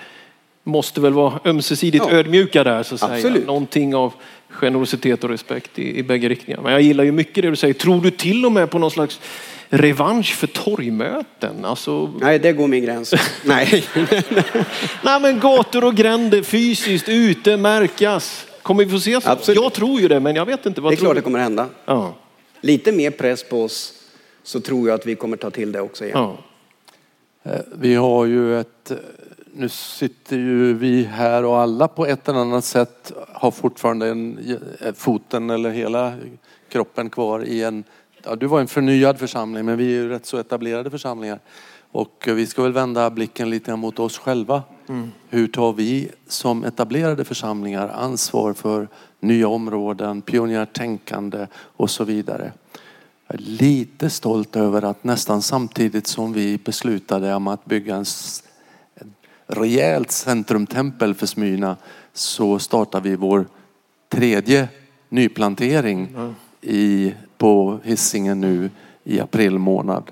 Måste 0.64 1.00
väl 1.00 1.12
vara 1.12 1.40
ömsesidigt 1.44 2.04
ja. 2.08 2.16
ödmjuka 2.16 2.64
där 2.64 2.82
så 2.82 2.94
att 2.94 3.02
Absolut. 3.02 3.34
säga. 3.36 3.46
Någonting 3.46 3.94
av 3.94 4.12
generositet 4.48 5.24
och 5.24 5.30
respekt 5.30 5.78
i, 5.78 5.98
i 5.98 6.02
bägge 6.02 6.28
riktningar. 6.28 6.60
Men 6.62 6.72
jag 6.72 6.82
gillar 6.82 7.04
ju 7.04 7.12
mycket 7.12 7.42
det 7.42 7.50
du 7.50 7.56
säger. 7.56 7.74
Tror 7.74 8.00
du 8.00 8.10
till 8.10 8.46
och 8.46 8.52
med 8.52 8.70
på 8.70 8.78
någon 8.78 8.90
slags 8.90 9.20
revansch 9.68 10.34
för 10.34 10.46
torgmöten. 10.46 11.64
Alltså... 11.64 12.12
Nej, 12.20 12.38
det 12.38 12.52
går 12.52 12.68
min 12.68 12.84
gräns. 12.84 13.14
Nej. 13.44 13.84
Nej, 15.02 15.20
men 15.20 15.40
gator 15.40 15.84
och 15.84 15.94
gränder 15.94 16.42
fysiskt 16.42 17.08
ute 17.08 17.56
märkas. 17.56 18.46
Kommer 18.62 18.84
vi 18.84 18.90
få 18.90 19.00
se 19.00 19.20
så? 19.20 19.30
Absolut. 19.30 19.62
Jag 19.62 19.72
tror 19.72 20.00
ju 20.00 20.08
det, 20.08 20.20
men 20.20 20.36
jag 20.36 20.46
vet 20.46 20.66
inte. 20.66 20.80
Vad 20.80 20.92
det 20.92 20.94
är 20.94 20.96
klart 20.96 21.14
det 21.14 21.22
kommer 21.22 21.38
hända. 21.38 21.68
Ja. 21.84 22.14
Lite 22.60 22.92
mer 22.92 23.10
press 23.10 23.48
på 23.48 23.62
oss 23.62 23.92
så 24.42 24.60
tror 24.60 24.88
jag 24.88 24.94
att 24.94 25.06
vi 25.06 25.14
kommer 25.14 25.36
ta 25.36 25.50
till 25.50 25.72
det 25.72 25.80
också 25.80 26.04
igen. 26.04 26.18
Ja. 26.18 26.36
Eh, 27.52 27.60
vi 27.78 27.94
har 27.94 28.26
ju 28.26 28.60
ett, 28.60 28.92
nu 29.52 29.68
sitter 29.68 30.36
ju 30.36 30.74
vi 30.74 31.02
här 31.02 31.44
och 31.44 31.58
alla 31.58 31.88
på 31.88 32.06
ett 32.06 32.28
eller 32.28 32.38
annat 32.38 32.64
sätt 32.64 33.12
har 33.32 33.50
fortfarande 33.50 34.08
en, 34.08 34.58
foten 34.94 35.50
eller 35.50 35.70
hela 35.70 36.12
kroppen 36.68 37.10
kvar 37.10 37.44
i 37.44 37.62
en 37.62 37.84
ja, 38.26 38.36
du 38.36 38.46
var 38.46 38.60
en 38.60 38.68
förnyad 38.68 39.18
församling 39.18 39.64
men 39.64 39.78
vi 39.78 39.84
är 39.84 40.02
ju 40.02 40.08
rätt 40.08 40.26
så 40.26 40.38
etablerade 40.38 40.90
församlingar. 40.90 41.40
Och 41.92 42.24
vi 42.26 42.46
ska 42.46 42.62
väl 42.62 42.72
vända 42.72 43.10
blicken 43.10 43.50
lite 43.50 43.76
mot 43.76 43.98
oss 43.98 44.18
själva. 44.18 44.62
Mm. 44.88 45.10
Hur 45.28 45.48
tar 45.48 45.72
vi 45.72 46.10
som 46.28 46.64
etablerade 46.64 47.24
församlingar 47.24 47.88
ansvar 47.88 48.52
för 48.52 48.88
nya 49.20 49.48
områden, 49.48 50.22
pionjärtänkande 50.22 51.46
och 51.54 51.90
så 51.90 52.04
vidare. 52.04 52.52
Jag 53.26 53.40
är 53.40 53.44
lite 53.44 54.10
stolt 54.10 54.56
över 54.56 54.82
att 54.82 55.04
nästan 55.04 55.42
samtidigt 55.42 56.06
som 56.06 56.32
vi 56.32 56.58
beslutade 56.58 57.34
om 57.34 57.46
att 57.46 57.64
bygga 57.64 57.96
en 57.96 58.04
rejält 59.46 60.10
centrumtempel 60.10 61.14
för 61.14 61.26
Smyrna 61.26 61.76
så 62.12 62.58
startar 62.58 63.00
vi 63.00 63.16
vår 63.16 63.46
tredje 64.08 64.68
nyplantering 65.08 66.08
mm. 66.16 66.34
i 66.60 67.14
på 67.38 67.78
hissingen 67.84 68.40
nu 68.40 68.70
i 69.04 69.20
april 69.20 69.58
månad. 69.58 70.10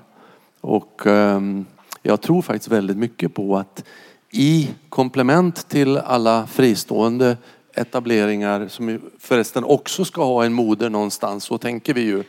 Och 0.61 1.01
ehm, 1.05 1.65
jag 2.01 2.21
tror 2.21 2.41
faktiskt 2.41 2.67
väldigt 2.67 2.97
mycket 2.97 3.33
på 3.33 3.57
att 3.57 3.83
i 4.31 4.69
komplement 4.89 5.69
till 5.69 5.97
alla 5.97 6.47
fristående 6.47 7.37
etableringar 7.73 8.67
som 8.67 8.99
förresten 9.19 9.63
också 9.63 10.05
ska 10.05 10.25
ha 10.25 10.45
en 10.45 10.53
moder 10.53 10.89
någonstans, 10.89 11.43
så 11.43 11.57
tänker 11.57 11.93
vi 11.93 12.01
ju. 12.01 12.23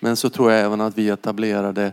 Men 0.00 0.16
så 0.16 0.30
tror 0.30 0.52
jag 0.52 0.60
även 0.60 0.80
att 0.80 0.98
vi 0.98 1.08
etablerade, 1.08 1.92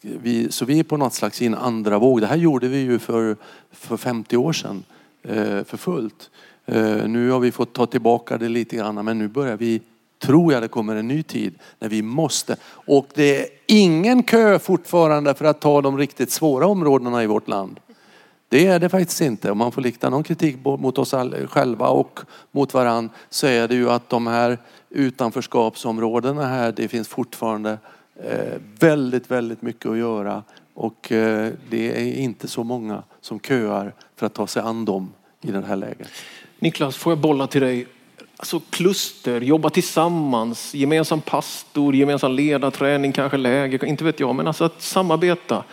vi, 0.00 0.52
så 0.52 0.64
vi 0.64 0.78
är 0.78 0.84
på 0.84 0.96
något 0.96 1.14
slags 1.14 1.42
i 1.42 1.46
en 1.46 1.54
andra 1.54 1.98
våg. 1.98 2.20
Det 2.20 2.26
här 2.26 2.36
gjorde 2.36 2.68
vi 2.68 2.78
ju 2.78 2.98
för, 2.98 3.36
för 3.72 3.96
50 3.96 4.36
år 4.36 4.52
sedan 4.52 4.84
eh, 5.22 5.64
för 5.64 5.76
fullt. 5.76 6.30
Eh, 6.66 7.08
nu 7.08 7.30
har 7.30 7.40
vi 7.40 7.52
fått 7.52 7.72
ta 7.72 7.86
tillbaka 7.86 8.38
det 8.38 8.48
lite 8.48 8.76
grann 8.76 9.04
men 9.04 9.18
nu 9.18 9.28
börjar 9.28 9.56
vi 9.56 9.80
tror 10.26 10.52
jag 10.52 10.62
det 10.62 10.68
kommer 10.68 10.96
en 10.96 11.08
ny 11.08 11.22
tid 11.22 11.54
när 11.78 11.88
vi 11.88 12.02
måste. 12.02 12.56
Och 12.66 13.08
det 13.14 13.40
är 13.40 13.46
ingen 13.66 14.22
kö 14.22 14.58
fortfarande 14.58 15.34
för 15.34 15.44
att 15.44 15.60
ta 15.60 15.80
de 15.80 15.98
riktigt 15.98 16.30
svåra 16.30 16.66
områdena 16.66 17.22
i 17.22 17.26
vårt 17.26 17.48
land. 17.48 17.80
Det 18.48 18.66
är 18.66 18.78
det 18.78 18.88
faktiskt 18.88 19.20
inte. 19.20 19.50
Om 19.50 19.58
man 19.58 19.72
får 19.72 19.82
rikta 19.82 20.10
någon 20.10 20.22
kritik 20.22 20.56
mot 20.64 20.98
oss 20.98 21.14
själva 21.48 21.88
och 21.88 22.20
mot 22.52 22.74
varann 22.74 23.10
så 23.30 23.46
är 23.46 23.68
det 23.68 23.74
ju 23.74 23.90
att 23.90 24.08
de 24.08 24.26
här 24.26 24.58
utanförskapsområdena 24.90 26.46
här, 26.46 26.72
det 26.72 26.88
finns 26.88 27.08
fortfarande 27.08 27.78
eh, 28.16 28.60
väldigt, 28.80 29.30
väldigt 29.30 29.62
mycket 29.62 29.90
att 29.90 29.98
göra. 29.98 30.42
Och 30.74 31.12
eh, 31.12 31.52
det 31.70 32.00
är 32.00 32.14
inte 32.14 32.48
så 32.48 32.64
många 32.64 33.02
som 33.20 33.40
köar 33.40 33.92
för 34.16 34.26
att 34.26 34.34
ta 34.34 34.46
sig 34.46 34.62
an 34.62 34.84
dem 34.84 35.12
i 35.42 35.50
det 35.50 35.64
här 35.66 35.76
läget. 35.76 36.08
Niklas, 36.58 36.96
får 36.96 37.12
jag 37.12 37.18
bolla 37.18 37.46
till 37.46 37.60
dig? 37.60 37.86
Alltså 38.36 38.60
kluster, 38.70 39.40
jobba 39.40 39.70
tillsammans, 39.70 40.74
gemensam 40.74 41.20
pastor, 41.20 41.94
gemensam 41.94 42.32
ledarträning, 42.32 43.12
kanske 43.12 43.36
läger, 43.36 43.84
inte 43.84 44.04
vet 44.04 44.20
jag. 44.20 44.34
Men 44.34 44.46
alltså 44.46 44.64
att 44.64 44.82
samarbeta. 44.82 45.64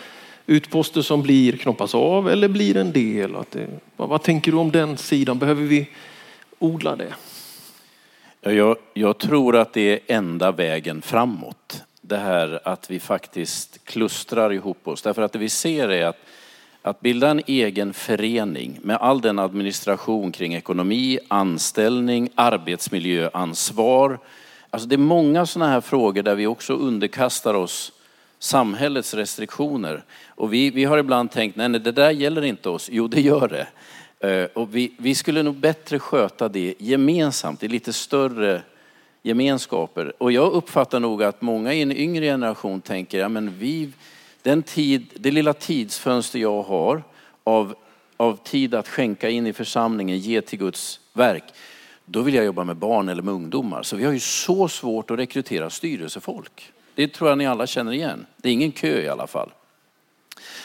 Utposter 0.45 1.01
som 1.01 1.21
blir 1.21 1.57
knoppas 1.57 1.95
av 1.95 2.29
eller 2.29 2.47
blir 2.47 2.77
en 2.77 2.91
del. 2.91 3.35
Att 3.35 3.51
det, 3.51 3.67
vad, 3.95 4.09
vad 4.09 4.23
tänker 4.23 4.51
du 4.51 4.57
om 4.57 4.71
den 4.71 4.97
sidan? 4.97 5.39
Behöver 5.39 5.63
vi 5.63 5.89
odla 6.59 6.95
det? 6.95 7.13
Jag, 8.53 8.77
jag 8.93 9.17
tror 9.17 9.55
att 9.55 9.73
det 9.73 9.81
är 9.81 9.99
enda 10.17 10.51
vägen 10.51 11.01
framåt. 11.01 11.83
Det 12.01 12.17
här 12.17 12.59
att 12.63 12.91
vi 12.91 12.99
faktiskt 12.99 13.85
klustrar 13.85 14.53
ihop 14.53 14.87
oss. 14.87 15.01
Därför 15.01 15.21
att 15.21 15.33
det 15.33 15.39
vi 15.39 15.49
ser 15.49 15.89
är 15.89 16.05
att 16.05 16.17
att 16.81 17.01
bilda 17.01 17.29
en 17.29 17.41
egen 17.47 17.93
förening 17.93 18.79
med 18.81 18.97
all 18.97 19.21
den 19.21 19.39
administration 19.39 20.31
kring 20.31 20.53
ekonomi, 20.53 21.19
anställning, 21.27 22.29
arbetsmiljöansvar. 22.35 24.19
Alltså 24.69 24.87
det 24.87 24.95
är 24.95 24.97
många 24.97 25.45
sådana 25.45 25.71
här 25.71 25.81
frågor 25.81 26.23
där 26.23 26.35
vi 26.35 26.47
också 26.47 26.73
underkastar 26.73 27.53
oss 27.53 27.91
samhällets 28.39 29.13
restriktioner. 29.13 30.03
Och 30.27 30.53
vi, 30.53 30.69
vi 30.69 30.83
har 30.83 30.97
ibland 30.97 31.31
tänkt, 31.31 31.55
nej, 31.55 31.69
nej 31.69 31.81
det 31.81 31.91
där 31.91 32.11
gäller 32.11 32.41
inte 32.41 32.69
oss. 32.69 32.89
Jo, 32.91 33.07
det 33.07 33.21
gör 33.21 33.47
det. 33.47 33.67
Eh, 34.29 34.47
och 34.53 34.75
vi, 34.75 34.91
vi 34.97 35.15
skulle 35.15 35.43
nog 35.43 35.55
bättre 35.55 35.99
sköta 35.99 36.49
det 36.49 36.73
gemensamt 36.77 37.63
i 37.63 37.67
lite 37.67 37.93
större 37.93 38.61
gemenskaper. 39.23 40.13
Och 40.17 40.31
jag 40.31 40.51
uppfattar 40.51 40.99
nog 40.99 41.23
att 41.23 41.41
många 41.41 41.73
i 41.73 41.81
en 41.81 41.91
yngre 41.91 42.25
generation 42.25 42.81
tänker, 42.81 43.19
ja 43.19 43.29
men 43.29 43.57
vi, 43.59 43.89
den 44.41 44.63
tid, 44.63 45.05
det 45.15 45.31
lilla 45.31 45.53
tidsfönster 45.53 46.39
jag 46.39 46.63
har 46.63 47.03
av, 47.43 47.75
av 48.17 48.39
tid 48.43 48.75
att 48.75 48.87
skänka 48.87 49.29
in 49.29 49.47
i 49.47 49.53
församlingen, 49.53 50.17
ge 50.17 50.41
till 50.41 50.59
Guds 50.59 50.99
verk, 51.13 51.43
då 52.05 52.21
vill 52.21 52.33
jag 52.33 52.45
jobba 52.45 52.63
med 52.63 52.75
barn 52.75 53.09
eller 53.09 53.23
med 53.23 53.33
ungdomar. 53.33 53.83
Så 53.83 53.95
vi 53.95 54.05
har 54.05 54.11
ju 54.11 54.19
så 54.19 54.67
svårt 54.67 55.11
att 55.11 55.19
rekrytera 55.19 55.69
styrelsefolk. 55.69 56.71
Det 56.95 57.07
tror 57.07 57.29
jag 57.29 57.37
ni 57.37 57.47
alla 57.47 57.67
känner 57.67 57.91
igen. 57.91 58.25
Det 58.37 58.49
är 58.49 58.53
ingen 58.53 58.71
kö 58.71 59.01
i 59.01 59.09
alla 59.09 59.27
fall. 59.27 59.49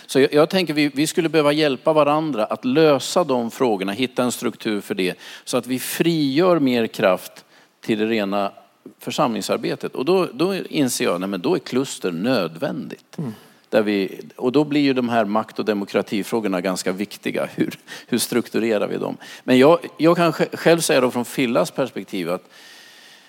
Så 0.07 0.21
jag, 0.21 0.35
jag 0.35 0.51
tänker 0.51 0.75
vi, 0.75 0.89
vi 0.89 1.07
skulle 1.07 1.29
behöva 1.29 1.53
hjälpa 1.53 1.93
varandra 1.93 2.45
att 2.45 2.65
lösa 2.65 3.25
de 3.25 3.51
frågorna, 3.51 3.93
hitta 3.93 4.23
en 4.23 4.33
struktur 4.33 4.81
för 4.81 4.95
det. 4.95 5.19
Så 5.45 5.57
att 5.57 5.67
vi 5.67 5.79
frigör 5.79 6.59
mer 6.59 6.87
kraft 6.87 7.45
till 7.81 7.99
det 7.99 8.07
rena 8.07 8.53
församlingsarbetet. 8.99 9.95
Och 9.95 10.05
då, 10.05 10.29
då 10.33 10.55
inser 10.55 11.05
jag, 11.05 11.35
att 11.35 11.43
då 11.43 11.55
är 11.55 11.59
kluster 11.59 12.13
nödvändigt. 12.13 13.19
Mm. 13.19 13.33
Där 13.71 13.83
vi, 13.83 14.21
och 14.37 14.53
då 14.53 14.65
blir 14.65 14.81
ju 14.81 14.93
de 14.93 15.09
här 15.09 15.25
makt 15.25 15.59
och 15.59 15.65
demokratifrågorna 15.65 16.61
ganska 16.61 16.93
viktiga. 16.93 17.49
Hur, 17.55 17.79
hur 18.07 18.19
strukturerar 18.19 18.87
vi 18.87 18.97
dem? 18.97 19.17
Men 19.45 19.59
jag, 19.59 19.79
jag 19.97 20.17
kan 20.17 20.33
själv 20.33 20.81
säga 20.81 21.01
då 21.01 21.11
från 21.11 21.25
Fillas 21.25 21.71
perspektiv 21.71 22.31
att 22.31 22.49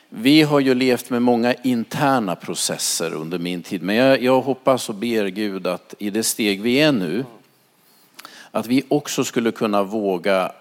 vi 0.09 0.41
har 0.41 0.59
ju 0.59 0.73
levt 0.73 1.09
med 1.09 1.21
många 1.21 1.53
interna 1.53 2.35
processer 2.35 3.13
under 3.13 3.39
min 3.39 3.61
tid. 3.61 3.83
Men 3.83 3.95
jag, 3.95 4.21
jag 4.21 4.41
hoppas 4.41 4.89
och 4.89 4.95
ber 4.95 5.27
Gud 5.27 5.67
att 5.67 5.93
i 5.99 6.09
det 6.09 6.23
steg 6.23 6.61
vi 6.61 6.81
är 6.81 6.91
nu, 6.91 7.25
att 8.51 8.67
vi 8.67 8.83
också 8.87 9.23
skulle 9.23 9.51
kunna 9.51 9.83
våga 9.83 10.51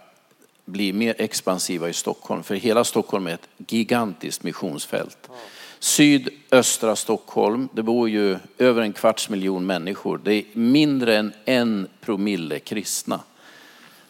bli 0.64 0.92
mer 0.92 1.14
expansiva 1.18 1.88
i 1.88 1.92
Stockholm. 1.92 2.42
För 2.42 2.54
hela 2.54 2.84
Stockholm 2.84 3.26
är 3.26 3.34
ett 3.34 3.48
gigantiskt 3.58 4.42
missionsfält 4.42 5.30
sydöstra 5.86 6.96
Stockholm. 6.96 7.68
Det 7.72 7.82
bor 7.82 8.08
ju 8.08 8.38
över 8.58 8.82
en 8.82 8.92
kvarts 8.92 9.28
miljon 9.28 9.66
människor. 9.66 10.20
Det 10.24 10.34
är 10.34 10.44
mindre 10.52 11.16
än 11.16 11.32
en 11.44 11.88
promille 12.00 12.58
kristna. 12.58 13.20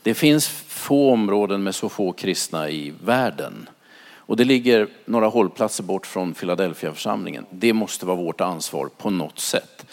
Det 0.03 0.15
finns 0.15 0.49
få 0.67 1.13
områden 1.13 1.63
med 1.63 1.75
så 1.75 1.89
få 1.89 2.13
kristna 2.13 2.71
i 2.71 2.93
världen. 3.05 3.69
Och 4.17 4.37
det 4.37 4.45
ligger 4.45 4.89
några 5.05 5.27
hållplatser 5.27 5.85
bort 5.85 6.07
från 6.07 6.35
Philadelphia-församlingen. 6.35 7.47
Det 7.51 7.73
måste 7.73 8.07
vara 8.07 8.17
vårt 8.17 8.41
ansvar 8.41 8.89
på 8.99 9.11
något 9.11 9.39
sätt. 9.39 9.87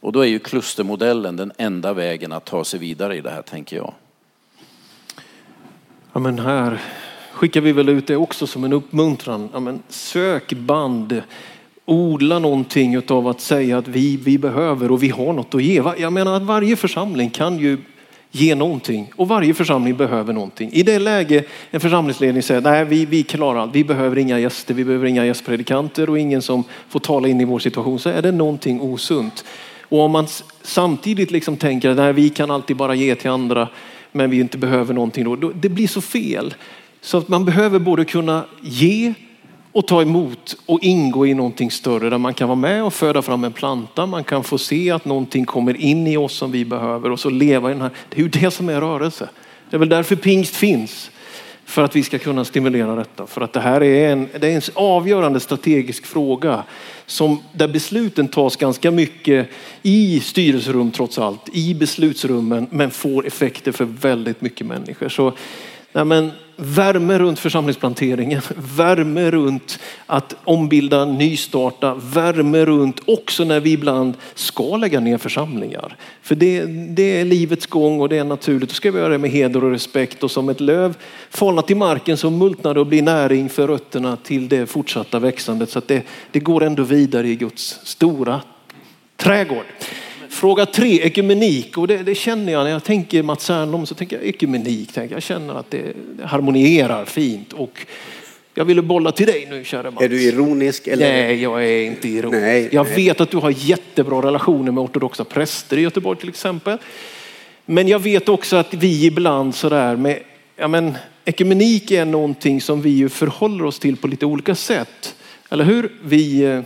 Och 0.00 0.12
då 0.12 0.20
är 0.20 0.28
ju 0.28 0.38
klustermodellen 0.38 1.36
den 1.36 1.52
enda 1.58 1.92
vägen 1.92 2.32
att 2.32 2.44
ta 2.44 2.64
sig 2.64 2.80
vidare 2.80 3.16
i 3.16 3.20
det 3.20 3.30
här, 3.30 3.42
tänker 3.42 3.76
jag. 3.76 3.94
Ja, 6.12 6.20
men 6.20 6.38
här 6.38 6.80
skickar 7.32 7.60
vi 7.60 7.72
väl 7.72 7.88
ut 7.88 8.06
det 8.06 8.16
också 8.16 8.46
som 8.46 8.64
en 8.64 8.72
uppmuntran. 8.72 9.48
Ja, 9.52 9.60
men 9.60 9.82
sök 9.88 10.52
band, 10.52 11.22
odla 11.84 12.38
någonting 12.38 13.02
av 13.08 13.28
att 13.28 13.40
säga 13.40 13.78
att 13.78 13.88
vi, 13.88 14.16
vi 14.16 14.38
behöver 14.38 14.90
och 14.90 15.02
vi 15.02 15.08
har 15.08 15.32
något 15.32 15.54
att 15.54 15.62
ge. 15.62 15.82
Jag 15.98 16.12
menar 16.12 16.36
att 16.36 16.42
varje 16.42 16.76
församling 16.76 17.30
kan 17.30 17.58
ju 17.58 17.78
ge 18.30 18.54
någonting 18.54 19.12
och 19.16 19.28
varje 19.28 19.54
församling 19.54 19.96
behöver 19.96 20.32
någonting. 20.32 20.70
I 20.72 20.82
det 20.82 20.98
läge 20.98 21.44
en 21.70 21.80
församlingsledning 21.80 22.42
säger 22.42 22.60
nej 22.60 22.84
vi, 22.84 23.06
vi 23.06 23.22
klarar 23.22 23.60
allt, 23.60 23.74
vi 23.74 23.84
behöver 23.84 24.18
inga 24.18 24.38
gäster, 24.38 24.74
vi 24.74 24.84
behöver 24.84 25.06
inga 25.06 25.26
gästpredikanter 25.26 26.10
och 26.10 26.18
ingen 26.18 26.42
som 26.42 26.64
får 26.88 27.00
tala 27.00 27.28
in 27.28 27.40
i 27.40 27.44
vår 27.44 27.58
situation 27.58 27.98
så 27.98 28.08
är 28.08 28.22
det 28.22 28.32
någonting 28.32 28.80
osunt. 28.80 29.44
Och 29.88 30.00
om 30.00 30.10
man 30.10 30.26
samtidigt 30.62 31.30
liksom 31.30 31.56
tänker 31.56 31.88
att 31.88 32.14
vi 32.14 32.28
kan 32.28 32.50
alltid 32.50 32.76
bara 32.76 32.94
ge 32.94 33.14
till 33.14 33.30
andra 33.30 33.68
men 34.12 34.30
vi 34.30 34.40
inte 34.40 34.58
behöver 34.58 34.94
någonting 34.94 35.24
då, 35.24 35.36
då 35.36 35.52
det 35.54 35.68
blir 35.68 35.88
så 35.88 36.00
fel. 36.00 36.54
Så 37.00 37.18
att 37.18 37.28
man 37.28 37.44
behöver 37.44 37.78
både 37.78 38.04
kunna 38.04 38.44
ge 38.60 39.14
och 39.72 39.86
ta 39.86 40.02
emot 40.02 40.56
och 40.66 40.78
ingå 40.82 41.26
i 41.26 41.34
någonting 41.34 41.70
större 41.70 42.10
där 42.10 42.18
man 42.18 42.34
kan 42.34 42.48
vara 42.48 42.56
med 42.56 42.84
och 42.84 42.94
föda 42.94 43.22
fram 43.22 43.44
en 43.44 43.52
planta. 43.52 44.06
Man 44.06 44.24
kan 44.24 44.44
få 44.44 44.58
se 44.58 44.90
att 44.90 45.04
någonting 45.04 45.44
kommer 45.44 45.76
in 45.76 46.06
i 46.06 46.16
oss 46.16 46.34
som 46.34 46.50
vi 46.50 46.64
behöver 46.64 47.10
och 47.10 47.20
så 47.20 47.30
leva 47.30 47.70
i 47.70 47.72
den 47.72 47.82
här. 47.82 47.90
Det 48.08 48.18
är 48.18 48.22
ju 48.22 48.28
det 48.28 48.50
som 48.50 48.68
är 48.68 48.80
rörelse. 48.80 49.28
Det 49.70 49.76
är 49.76 49.78
väl 49.78 49.88
därför 49.88 50.16
pingst 50.16 50.56
finns. 50.56 51.10
För 51.64 51.82
att 51.82 51.96
vi 51.96 52.02
ska 52.02 52.18
kunna 52.18 52.44
stimulera 52.44 52.96
detta. 52.96 53.26
För 53.26 53.40
att 53.40 53.52
det 53.52 53.60
här 53.60 53.82
är 53.82 54.12
en, 54.12 54.28
det 54.40 54.48
är 54.48 54.56
en 54.56 54.62
avgörande 54.74 55.40
strategisk 55.40 56.06
fråga 56.06 56.64
som, 57.06 57.42
där 57.52 57.68
besluten 57.68 58.28
tas 58.28 58.56
ganska 58.56 58.90
mycket 58.90 59.48
i 59.82 60.20
styrelserum 60.20 60.90
trots 60.90 61.18
allt, 61.18 61.48
i 61.52 61.74
beslutsrummen, 61.74 62.66
men 62.70 62.90
får 62.90 63.26
effekter 63.26 63.72
för 63.72 63.84
väldigt 63.84 64.40
mycket 64.40 64.66
människor. 64.66 65.08
Så 65.08 65.32
nej 65.92 66.04
men, 66.04 66.32
värme 66.62 67.18
runt 67.18 67.38
församlingsplanteringen, 67.38 68.42
värme 68.76 69.30
runt 69.30 69.78
att 70.06 70.36
ombilda, 70.44 71.04
nystarta, 71.04 71.94
värme 71.94 72.64
runt 72.64 73.00
också 73.06 73.44
när 73.44 73.60
vi 73.60 73.72
ibland 73.72 74.14
ska 74.34 74.76
lägga 74.76 75.00
ner 75.00 75.18
församlingar. 75.18 75.96
För 76.22 76.34
det, 76.34 76.64
det 76.94 77.20
är 77.20 77.24
livets 77.24 77.66
gång 77.66 78.00
och 78.00 78.08
det 78.08 78.18
är 78.18 78.24
naturligt. 78.24 78.68
Då 78.68 78.74
ska 78.74 78.90
vi 78.90 78.98
göra 78.98 79.08
det 79.08 79.18
med 79.18 79.30
heder 79.30 79.64
och 79.64 79.70
respekt 79.70 80.22
och 80.22 80.30
som 80.30 80.48
ett 80.48 80.60
löv 80.60 80.96
falna 81.30 81.62
till 81.62 81.76
marken 81.76 82.16
så 82.16 82.30
multnar 82.30 82.74
det 82.74 82.80
och 82.80 82.86
blir 82.86 83.02
näring 83.02 83.48
för 83.48 83.66
rötterna 83.66 84.16
till 84.16 84.48
det 84.48 84.66
fortsatta 84.66 85.18
växandet. 85.18 85.70
Så 85.70 85.78
att 85.78 85.88
det, 85.88 86.06
det 86.30 86.40
går 86.40 86.62
ändå 86.62 86.82
vidare 86.82 87.28
i 87.28 87.36
Guds 87.36 87.80
stora 87.84 88.40
trädgård. 89.16 89.64
Fråga 90.30 90.66
tre, 90.66 91.00
ekumenik. 91.02 91.78
Och 91.78 91.86
det, 91.86 91.96
det, 91.96 92.14
känner 92.14 92.52
jag 92.52 92.64
när 92.64 92.70
jag 92.70 92.84
tänker 92.84 93.22
Mats 93.22 93.44
Särnholm 93.44 93.86
så 93.86 93.94
tänker 93.94 94.16
jag 94.16 94.26
ekumenik. 94.26 94.90
Jag 95.10 95.22
känner 95.22 95.54
att 95.54 95.70
det, 95.70 95.82
det 96.16 96.26
harmonierar 96.26 97.04
fint. 97.04 97.52
Och 97.52 97.86
jag 98.54 98.64
ville 98.64 98.82
bolla 98.82 99.12
till 99.12 99.26
dig 99.26 99.46
nu 99.50 99.64
kära 99.64 99.90
Mats. 99.90 100.04
Är 100.04 100.08
du 100.08 100.22
ironisk? 100.22 100.86
Eller? 100.86 101.12
Nej, 101.12 101.42
jag 101.42 101.64
är 101.64 101.82
inte 101.82 102.08
ironisk. 102.08 102.42
Nej, 102.42 102.68
jag 102.72 102.86
nej. 102.86 102.96
vet 102.96 103.20
att 103.20 103.30
du 103.30 103.36
har 103.36 103.54
jättebra 103.56 104.22
relationer 104.22 104.72
med 104.72 104.84
ortodoxa 104.84 105.24
präster 105.24 105.76
i 105.76 105.80
Göteborg 105.80 106.18
till 106.18 106.28
exempel. 106.28 106.78
Men 107.66 107.88
jag 107.88 107.98
vet 107.98 108.28
också 108.28 108.56
att 108.56 108.74
vi 108.74 109.06
ibland 109.06 109.54
sådär 109.54 109.96
med, 109.96 110.18
ja 110.56 110.68
men 110.68 110.94
ekumenik 111.24 111.90
är 111.90 112.04
någonting 112.04 112.60
som 112.60 112.82
vi 112.82 112.90
ju 112.90 113.08
förhåller 113.08 113.64
oss 113.64 113.78
till 113.78 113.96
på 113.96 114.08
lite 114.08 114.26
olika 114.26 114.54
sätt. 114.54 115.14
Eller 115.50 115.64
hur? 115.64 115.92
Vi, 116.04 116.42
eh, 116.42 116.60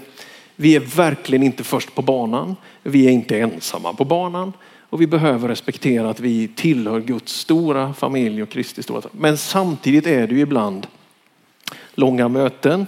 vi 0.57 0.77
är 0.77 0.81
verkligen 0.81 1.43
inte 1.43 1.65
först 1.65 1.95
på 1.95 2.03
banan. 2.03 2.57
Vi 2.83 3.07
är 3.07 3.11
inte 3.11 3.39
ensamma 3.39 3.93
på 3.93 4.05
banan. 4.05 4.53
Och 4.91 5.01
vi 5.01 5.07
behöver 5.07 5.49
respektera 5.49 6.11
att 6.11 6.21
vi 6.21 6.49
tillhör 6.49 7.01
Guds 7.01 7.33
stora 7.33 7.95
familj 7.95 8.43
och 8.43 8.49
Kristi 8.49 8.83
stora 8.83 9.03
Men 9.13 9.37
samtidigt 9.37 10.07
är 10.07 10.27
det 10.27 10.35
ju 10.35 10.41
ibland 10.41 10.87
långa 11.95 12.29
möten. 12.29 12.87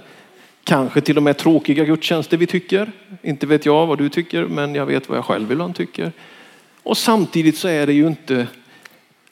Kanske 0.64 1.01
till 1.01 1.17
och 1.17 1.23
med 1.23 1.39
tråkiga 1.39 1.85
gudstjänster 1.85 2.37
vi 2.37 2.47
tycker. 2.47 2.93
Inte 3.23 3.47
vet 3.47 3.67
jag 3.67 3.87
vad 3.87 3.99
du 3.99 4.09
tycker, 4.09 4.45
men 4.45 4.75
jag 4.75 4.87
vet 4.87 5.09
vad 5.09 5.19
jag 5.19 5.25
själv 5.25 5.53
ibland 5.53 5.75
tycker. 5.75 6.12
Och 6.83 6.99
samtidigt 6.99 7.59
så 7.59 7.69
är 7.69 7.87
det 7.87 7.93
ju 7.93 8.07
inte, 8.07 8.47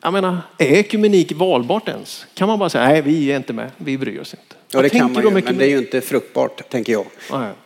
jag 0.02 0.12
menar, 0.12 0.38
är 0.58 0.72
ekumenik 0.72 1.32
valbart 1.32 1.88
ens? 1.88 2.26
Kan 2.34 2.48
man 2.48 2.58
bara 2.58 2.68
säga, 2.68 2.88
nej 2.88 3.02
vi 3.02 3.32
är 3.32 3.36
inte 3.36 3.52
med, 3.52 3.70
vi 3.76 3.98
bryr 3.98 4.20
oss 4.20 4.34
inte. 4.34 4.63
Ja, 4.74 4.82
det 4.82 4.88
kan 4.88 5.12
man 5.12 5.22
ju, 5.22 5.28
om 5.28 5.34
men 5.34 5.58
det 5.58 5.64
är 5.64 5.68
ju 5.68 5.78
inte 5.78 6.00
fruktbart, 6.00 6.70
tänker 6.70 6.92
jag. 6.92 7.06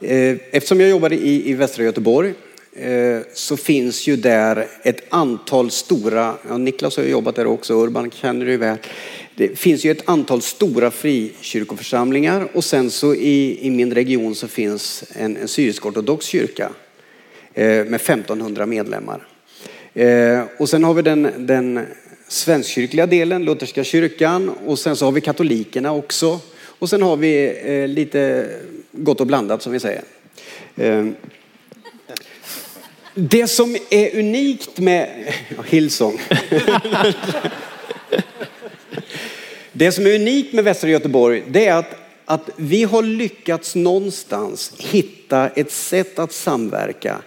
Nej. 0.01 0.31
Eh, 0.31 0.37
Eftersom 0.51 0.81
jag 0.81 0.91
jobbade 0.91 1.15
i, 1.15 1.51
i 1.51 1.55
Västra 1.55 1.85
Göteborg 1.85 2.35
eh, 2.73 3.19
så 3.35 3.57
finns 3.57 4.07
ju 4.07 4.17
där 4.17 4.67
ett 4.83 5.01
antal 5.09 5.71
stora, 5.71 6.35
ja, 6.49 6.59
Niklas 6.59 6.97
har 6.97 7.05
ju 7.05 7.11
jobbat 7.11 7.37
där 7.37 7.47
också, 7.47 7.75
Urban 7.75 8.11
känner 8.11 8.47
du 8.47 8.57
väl. 8.57 8.77
Det 9.35 9.59
finns 9.59 9.85
ju 9.85 9.91
ett 9.91 10.09
antal 10.09 10.43
stora 10.43 10.91
frikyrkoförsamlingar 10.91 12.49
och 12.53 12.65
sen 12.65 12.91
så 12.91 13.15
i, 13.15 13.67
i 13.67 13.71
min 13.71 13.95
region 13.95 14.35
så 14.35 14.49
finns 14.49 15.05
en, 15.17 15.37
en 15.37 15.49
syrisk-ortodox 15.49 16.27
kyrka 16.27 16.71
eh, 17.55 17.65
med 17.65 17.95
1500 17.95 18.67
medlemmar. 18.67 19.27
Och 20.59 20.69
sen 20.69 20.85
har 20.85 20.95
vi 20.95 21.03
den, 21.03 21.31
den 21.39 21.87
svenskkyrkliga 22.29 23.07
delen, 23.07 23.45
lutherska 23.45 23.85
kyrkan 23.85 24.49
och 24.67 24.79
sen 24.79 24.97
så 24.97 25.05
har 25.05 25.13
vi 25.13 25.21
katolikerna 25.21 25.93
också. 25.93 26.41
Och 26.79 26.91
sen 26.91 27.03
har 27.03 27.17
vi 27.17 27.59
eh, 27.65 27.89
lite 27.89 28.51
gott 28.93 29.21
och 29.21 29.27
blandat 29.27 29.63
som 29.63 29.73
vi 29.73 29.81
säger. 29.81 30.03
Eh, 30.77 31.07
Det 33.15 33.47
som 33.47 33.77
är 33.91 34.19
unikt 34.19 34.79
med 34.79 35.35
ja, 35.57 35.63
Hillsong. 35.63 36.21
Det 39.73 39.93
som 39.93 40.07
är 40.07 40.15
unikt 40.15 40.53
med 40.53 40.65
Västra 40.65 40.91
Göteborg 40.91 41.43
det 41.49 41.67
är 41.67 41.77
att, 41.77 41.97
att 42.25 42.51
vi 42.57 42.85
har 42.85 43.03
lyckats 43.03 43.75
någonstans 43.75 44.73
hitta 44.79 45.49
ett 45.49 45.73
sätt 45.73 46.19
att 46.19 46.33
samverka 46.33 47.19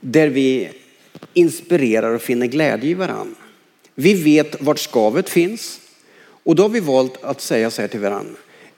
där 0.00 0.28
vi 0.28 0.68
inspirerar 1.34 2.14
och 2.14 2.22
finner 2.22 2.46
glädje 2.46 2.90
i 2.90 2.94
varandra. 2.94 3.36
Vi 3.94 4.14
vet 4.14 4.62
vart 4.62 4.78
skavet 4.78 5.30
finns 5.30 5.80
och 6.22 6.54
då 6.54 6.62
har 6.62 6.68
vi 6.68 6.80
valt 6.80 7.24
att 7.24 7.40
säga 7.40 7.70
så 7.70 7.80
här 7.80 7.88
till 7.88 8.00
varandra. 8.00 8.34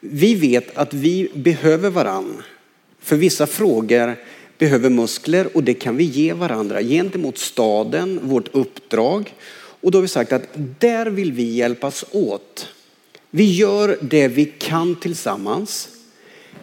Vi 0.07 0.35
vet 0.35 0.77
att 0.77 0.95
vi 0.95 1.29
behöver 1.35 1.91
varandra. 1.91 2.45
För 3.01 3.17
vissa 3.17 3.47
frågor 3.47 4.17
behöver 4.59 4.91
muskler 4.91 5.57
och 5.57 5.65
det 5.65 5.75
kan 5.75 5.97
vi 5.97 6.05
ge 6.05 6.33
varandra 6.33 6.83
gentemot 6.83 7.39
staden, 7.39 8.21
vårt 8.23 8.55
uppdrag. 8.55 9.35
Och 9.81 9.91
då 9.91 9.99
har 9.99 10.03
vi 10.03 10.09
sagt 10.09 10.33
att 10.33 10.49
där 10.81 11.07
vill 11.07 11.33
vi 11.33 11.43
hjälpas 11.43 12.05
åt. 12.11 12.69
Vi 13.31 13.53
gör 13.53 13.99
det 14.01 14.29
vi 14.29 14.45
kan 14.45 14.97
tillsammans. 15.01 15.89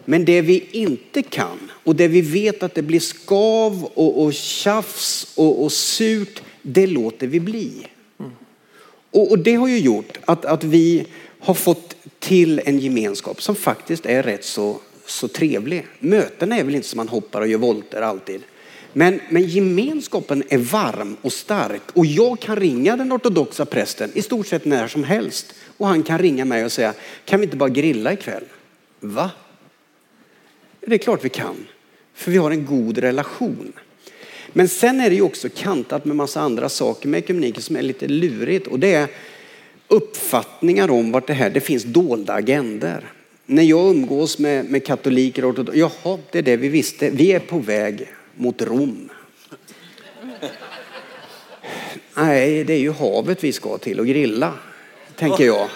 Men 0.04 0.24
det 0.24 0.40
vi 0.40 0.68
inte 0.70 1.22
kan 1.22 1.70
och 1.84 1.96
det 1.96 2.08
vi 2.08 2.20
vet 2.20 2.62
att 2.62 2.74
det 2.74 2.82
blir 2.82 3.00
skav 3.00 3.84
och, 3.84 4.22
och 4.22 4.34
tjafs 4.34 5.32
och, 5.36 5.64
och 5.64 5.72
surt, 5.72 6.42
det 6.62 6.86
låter 6.86 7.26
vi 7.26 7.40
bli. 7.40 7.86
Och, 9.10 9.30
och 9.30 9.38
det 9.38 9.54
har 9.54 9.68
ju 9.68 9.78
gjort 9.78 10.18
att, 10.24 10.44
att 10.44 10.64
vi 10.64 11.06
har 11.42 11.54
fått 11.54 11.96
till 12.18 12.60
en 12.64 12.78
gemenskap 12.78 13.42
som 13.42 13.56
faktiskt 13.56 14.06
är 14.06 14.22
rätt 14.22 14.44
så, 14.44 14.80
så 15.06 15.28
trevlig. 15.28 15.86
Mötena 15.98 16.56
är 16.56 16.64
väl 16.64 16.74
inte 16.74 16.88
som 16.88 16.96
man 16.96 17.08
hoppar 17.08 17.40
och 17.40 17.48
gör 17.48 17.58
volter 17.58 18.02
alltid. 18.02 18.42
Men, 18.92 19.20
men 19.28 19.42
gemenskapen 19.42 20.42
är 20.48 20.58
varm 20.58 21.16
och 21.22 21.32
stark 21.32 21.82
och 21.92 22.06
jag 22.06 22.40
kan 22.40 22.56
ringa 22.56 22.96
den 22.96 23.12
ortodoxa 23.12 23.64
prästen 23.64 24.10
i 24.14 24.22
stort 24.22 24.46
sett 24.46 24.64
när 24.64 24.88
som 24.88 25.04
helst. 25.04 25.54
Och 25.76 25.86
han 25.86 26.02
kan 26.02 26.18
ringa 26.18 26.44
mig 26.44 26.64
och 26.64 26.72
säga, 26.72 26.94
kan 27.24 27.40
vi 27.40 27.44
inte 27.44 27.56
bara 27.56 27.68
grilla 27.68 28.12
ikväll? 28.12 28.44
Va? 29.00 29.30
Det 30.80 30.94
är 30.94 30.98
klart 30.98 31.24
vi 31.24 31.28
kan. 31.28 31.66
För 32.14 32.30
vi 32.30 32.36
har 32.36 32.50
en 32.50 32.66
god 32.66 32.98
relation. 32.98 33.72
Men 34.52 34.68
sen 34.68 35.00
är 35.00 35.10
det 35.10 35.16
ju 35.16 35.22
också 35.22 35.48
kantat 35.54 36.04
med 36.04 36.16
massa 36.16 36.40
andra 36.40 36.68
saker 36.68 37.08
med 37.08 37.18
ekumeniken 37.18 37.62
som 37.62 37.76
är 37.76 37.82
lite 37.82 38.08
lurigt. 38.08 38.66
Och 38.66 38.78
det 38.78 38.94
är 38.94 39.08
uppfattningar 39.92 40.90
om 40.90 41.12
vart 41.12 41.26
det 41.26 41.32
här, 41.32 41.50
det 41.50 41.60
finns 41.60 41.84
dolda 41.84 42.32
agender. 42.32 43.12
När 43.46 43.62
jag 43.62 43.90
umgås 43.90 44.38
med, 44.38 44.70
med 44.70 44.86
katoliker 44.86 45.44
och 45.44 45.68
jaha, 45.74 46.18
det 46.30 46.38
är 46.38 46.42
det 46.42 46.56
vi 46.56 46.68
visste. 46.68 47.10
Vi 47.10 47.32
är 47.32 47.38
på 47.38 47.58
väg 47.58 48.08
mot 48.36 48.62
Rom. 48.62 49.08
Nej, 52.14 52.64
det 52.64 52.72
är 52.72 52.78
ju 52.78 52.92
havet 52.92 53.44
vi 53.44 53.52
ska 53.52 53.78
till 53.78 54.00
och 54.00 54.06
grilla, 54.06 54.52
tänker 55.16 55.44
jag. 55.44 55.68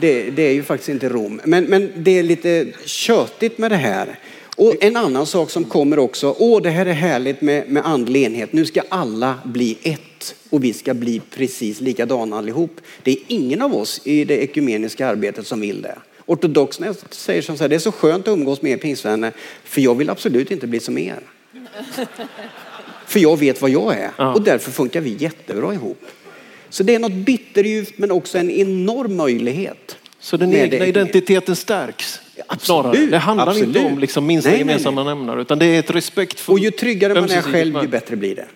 Det, 0.00 0.30
det 0.30 0.42
är 0.42 0.52
ju 0.52 0.62
faktiskt 0.62 0.88
inte 0.88 1.08
Rom. 1.08 1.40
Men, 1.44 1.64
men 1.64 1.92
det 1.96 2.18
är 2.18 2.22
lite 2.22 2.66
tjötigt 2.84 3.58
med 3.58 3.70
det 3.70 3.76
här. 3.76 4.18
Och 4.56 4.74
en 4.80 4.96
annan 4.96 5.26
sak 5.26 5.50
som 5.50 5.64
kommer 5.64 5.98
också, 5.98 6.36
åh 6.38 6.62
det 6.62 6.70
här 6.70 6.86
är 6.86 6.92
härligt 6.92 7.40
med, 7.40 7.70
med 7.70 7.86
andlig 7.86 8.22
enhet, 8.22 8.52
nu 8.52 8.64
ska 8.64 8.82
alla 8.88 9.38
bli 9.44 9.78
ett 9.82 10.00
ett 10.16 10.34
och 10.50 10.64
vi 10.64 10.72
ska 10.72 10.94
bli 10.94 11.20
precis 11.30 11.80
likadana 11.80 12.38
allihop. 12.38 12.80
Det 13.02 13.10
är 13.10 13.18
ingen 13.26 13.62
av 13.62 13.74
oss 13.74 14.00
i 14.04 14.24
det 14.24 14.38
ekumeniska 14.38 15.06
arbetet 15.06 15.46
som 15.46 15.60
vill 15.60 15.82
det. 15.82 15.98
Ortodoxerna 16.26 16.94
säger 17.10 17.42
som 17.42 17.56
så 17.56 17.64
här, 17.64 17.68
det 17.68 17.74
är 17.74 17.78
så 17.78 17.92
skönt 17.92 18.28
att 18.28 18.32
umgås 18.32 18.62
med 18.62 18.72
er 18.72 18.76
pingstvänner 18.76 19.32
för 19.64 19.80
jag 19.80 19.94
vill 19.94 20.10
absolut 20.10 20.50
inte 20.50 20.66
bli 20.66 20.80
som 20.80 20.98
er. 20.98 21.20
För 23.06 23.20
jag 23.20 23.36
vet 23.38 23.62
vad 23.62 23.70
jag 23.70 23.94
är 23.94 24.34
och 24.34 24.42
därför 24.42 24.70
funkar 24.70 25.00
vi 25.00 25.16
jättebra 25.18 25.74
ihop. 25.74 26.02
Så 26.68 26.82
det 26.82 26.94
är 26.94 26.98
något 26.98 27.12
bitterljuvt 27.12 27.98
men 27.98 28.10
också 28.10 28.38
en 28.38 28.50
enorm 28.50 29.16
möjlighet. 29.16 29.96
Så 30.18 30.36
den 30.36 30.54
egna 30.54 30.78
det. 30.78 30.86
identiteten 30.86 31.56
stärks? 31.56 32.20
Absolut, 32.46 32.82
Snarare. 32.82 33.06
Det 33.06 33.18
handlar 33.18 33.46
absolut. 33.46 33.76
inte 33.76 33.88
om 33.88 33.98
liksom 33.98 34.26
minsta 34.26 34.50
Nej, 34.50 34.58
gemensamma 34.58 35.04
nämnare 35.04 35.40
utan 35.40 35.58
det 35.58 35.66
är 35.66 35.78
ett 35.78 35.90
respektfullt 35.90 36.58
Och 36.58 36.64
ju 36.64 36.70
tryggare 36.70 37.14
man 37.14 37.30
är 37.30 37.42
själv, 37.42 37.82
ju 37.82 37.88
bättre 37.88 38.16
blir 38.16 38.36
det. 38.36 38.46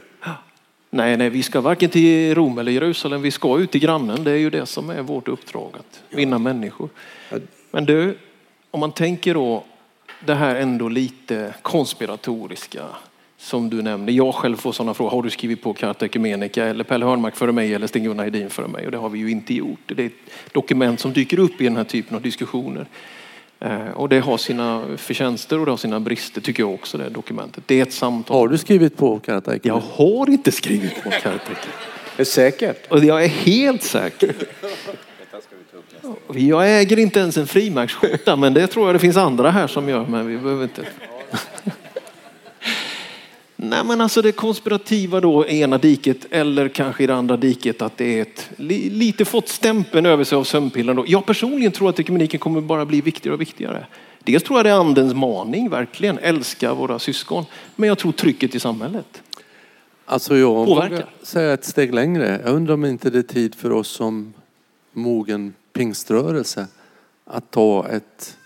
Nej, 0.91 1.16
nej, 1.16 1.30
vi 1.30 1.43
ska 1.43 1.61
varken 1.61 1.91
till 1.91 2.34
Rom 2.34 2.59
eller 2.59 2.72
Jerusalem. 2.72 3.22
Vi 3.22 3.30
ska 3.30 3.59
ut 3.59 3.70
till 3.70 3.80
grannen. 3.80 4.24
Det 4.24 4.30
är 4.30 4.36
ju 4.36 4.51
det 4.51 4.66
som 4.66 4.91
är 4.91 5.03
vårt 5.03 5.28
uppdrag, 5.28 5.70
att 5.74 6.03
vinna 6.16 6.38
människor. 6.38 6.88
Men 7.70 7.84
du, 7.84 8.18
om 8.70 8.80
man 8.80 8.93
tänker 8.93 9.34
då 9.34 9.64
det 10.26 10.34
här 10.34 10.57
ändå 10.57 10.88
lite 10.88 11.55
konspiratoriska 11.62 12.84
som 13.38 13.70
du 13.70 13.82
nämnde. 13.82 14.12
Jag 14.12 14.34
själv 14.34 14.57
får 14.57 14.72
sådana 14.72 14.95
frågor. 14.95 15.11
Har 15.11 15.22
du 15.22 15.30
skrivit 15.30 15.62
på 15.62 15.74
Carta 15.74 16.05
Ecumenica 16.05 16.64
eller 16.64 16.84
Pelle 16.84 17.07
Hörnmark 17.07 17.36
före 17.36 17.53
mig 17.53 17.74
eller 17.74 17.86
Sten-Gunnar 17.86 18.24
Hedin 18.24 18.51
före 18.51 18.68
mig? 18.68 18.86
Och 18.86 18.93
det 18.93 18.99
har 18.99 19.09
vi 19.09 19.18
ju 19.18 19.30
inte 19.30 19.55
gjort. 19.55 19.80
Det 19.86 20.03
är 20.03 20.07
ett 20.07 20.53
dokument 20.53 21.01
som 21.01 21.12
dyker 21.12 21.38
upp 21.38 21.61
i 21.61 21.64
den 21.64 21.76
här 21.76 21.84
typen 21.84 22.16
av 22.16 22.22
diskussioner. 22.22 22.86
Eh, 23.61 23.90
Och 23.94 24.08
det 24.08 24.20
har 24.20 24.38
sina 24.38 24.82
förtjänster 24.96 25.58
och 25.58 25.64
det 25.66 25.72
har 25.72 25.76
sina 25.76 26.00
brister 26.00 26.40
tycker 26.40 26.62
jag 26.62 26.74
också 26.74 26.98
det 26.98 27.04
här 27.04 27.11
dokumentet. 27.11 27.64
Det 27.66 27.78
är 27.78 27.82
ett 27.82 27.92
samtal. 27.92 28.36
Har 28.36 28.48
du 28.48 28.58
skrivit 28.58 28.96
på 28.96 29.18
Karata 29.18 29.54
Jag 29.62 29.82
har 29.94 30.30
inte 30.30 30.52
skrivit 30.52 31.02
på. 31.02 31.11
Det 32.16 32.22
är 32.22 32.24
säkert. 32.24 32.90
Och 32.90 33.04
jag 33.04 33.24
är 33.24 33.28
helt 33.28 33.82
säker. 33.82 34.34
Jag 36.34 36.80
äger 36.80 36.98
inte 36.98 37.20
ens 37.20 37.36
en 37.36 37.46
frimärksskjorta, 37.46 38.36
men 38.36 38.54
det 38.54 38.66
tror 38.66 38.86
jag 38.86 38.94
det 38.94 38.98
finns 38.98 39.16
andra 39.16 39.50
här 39.50 39.66
som 39.66 39.88
gör, 39.88 40.06
men 40.06 40.26
vi 40.26 40.38
behöver 40.38 40.62
inte. 40.62 40.82
Nej 43.62 43.84
men 43.84 44.00
alltså 44.00 44.22
det 44.22 44.32
konspirativa 44.32 45.20
då 45.20 45.46
i 45.46 45.61
ena 45.61 45.78
diket 45.78 46.26
eller 46.30 46.68
kanske 46.68 47.04
i 47.04 47.06
det 47.06 47.14
andra 47.14 47.36
diket 47.36 47.82
att 47.82 47.96
det 47.96 48.18
är 48.18 48.22
ett, 48.22 48.50
li, 48.56 48.90
lite 48.90 49.24
fått 49.24 49.48
stämpeln 49.48 50.06
över 50.06 50.24
sig 50.24 50.36
av 50.36 50.44
sömnpillren. 50.44 50.96
Då. 50.96 51.04
Jag 51.08 51.26
personligen 51.26 51.72
tror 51.72 51.88
att 51.88 52.00
ekumeniken 52.00 52.40
kommer 52.40 52.61
bara 52.61 52.86
bli 52.86 53.00
viktigare 53.00 53.34
och 53.34 53.40
viktigare. 53.40 53.86
Dels 54.24 54.42
tror 54.42 54.58
jag 54.58 54.66
det 54.66 54.70
är 54.70 54.74
andens 54.74 55.14
maning, 55.14 55.68
verkligen, 55.70 56.18
älska 56.18 56.74
våra 56.74 56.98
syskon. 56.98 57.44
Men 57.76 57.88
jag 57.88 57.98
tror 57.98 58.12
trycket 58.12 58.54
i 58.54 58.61
samhället. 58.61 59.22
Alltså 60.04 60.36
jag 60.36 60.66
Påverkar. 60.66 61.06
säga 61.22 61.52
ett 61.52 61.64
steg 61.64 61.94
längre. 61.94 62.40
Jag 62.44 62.54
undrar 62.54 62.74
om 62.74 62.84
inte 62.84 63.11
det 63.11 63.18
är 63.18 63.22
tid 63.22 63.54
för 63.54 63.72
oss 63.72 63.88
som 63.88 64.34
mogen 64.92 65.54
pingströrelse 65.72 66.66
att 67.24 67.50
ta 67.50 67.88
ett, 67.88 68.36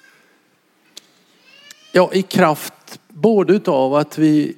ja 1.93 2.11
i 2.12 2.23
kraft 2.23 3.01
både 3.09 3.53
utav 3.53 3.95
att 3.95 4.19
vi 4.19 4.57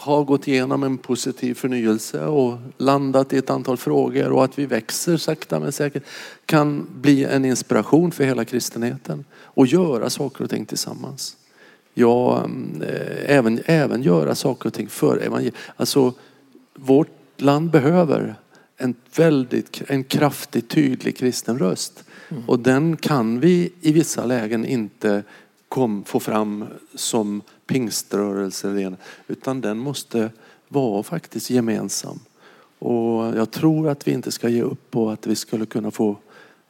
har 0.00 0.24
gått 0.24 0.48
igenom 0.48 0.82
en 0.82 0.98
positiv 0.98 1.54
förnyelse 1.54 2.24
och 2.24 2.58
landat 2.76 3.32
i 3.32 3.38
ett 3.38 3.50
antal 3.50 3.76
frågor 3.76 4.28
och 4.28 4.44
att 4.44 4.58
vi 4.58 4.66
växer 4.66 5.16
sakta 5.16 5.60
men 5.60 5.72
säkert 5.72 6.02
kan 6.46 6.86
bli 7.00 7.24
en 7.24 7.44
inspiration 7.44 8.10
för 8.12 8.24
hela 8.24 8.44
kristenheten 8.44 9.24
och 9.40 9.66
göra 9.66 10.10
saker 10.10 10.44
och 10.44 10.50
ting 10.50 10.66
tillsammans. 10.66 11.36
Ja, 11.94 12.48
eh, 12.82 13.36
även, 13.36 13.60
även 13.64 14.02
göra 14.02 14.34
saker 14.34 14.66
och 14.66 14.74
ting 14.74 14.88
för 14.88 15.18
evangeliet. 15.18 15.54
Alltså, 15.76 16.12
vårt 16.74 17.40
land 17.40 17.70
behöver 17.70 18.34
en 18.76 18.94
väldigt, 19.16 19.82
en 19.86 20.04
kraftigt 20.04 20.68
tydlig 20.68 21.16
kristen 21.16 21.58
röst. 21.58 22.04
Och 22.46 22.58
den 22.58 22.96
kan 22.96 23.40
vi 23.40 23.72
i 23.80 23.92
vissa 23.92 24.24
lägen 24.24 24.66
inte 24.66 25.22
kom, 25.68 26.04
få 26.04 26.20
fram 26.20 26.64
som 26.94 27.42
pingströrelse 27.66 28.68
eller 28.68 28.76
det 28.76 28.82
ena, 28.82 28.96
utan 29.26 29.60
den 29.60 29.78
måste 29.78 30.30
vara 30.68 31.02
faktiskt 31.02 31.50
gemensam. 31.50 32.18
Och 32.78 33.36
jag 33.36 33.50
tror 33.50 33.88
att 33.88 34.08
vi 34.08 34.12
inte 34.12 34.32
ska 34.32 34.48
ge 34.48 34.62
upp 34.62 34.90
på 34.90 35.10
att 35.10 35.26
vi 35.26 35.36
skulle 35.36 35.66
kunna 35.66 35.90
få 35.90 36.16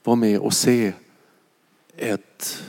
vara 0.05 0.16
med 0.16 0.38
och 0.38 0.53
se 0.53 0.92
ett, 1.96 2.62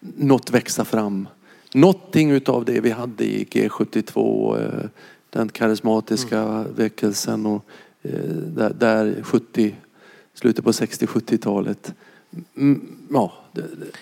något 0.00 0.50
växa 0.50 0.84
fram. 0.84 1.28
Någonting 1.74 2.30
utav 2.30 2.64
det 2.64 2.80
vi 2.80 2.90
hade 2.90 3.24
i 3.24 3.44
G72, 3.44 4.60
eh, 4.60 4.88
den 5.30 5.48
karismatiska 5.48 6.64
väckelsen 6.76 7.46
och 7.46 7.64
eh, 8.02 8.20
där, 8.30 8.70
där 8.70 9.22
70, 9.22 9.76
slutet 10.34 10.64
på 10.64 10.70
60-70-talet. 10.70 11.94
Mm, 12.56 12.80
Ja, 13.12 13.32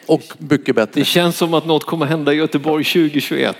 och 0.06 0.22
mycket 0.38 0.74
bättre. 0.74 1.00
Det 1.00 1.04
känns 1.04 1.36
som 1.36 1.54
att 1.54 1.66
något 1.66 1.84
kommer 1.86 2.06
hända 2.06 2.32
i 2.32 2.36
Göteborg 2.36 2.84
2021. 2.84 3.56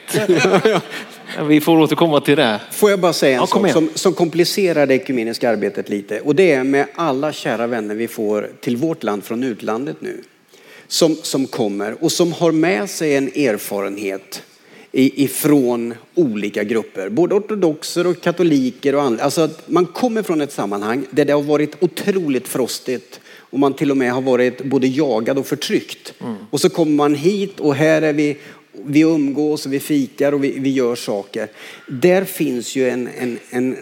Vi 1.49 1.61
får 1.61 1.79
återkomma 1.79 2.21
till 2.21 2.37
det. 2.37 2.61
Får 2.71 2.91
jag 2.91 3.01
bara 3.01 3.13
säga 3.13 3.33
en 3.35 3.41
Ja, 3.41 3.47
sak 3.47 3.71
som, 3.73 3.91
som 3.95 4.13
komplicerar 4.13 4.87
det 4.87 4.95
ekumeniska 4.95 5.51
arbetet 5.51 5.89
lite. 5.89 6.21
Och 6.21 6.35
det 6.35 6.53
är 6.53 6.65
med 6.65 6.87
alla 6.95 7.33
kära 7.33 7.67
vänner 7.67 7.95
vi 7.95 8.09
får 8.09 8.51
till 8.61 8.77
vårt 8.77 9.03
land 9.03 9.25
från 9.25 9.45
utlandet 9.45 9.97
nu. 10.01 10.23
Som, 10.89 11.17
som 11.23 11.47
kommer 11.47 12.05
och 12.05 12.13
som 12.13 12.33
har 12.33 12.53
med 12.53 12.91
sig 12.91 13.17
en 13.17 13.27
erfarenhet 13.29 14.43
i- 14.93 15.25
ifrån 15.25 15.95
olika 16.15 16.65
grupper. 16.65 17.09
Både 17.09 17.35
ortodoxer 17.35 18.07
och 18.07 18.21
katoliker 18.21 18.95
och 18.95 19.03
andra. 19.03 19.25
Alltså 19.25 19.41
att 19.41 19.69
man 19.69 19.87
kommer 19.87 20.23
från 20.23 20.41
ett 20.41 20.53
sammanhang 20.53 21.05
där 21.11 21.25
det 21.25 21.33
har 21.33 21.43
varit 21.43 21.83
otroligt 21.83 22.49
frostigt 22.49 23.21
och 23.51 23.59
man 23.59 23.75
till 23.75 23.91
och 23.91 23.97
med 23.97 24.13
har 24.13 24.21
varit 24.21 24.65
både 24.65 24.87
jagad 24.87 25.39
och 25.39 25.47
förtryckt. 25.47 26.15
Och 26.51 26.61
så 26.61 26.71
kommer 26.71 26.93
man 26.93 27.15
hit 27.15 27.61
och 27.61 27.75
här 27.75 28.03
är 28.03 28.13
vi, 28.13 28.37
vi 28.73 29.01
umgås 29.01 29.67
och 29.67 29.73
vi 29.73 29.81
fikar 29.81 30.33
och 30.33 30.45
vi, 30.45 30.59
vi 30.59 30.71
gör 30.71 30.95
saker. 30.95 31.49
Där 31.89 32.25
finns 32.25 32.77
ju 32.77 32.89
en, 32.89 33.09
en, 33.19 33.39
en, 33.51 33.77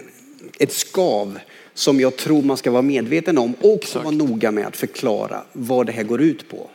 ett 0.59 0.71
skav 0.71 1.39
som 1.73 1.99
jag 1.99 2.17
tror 2.17 2.41
man 2.41 2.57
ska 2.57 2.71
vara 2.71 2.81
medveten 2.81 3.37
om 3.37 3.53
och 3.61 3.85
vara 3.95 4.11
noga 4.11 4.51
med 4.51 4.67
att 4.67 4.77
förklara 4.77 5.41
vad 5.53 5.85
det 5.85 5.91
här 5.91 6.03
går 6.03 6.21
ut 6.21 6.49
på. 6.49 6.69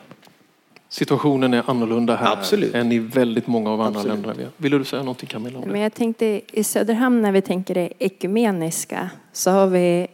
Situationen 0.89 1.53
är 1.53 1.63
annorlunda 1.69 2.15
här 2.15 2.31
Absolut. 2.31 2.75
än 2.75 2.91
i 2.91 2.99
väldigt 2.99 3.47
många 3.47 3.71
av 3.71 3.81
andra 3.81 3.99
Absolut. 3.99 4.25
länder. 4.25 4.49
Vill 4.57 4.71
du 4.71 4.83
säga 4.83 5.01
någonting 5.01 5.27
Camilla 5.27 5.59
om 5.59 5.69
Men 5.69 5.81
jag 5.81 5.93
tänkte 5.93 6.41
i 6.51 6.63
Söderhamn 6.63 7.21
när 7.21 7.31
vi 7.31 7.41
tänker 7.41 7.73
det 7.73 7.93
ekumeniska 7.99 9.09
så 9.33 9.51
har 9.51 9.67
vi 9.67 10.07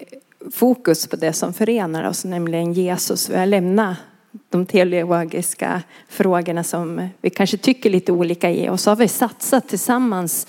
fokus 0.51 1.07
på 1.07 1.15
det 1.15 1.33
som 1.33 1.53
förenar 1.53 2.03
oss, 2.03 2.25
nämligen 2.25 2.73
Jesus. 2.73 3.29
Vi 3.29 3.37
har 3.37 3.45
lämnat 3.45 3.97
de 4.49 4.65
teologiska 4.65 5.81
frågorna 6.09 6.63
som 6.63 7.09
vi 7.21 7.29
kanske 7.29 7.57
tycker 7.57 7.89
lite 7.89 8.11
olika 8.11 8.51
i 8.51 8.69
och 8.69 8.79
så 8.79 8.91
har 8.91 8.95
vi 8.95 9.07
satsat 9.07 9.69
tillsammans 9.69 10.47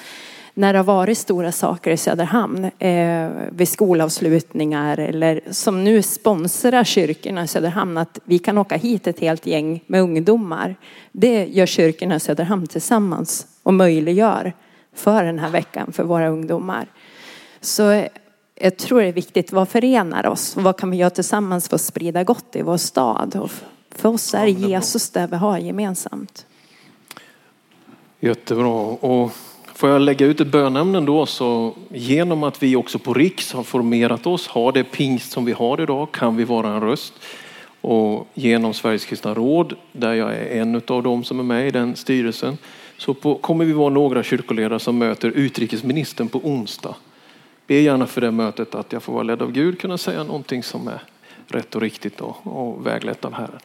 när 0.55 0.73
det 0.73 0.79
har 0.79 0.85
varit 0.85 1.19
stora 1.19 1.53
saker 1.53 1.91
i 1.91 1.97
Söderhamn 1.97 2.71
eh, 2.79 3.31
vid 3.51 3.69
skolavslutningar 3.69 4.99
eller 4.99 5.41
som 5.51 5.85
nu 5.85 6.03
sponsrar 6.03 6.85
kyrkorna 6.85 7.45
i 7.45 7.49
Söderhamn 7.49 7.99
att 7.99 8.19
vi 8.25 8.39
kan 8.39 8.59
åka 8.59 8.77
hit 8.77 9.07
ett 9.07 9.21
helt 9.21 9.47
gäng 9.47 9.85
med 9.87 10.03
ungdomar. 10.03 10.77
Det 11.13 11.45
gör 11.45 11.67
kyrkorna 11.67 12.15
i 12.15 12.21
Söderhamn 12.21 12.67
tillsammans 12.67 13.47
och 13.63 13.75
möjliggör 13.75 14.53
för 14.95 15.25
den 15.25 15.39
här 15.39 15.51
veckan 15.51 15.93
för 15.93 16.05
våra 16.05 16.29
ungdomar. 16.29 16.87
Så 17.61 18.07
jag 18.63 18.77
tror 18.77 19.01
det 19.01 19.09
är 19.09 19.13
viktigt, 19.13 19.53
vad 19.53 19.69
förenar 19.69 20.27
oss? 20.27 20.57
Vad 20.57 20.77
kan 20.77 20.91
vi 20.91 20.97
göra 20.97 21.11
tillsammans 21.11 21.69
för 21.69 21.75
att 21.75 21.81
sprida 21.81 22.25
gott 22.25 22.57
i 22.57 22.63
vår 22.63 22.77
stad? 22.77 23.37
Och 23.37 23.51
för 23.91 24.09
oss 24.09 24.35
är 24.35 24.45
det 24.45 24.51
Jesus 24.51 25.11
det 25.11 25.29
vi 25.31 25.37
har 25.37 25.59
gemensamt. 25.59 26.47
Jättebra. 28.21 28.69
Och 28.85 29.31
får 29.75 29.91
jag 29.91 30.01
lägga 30.01 30.27
ut 30.27 30.41
ett 30.41 30.53
bönämne 30.53 31.01
då 31.01 31.27
så 31.27 31.75
genom 31.89 32.43
att 32.43 32.63
vi 32.63 32.77
också 32.77 32.99
på 32.99 33.15
Riks 33.15 33.53
har 33.53 33.63
formerat 33.63 34.27
oss, 34.27 34.47
har 34.47 34.73
det 34.73 34.85
pingst 34.85 35.33
som 35.33 35.45
vi 35.45 35.53
har 35.53 35.81
idag, 35.81 36.13
kan 36.13 36.37
vi 36.37 36.45
vara 36.45 36.69
en 36.69 36.81
röst. 36.81 37.13
Och 37.81 38.29
genom 38.35 38.75
Sveriges 38.75 39.05
kristna 39.05 39.35
råd, 39.35 39.75
där 39.93 40.15
jag 40.15 40.35
är 40.35 40.61
en 40.61 40.83
av 40.87 41.03
dem 41.03 41.25
som 41.25 41.39
är 41.39 41.45
med 41.45 41.69
i 41.69 41.71
den 41.71 41.97
styrelsen, 41.97 42.59
så 42.97 43.15
på, 43.15 43.35
kommer 43.35 43.65
vi 43.65 43.73
vara 43.73 43.91
några 43.91 44.23
kyrkoledare 44.23 44.81
som 44.81 44.99
möter 44.99 45.29
utrikesministern 45.29 46.29
på 46.29 46.39
onsdag. 46.39 46.95
Be 47.73 47.81
gärna 47.81 48.07
för 48.07 48.21
det 48.21 48.31
mötet 48.31 48.75
att 48.75 48.93
jag 48.93 49.03
får 49.03 49.13
vara 49.13 49.23
ledd 49.23 49.43
av 49.43 49.53
Gud, 49.53 49.81
kunna 49.81 49.99
säga 49.99 50.25
någonting 50.25 50.63
som 50.63 50.89
är 50.89 51.03
rätt 51.49 51.75
och 51.75 51.81
riktigt 51.81 52.21
och, 52.21 52.37
och 52.43 52.87
väglett 52.87 53.25
av 53.25 53.33
Herren. 53.33 53.59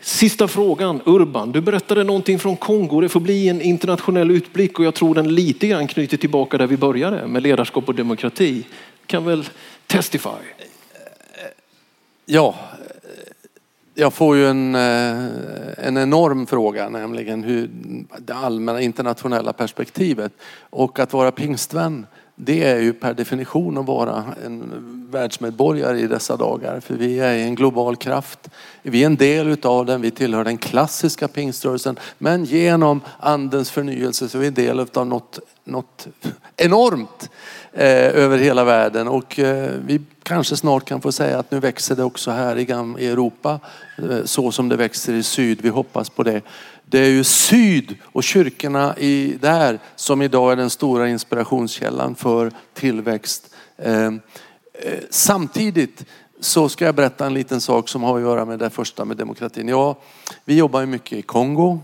Sista 0.00 0.48
frågan, 0.48 1.00
Urban. 1.06 1.52
Du 1.52 1.60
berättade 1.60 2.04
någonting 2.04 2.38
från 2.38 2.56
Kongo. 2.56 3.00
Det 3.00 3.08
får 3.08 3.20
bli 3.20 3.48
en 3.48 3.60
internationell 3.60 4.30
utblick 4.30 4.78
och 4.78 4.84
jag 4.84 4.94
tror 4.94 5.14
den 5.14 5.34
lite 5.34 5.66
grann 5.66 5.86
knyter 5.86 6.16
tillbaka 6.16 6.58
där 6.58 6.66
vi 6.66 6.76
började 6.76 7.26
med 7.26 7.42
ledarskap 7.42 7.88
och 7.88 7.94
demokrati. 7.94 8.66
Kan 9.06 9.24
väl 9.24 9.48
testify? 9.86 10.28
Ja, 12.24 12.54
jag 13.94 14.14
får 14.14 14.36
ju 14.36 14.46
en, 14.46 14.74
eh, 14.74 15.86
en 15.86 15.96
enorm 15.96 16.46
fråga, 16.46 16.88
nämligen 16.88 17.44
hur 17.44 17.70
det 18.18 18.34
allmänna 18.34 18.80
internationella 18.80 19.52
perspektivet. 19.52 20.32
Och 20.70 20.98
att 20.98 21.12
vara 21.12 21.32
pingstvän, 21.32 22.06
det 22.34 22.64
är 22.64 22.80
ju 22.80 22.92
per 22.92 23.14
definition 23.14 23.78
att 23.78 23.86
vara 23.86 24.24
en 24.44 25.08
världsmedborgare 25.10 26.00
i 26.00 26.06
dessa 26.06 26.36
dagar. 26.36 26.80
För 26.80 26.94
vi 26.94 27.18
är 27.18 27.36
en 27.36 27.54
global 27.54 27.96
kraft. 27.96 28.50
Vi 28.82 29.02
är 29.02 29.06
en 29.06 29.16
del 29.16 29.48
utav 29.48 29.86
den, 29.86 30.00
vi 30.00 30.10
tillhör 30.10 30.44
den 30.44 30.58
klassiska 30.58 31.28
pingströrelsen. 31.28 31.98
Men 32.18 32.44
genom 32.44 33.00
andens 33.18 33.70
förnyelse 33.70 34.28
så 34.28 34.38
är 34.38 34.40
vi 34.40 34.46
en 34.46 34.54
del 34.54 34.80
utav 34.80 35.06
något, 35.06 35.38
något 35.64 36.06
enormt 36.56 37.30
eh, 37.72 38.22
över 38.22 38.38
hela 38.38 38.64
världen. 38.64 39.08
Och 39.08 39.38
eh, 39.38 39.70
vi 39.86 40.00
kanske 40.22 40.56
snart 40.56 40.84
kan 40.84 41.00
få 41.00 41.12
säga 41.12 41.38
att 41.38 41.50
nu 41.50 41.60
växer 41.60 41.96
det 41.96 42.04
också 42.04 42.30
här 42.30 42.58
i, 42.58 43.06
Europa. 43.06 43.60
Eh, 43.98 44.24
så 44.24 44.52
som 44.52 44.68
det 44.68 44.76
växer 44.76 45.12
i 45.12 45.22
syd. 45.22 45.60
Vi 45.62 45.68
hoppas 45.68 46.10
på 46.10 46.22
det. 46.22 46.40
Det 46.92 46.98
är 46.98 47.10
ju 47.10 47.24
syd 47.24 47.96
och 48.04 48.22
kyrkorna 48.22 48.98
i, 48.98 49.38
där 49.40 49.78
som 49.96 50.22
idag 50.22 50.52
är 50.52 50.56
den 50.56 50.70
stora 50.70 51.08
inspirationskällan 51.08 52.14
för 52.14 52.52
tillväxt. 52.74 53.54
Eh, 53.76 54.04
eh, 54.04 54.12
samtidigt 55.10 56.04
så 56.40 56.68
ska 56.68 56.84
jag 56.84 56.94
berätta 56.94 57.26
en 57.26 57.34
liten 57.34 57.60
sak 57.60 57.88
som 57.88 58.02
har 58.02 58.16
att 58.16 58.22
göra 58.22 58.44
med 58.44 58.58
det 58.58 58.70
första 58.70 59.04
med 59.04 59.16
demokratin. 59.16 59.68
Ja, 59.68 59.98
vi 60.44 60.56
jobbar 60.56 60.80
ju 60.80 60.86
mycket 60.86 61.18
i 61.18 61.22
Kongo. 61.22 61.80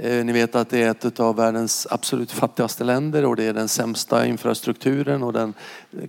Eh, 0.00 0.24
ni 0.24 0.32
vet 0.32 0.54
att 0.54 0.70
det 0.70 0.82
är 0.82 0.90
ett 0.90 1.20
av 1.20 1.36
världens 1.36 1.86
absolut 1.90 2.32
fattigaste 2.32 2.84
länder 2.84 3.24
och 3.24 3.36
det 3.36 3.44
är 3.44 3.52
den 3.52 3.68
sämsta 3.68 4.26
infrastrukturen 4.26 5.22
och 5.22 5.32
den 5.32 5.54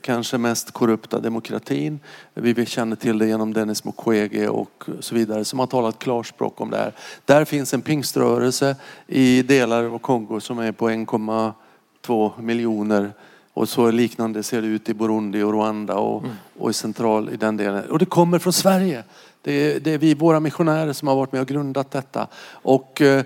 kanske 0.01 0.37
mest 0.37 0.71
korrupta 0.71 1.19
demokratin. 1.19 1.99
Vi 2.33 2.65
känner 2.65 2.95
till 2.95 3.17
det 3.17 3.27
genom 3.27 3.53
Dennis 3.53 3.83
Mukwege 3.83 4.47
och 4.47 4.83
så 4.99 5.15
vidare 5.15 5.45
som 5.45 5.59
har 5.59 5.67
talat 5.67 5.99
klarspråk 5.99 6.61
om 6.61 6.69
det 6.69 6.77
här. 6.77 6.93
Där 7.25 7.45
finns 7.45 7.73
en 7.73 7.81
pingströrelse 7.81 8.75
i 9.07 9.41
delar 9.41 9.83
av 9.83 9.99
Kongo 9.99 10.39
som 10.39 10.59
är 10.59 10.71
på 10.71 10.89
1,2 10.89 12.41
miljoner 12.41 13.11
och 13.53 13.69
så 13.69 13.91
liknande 13.91 14.43
ser 14.43 14.61
det 14.61 14.67
ut 14.67 14.89
i 14.89 14.93
Burundi 14.93 15.41
och 15.41 15.53
Rwanda 15.53 15.95
och, 15.95 16.23
mm. 16.23 16.35
och 16.59 16.69
i 16.69 16.73
central 16.73 17.29
i 17.29 17.37
den 17.37 17.57
delen. 17.57 17.89
Och 17.89 17.99
det 17.99 18.05
kommer 18.05 18.39
från 18.39 18.53
Sverige. 18.53 19.03
Det 19.41 19.51
är, 19.51 19.79
det 19.79 19.93
är, 19.93 19.97
vi, 19.97 20.13
våra 20.13 20.39
missionärer 20.39 20.93
som 20.93 21.07
har 21.07 21.15
varit 21.15 21.31
med 21.31 21.41
och 21.41 21.47
grundat 21.47 21.91
detta. 21.91 22.27
Och 22.51 23.01
eh, 23.01 23.23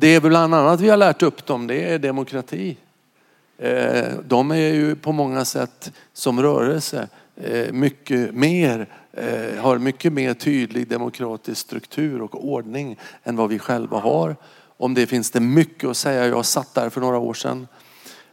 det 0.00 0.14
är 0.14 0.20
bland 0.20 0.54
annat 0.54 0.80
vi 0.80 0.88
har 0.88 0.96
lärt 0.96 1.22
upp 1.22 1.46
dem, 1.46 1.66
det 1.66 1.84
är 1.84 1.98
demokrati. 1.98 2.76
Eh, 3.58 4.08
de 4.24 4.50
är 4.50 4.56
ju 4.56 4.96
på 4.96 5.12
många 5.12 5.44
sätt 5.44 5.92
som 6.12 6.42
rörelse 6.42 7.08
eh, 7.36 7.72
mycket 7.72 8.34
mer, 8.34 8.86
eh, 9.12 9.60
har 9.60 9.78
mycket 9.78 10.12
mer 10.12 10.34
tydlig 10.34 10.88
demokratisk 10.88 11.60
struktur 11.60 12.22
och 12.22 12.48
ordning 12.48 12.98
än 13.24 13.36
vad 13.36 13.48
vi 13.48 13.58
själva 13.58 13.98
har. 13.98 14.36
Om 14.76 14.94
det 14.94 15.06
finns 15.06 15.30
det 15.30 15.40
mycket 15.40 15.90
att 15.90 15.96
säga. 15.96 16.26
Jag 16.26 16.44
satt 16.44 16.74
där 16.74 16.90
för 16.90 17.00
några 17.00 17.18
år 17.18 17.34
sedan 17.34 17.66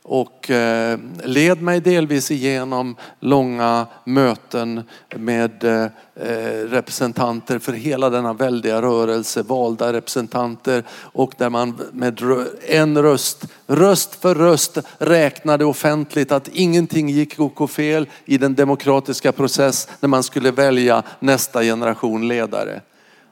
och 0.08 0.50
eh, 0.50 1.00
led 1.24 1.62
mig 1.62 1.80
delvis 1.80 2.32
igenom 2.32 2.96
långa 3.20 3.88
möten 4.04 4.84
med 5.16 5.64
eh, 5.64 5.84
eh, 6.16 6.70
representanter 6.70 7.60
för 7.60 7.74
hela 7.74 8.10
denna 8.10 8.34
väldiga 8.34 8.82
rörelse, 8.82 9.44
valda 9.44 9.94
representanter 9.94 10.84
och 10.92 11.34
där 11.38 11.50
man 11.50 11.82
med 11.92 12.22
en 12.68 13.02
röst, 13.02 13.46
röst 13.68 14.16
för 14.16 14.36
röst 14.36 14.78
räknade 14.98 15.66
offentligt 15.66 16.32
att 16.32 16.48
ingenting 16.48 17.10
gick 17.10 17.40
att 17.40 17.56
gå 17.56 17.68
fel 17.68 18.08
i 18.26 18.38
den 18.38 18.56
demokratiska 18.56 19.32
process 19.32 19.88
när 20.00 20.10
man 20.10 20.24
skulle 20.24 20.52
välja 20.52 21.04
nästa 21.20 21.62
generation 21.62 22.28
ledare. 22.28 22.82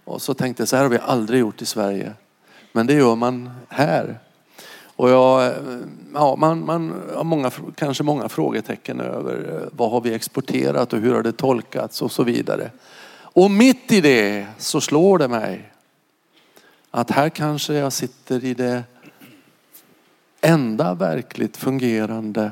Och 0.03 0.21
så 0.21 0.33
tänkte 0.33 0.61
jag 0.61 0.67
så 0.67 0.75
här 0.75 0.83
har 0.83 0.89
vi 0.89 0.99
aldrig 1.05 1.39
gjort 1.39 1.61
i 1.61 1.65
Sverige. 1.65 2.13
Men 2.71 2.87
det 2.87 2.93
gör 2.93 3.15
man 3.15 3.49
här. 3.69 4.19
Och 5.03 5.09
jag, 5.09 5.53
ja, 6.13 6.35
man, 6.35 6.65
man 6.65 7.01
har 7.15 7.23
många, 7.23 7.51
kanske 7.75 8.03
många 8.03 8.29
frågetecken 8.29 8.99
över 8.99 9.61
eh, 9.61 9.67
vad 9.71 9.91
har 9.91 10.01
vi 10.01 10.13
exporterat 10.13 10.93
och 10.93 10.99
hur 10.99 11.13
har 11.13 11.23
det 11.23 11.31
tolkats 11.31 12.01
och 12.01 12.11
så 12.11 12.23
vidare. 12.23 12.71
Och 13.15 13.51
mitt 13.51 13.91
i 13.91 14.01
det 14.01 14.47
så 14.57 14.81
slår 14.81 15.17
det 15.17 15.27
mig 15.27 15.71
att 16.91 17.11
här 17.11 17.29
kanske 17.29 17.73
jag 17.73 17.93
sitter 17.93 18.45
i 18.45 18.53
det 18.53 18.83
enda 20.41 20.93
verkligt 20.93 21.57
fungerande 21.57 22.51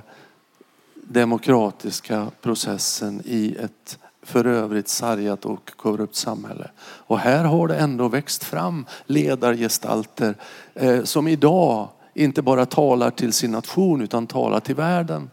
demokratiska 0.93 2.27
processen 2.41 3.21
i 3.25 3.55
ett 3.59 3.99
för 4.23 4.45
övrigt 4.45 4.87
sargat 4.87 5.45
och 5.45 5.71
korrupt 5.75 6.15
samhälle. 6.15 6.69
Och 6.81 7.19
här 7.19 7.43
har 7.43 7.67
det 7.67 7.75
ändå 7.75 8.07
växt 8.07 8.43
fram 8.43 8.85
ledargestalter 9.05 10.35
eh, 10.73 11.03
som 11.03 11.27
idag 11.27 11.89
inte 12.13 12.41
bara 12.41 12.65
talar 12.65 13.11
till 13.11 13.33
sin 13.33 13.51
nation 13.51 14.01
utan 14.01 14.27
talar 14.27 14.59
till 14.59 14.75
världen. 14.75 15.29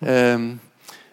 Ehm, 0.00 0.58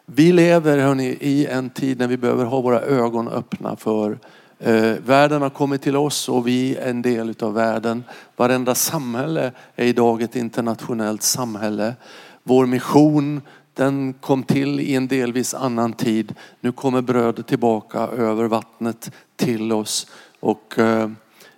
vi 0.06 0.32
lever 0.32 0.78
hörni, 0.78 1.18
i 1.20 1.46
en 1.46 1.70
tid 1.70 2.00
när 2.00 2.08
vi 2.08 2.18
behöver 2.18 2.46
ha 2.46 2.62
våra 2.62 2.82
ögon 2.82 3.28
öppna 3.28 3.76
för 3.76 4.20
eh, 4.60 4.94
världen 5.06 5.42
har 5.42 5.50
kommit 5.50 5.82
till 5.82 5.96
oss 5.96 6.30
och 6.30 6.48
vi 6.48 6.76
är 6.76 6.90
en 6.90 7.02
del 7.02 7.34
av 7.42 7.54
världen. 7.54 8.04
Varenda 8.36 8.76
samhälle 8.76 9.52
är 9.76 9.86
idag 9.86 10.22
ett 10.22 10.36
internationellt 10.36 11.24
samhälle. 11.24 11.96
Vår 12.44 12.66
mission 12.66 13.42
den 13.74 14.14
kom 14.14 14.44
till 14.44 14.80
i 14.80 14.96
en 14.96 15.08
delvis 15.08 15.54
annan 15.54 15.94
tid. 15.94 16.36
Nu 16.60 16.72
kommer 16.72 17.02
brödet 17.02 17.48
tillbaka 17.48 18.00
över 18.00 18.46
vattnet 18.46 19.12
till 19.36 19.72
oss 19.72 20.08
och 20.40 20.80
eh, 20.80 21.10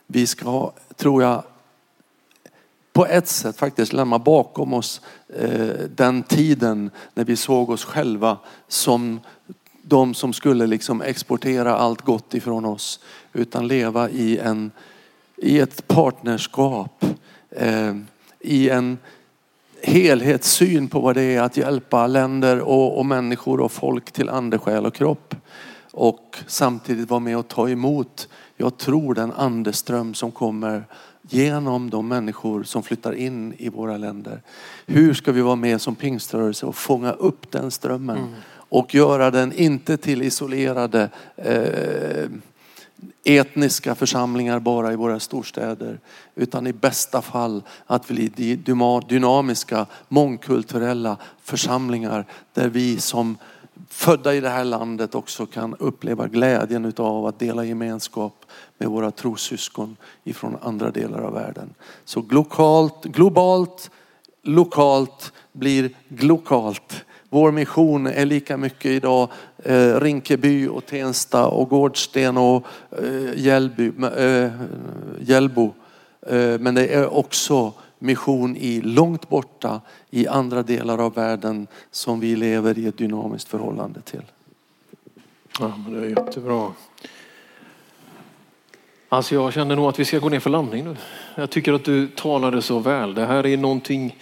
vi 0.08 0.28
ska, 0.28 0.72
tror 0.96 1.24
jag, 1.24 1.44
på 3.00 3.06
ett 3.06 3.28
sätt 3.28 3.58
faktiskt 3.58 3.94
lämna 3.94 4.20
bakom 4.20 4.74
oss 4.74 5.02
eh, 5.40 5.68
den 5.96 6.24
tiden 6.24 6.92
när 7.14 7.24
vi 7.24 7.36
såg 7.36 7.70
oss 7.70 7.86
själva 7.86 8.38
som 8.68 9.20
de 9.82 10.14
som 10.14 10.34
skulle 10.34 10.68
liksom 10.68 11.02
exportera 11.02 11.76
allt 11.76 12.02
gott 12.02 12.34
ifrån 12.34 12.66
oss. 12.66 13.00
Utan 13.34 13.68
leva 13.68 14.10
i, 14.10 14.38
en, 14.38 14.72
i 15.36 15.60
ett 15.60 15.88
partnerskap. 15.88 17.06
Eh, 17.50 17.96
I 18.40 18.70
en 18.70 18.98
helhetssyn 19.84 20.88
på 20.88 21.00
vad 21.00 21.16
det 21.16 21.36
är 21.36 21.42
att 21.42 21.58
hjälpa 21.58 22.08
länder 22.08 22.60
och, 22.60 22.98
och 22.98 23.06
människor 23.06 23.60
och 23.60 23.72
folk 23.72 24.12
till 24.12 24.30
ande, 24.30 24.58
själ 24.58 24.86
och 24.86 24.96
kropp. 24.96 25.36
Och 25.92 26.38
samtidigt 26.48 27.10
vara 27.10 27.20
med 27.20 27.38
och 27.38 27.48
ta 27.48 27.70
emot, 27.70 28.28
jag 28.62 28.78
tror 28.78 29.14
den 29.14 29.32
andeström 29.32 30.14
som 30.14 30.32
kommer 30.32 30.84
genom 31.22 31.90
de 31.90 32.08
människor 32.08 32.64
som 32.64 32.84
flyttar 32.84 33.14
in 33.14 33.54
i 33.58 33.70
våra 33.70 33.98
länder. 33.98 34.42
Hur 34.86 35.14
ska 35.14 35.32
vi 35.32 35.42
vara 35.42 35.56
med 35.56 35.82
som 35.82 35.96
pingströrelse 35.96 36.66
och 36.66 36.76
fånga 36.76 37.12
upp 37.12 37.52
den 37.52 37.72
strömmen 37.72 38.18
mm. 38.18 38.30
och 38.52 38.96
göra 38.96 39.32
den 39.32 39.54
inte 39.54 39.98
till 39.98 40.22
isolerade 40.22 41.10
eh, 41.36 42.30
etniska 43.24 43.96
församlingar 43.96 44.60
bara 44.60 44.94
i 44.94 44.96
våra 44.96 45.20
storstäder 45.20 46.00
utan 46.36 46.68
i 46.68 46.74
bästa 46.74 47.22
fall 47.22 47.64
att 47.86 48.08
bli 48.08 48.56
dynamiska, 49.08 49.86
mångkulturella 50.08 51.18
församlingar 51.42 52.26
där 52.54 52.70
vi 52.70 53.00
som 53.00 53.38
födda 53.90 54.36
i 54.36 54.40
det 54.40 54.50
här 54.50 54.64
landet 54.64 55.16
också 55.16 55.46
kan 55.46 55.76
uppleva 55.76 56.28
glädjen 56.28 56.94
av 56.98 57.26
att 57.26 57.40
dela 57.40 57.66
gemenskap 57.66 58.46
med 58.78 58.90
våra 58.90 59.12
trossyskon 59.12 59.98
ifrån 60.24 60.58
andra 60.62 60.92
delar 60.92 61.20
av 61.20 61.34
världen. 61.34 61.74
Så 62.06 62.22
globalt, 62.22 63.06
globalt 63.06 63.92
lokalt 64.44 65.34
blir 65.52 65.90
glokalt. 66.10 67.06
Vår 67.30 67.52
mission 67.52 68.08
är 68.08 68.26
lika 68.26 68.58
mycket 68.58 68.86
idag 68.86 69.30
eh, 69.64 70.00
Rinkeby 70.00 70.68
och 70.68 70.86
Tensta 70.86 71.48
och 71.48 71.70
Gårdsten 71.70 72.38
och 72.38 72.66
eh, 72.92 73.34
Hjällby, 73.36 73.92
eh, 74.18 74.52
Hjällbo. 75.20 75.74
Eh, 76.28 76.60
men 76.60 76.76
det 76.76 76.88
är 76.88 77.14
också 77.14 77.74
mission 78.00 78.58
i 78.58 78.82
långt 78.82 79.30
borta 79.30 79.82
i 80.10 80.28
andra 80.28 80.64
delar 80.64 80.98
av 80.98 81.14
världen 81.14 81.68
som 81.92 82.20
vi 82.20 82.36
lever 82.36 82.80
i 82.80 82.86
ett 82.88 82.98
dynamiskt 82.98 83.50
förhållande 83.50 84.02
till. 84.02 84.24
Ja, 85.60 85.74
men 85.78 85.94
det 85.94 86.06
är 86.06 86.10
jättebra. 86.10 86.72
Alltså 89.10 89.36
jag 89.36 89.54
känner 89.54 89.76
nog 89.76 89.86
att 89.86 90.00
vi 90.00 90.06
ska 90.06 90.20
gå 90.20 90.30
ner 90.30 90.40
för 90.40 90.50
landning 90.50 90.84
nu. 90.84 90.98
Jag 91.36 91.50
tycker 91.50 91.74
att 91.74 91.86
du 91.86 92.08
talade 92.08 92.62
så 92.62 92.80
väl. 92.80 93.14
Det 93.14 93.26
här 93.26 93.46
är 93.46 93.58
någonting 93.58 94.16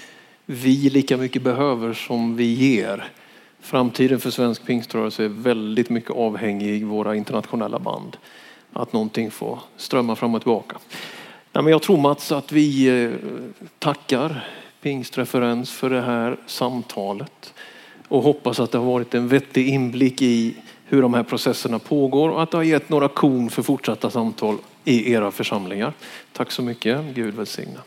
vi 0.46 0.90
lika 0.90 1.18
mycket 1.18 1.42
behöver 1.42 1.94
som 1.94 2.36
vi 2.36 2.54
ger. 2.54 3.12
Framtiden 3.60 4.20
för 4.20 4.30
svensk 4.30 4.66
pingströrelse 4.66 5.24
är 5.24 5.30
väldigt 5.30 5.90
mycket 5.90 6.12
avhängig 6.12 6.86
våra 6.86 7.16
internationella 7.16 7.80
band. 7.80 8.18
Att 8.74 8.94
någonting 8.94 9.32
får 9.32 9.60
strömma 9.78 10.16
fram 10.16 10.36
och 10.36 10.42
tillbaka. 10.42 10.78
Nej, 11.58 11.64
men 11.64 11.72
jag 11.72 11.82
tror 11.82 11.98
Mats 11.98 12.32
att 12.32 12.52
vi 12.52 12.88
eh, 13.04 13.12
tackar 13.80 14.48
Pingstreferens 14.82 15.72
för 15.72 15.90
det 15.90 16.02
här 16.02 16.38
samtalet 16.46 17.54
och 18.08 18.24
hoppas 18.24 18.60
att 18.60 18.72
det 18.72 18.78
har 18.78 18.86
varit 18.86 19.14
en 19.14 19.28
vettig 19.28 19.68
inblick 19.68 20.22
i 20.22 20.56
hur 20.86 21.02
de 21.02 21.14
här 21.14 21.24
processerna 21.24 21.80
pågår 21.80 22.30
och 22.30 22.44
att 22.44 22.52
det 22.52 22.58
har 22.58 22.64
gett 22.64 22.90
några 22.90 23.08
kon 23.08 23.50
för 23.50 23.62
fortsatta 23.62 24.10
samtal 24.10 24.58
i 24.84 25.12
era 25.12 25.32
församlingar. 25.32 25.94
Tack 26.34 26.52
så 26.52 26.62
mycket. 26.62 27.02
Gud 27.16 27.36
välsigna. 27.36 27.80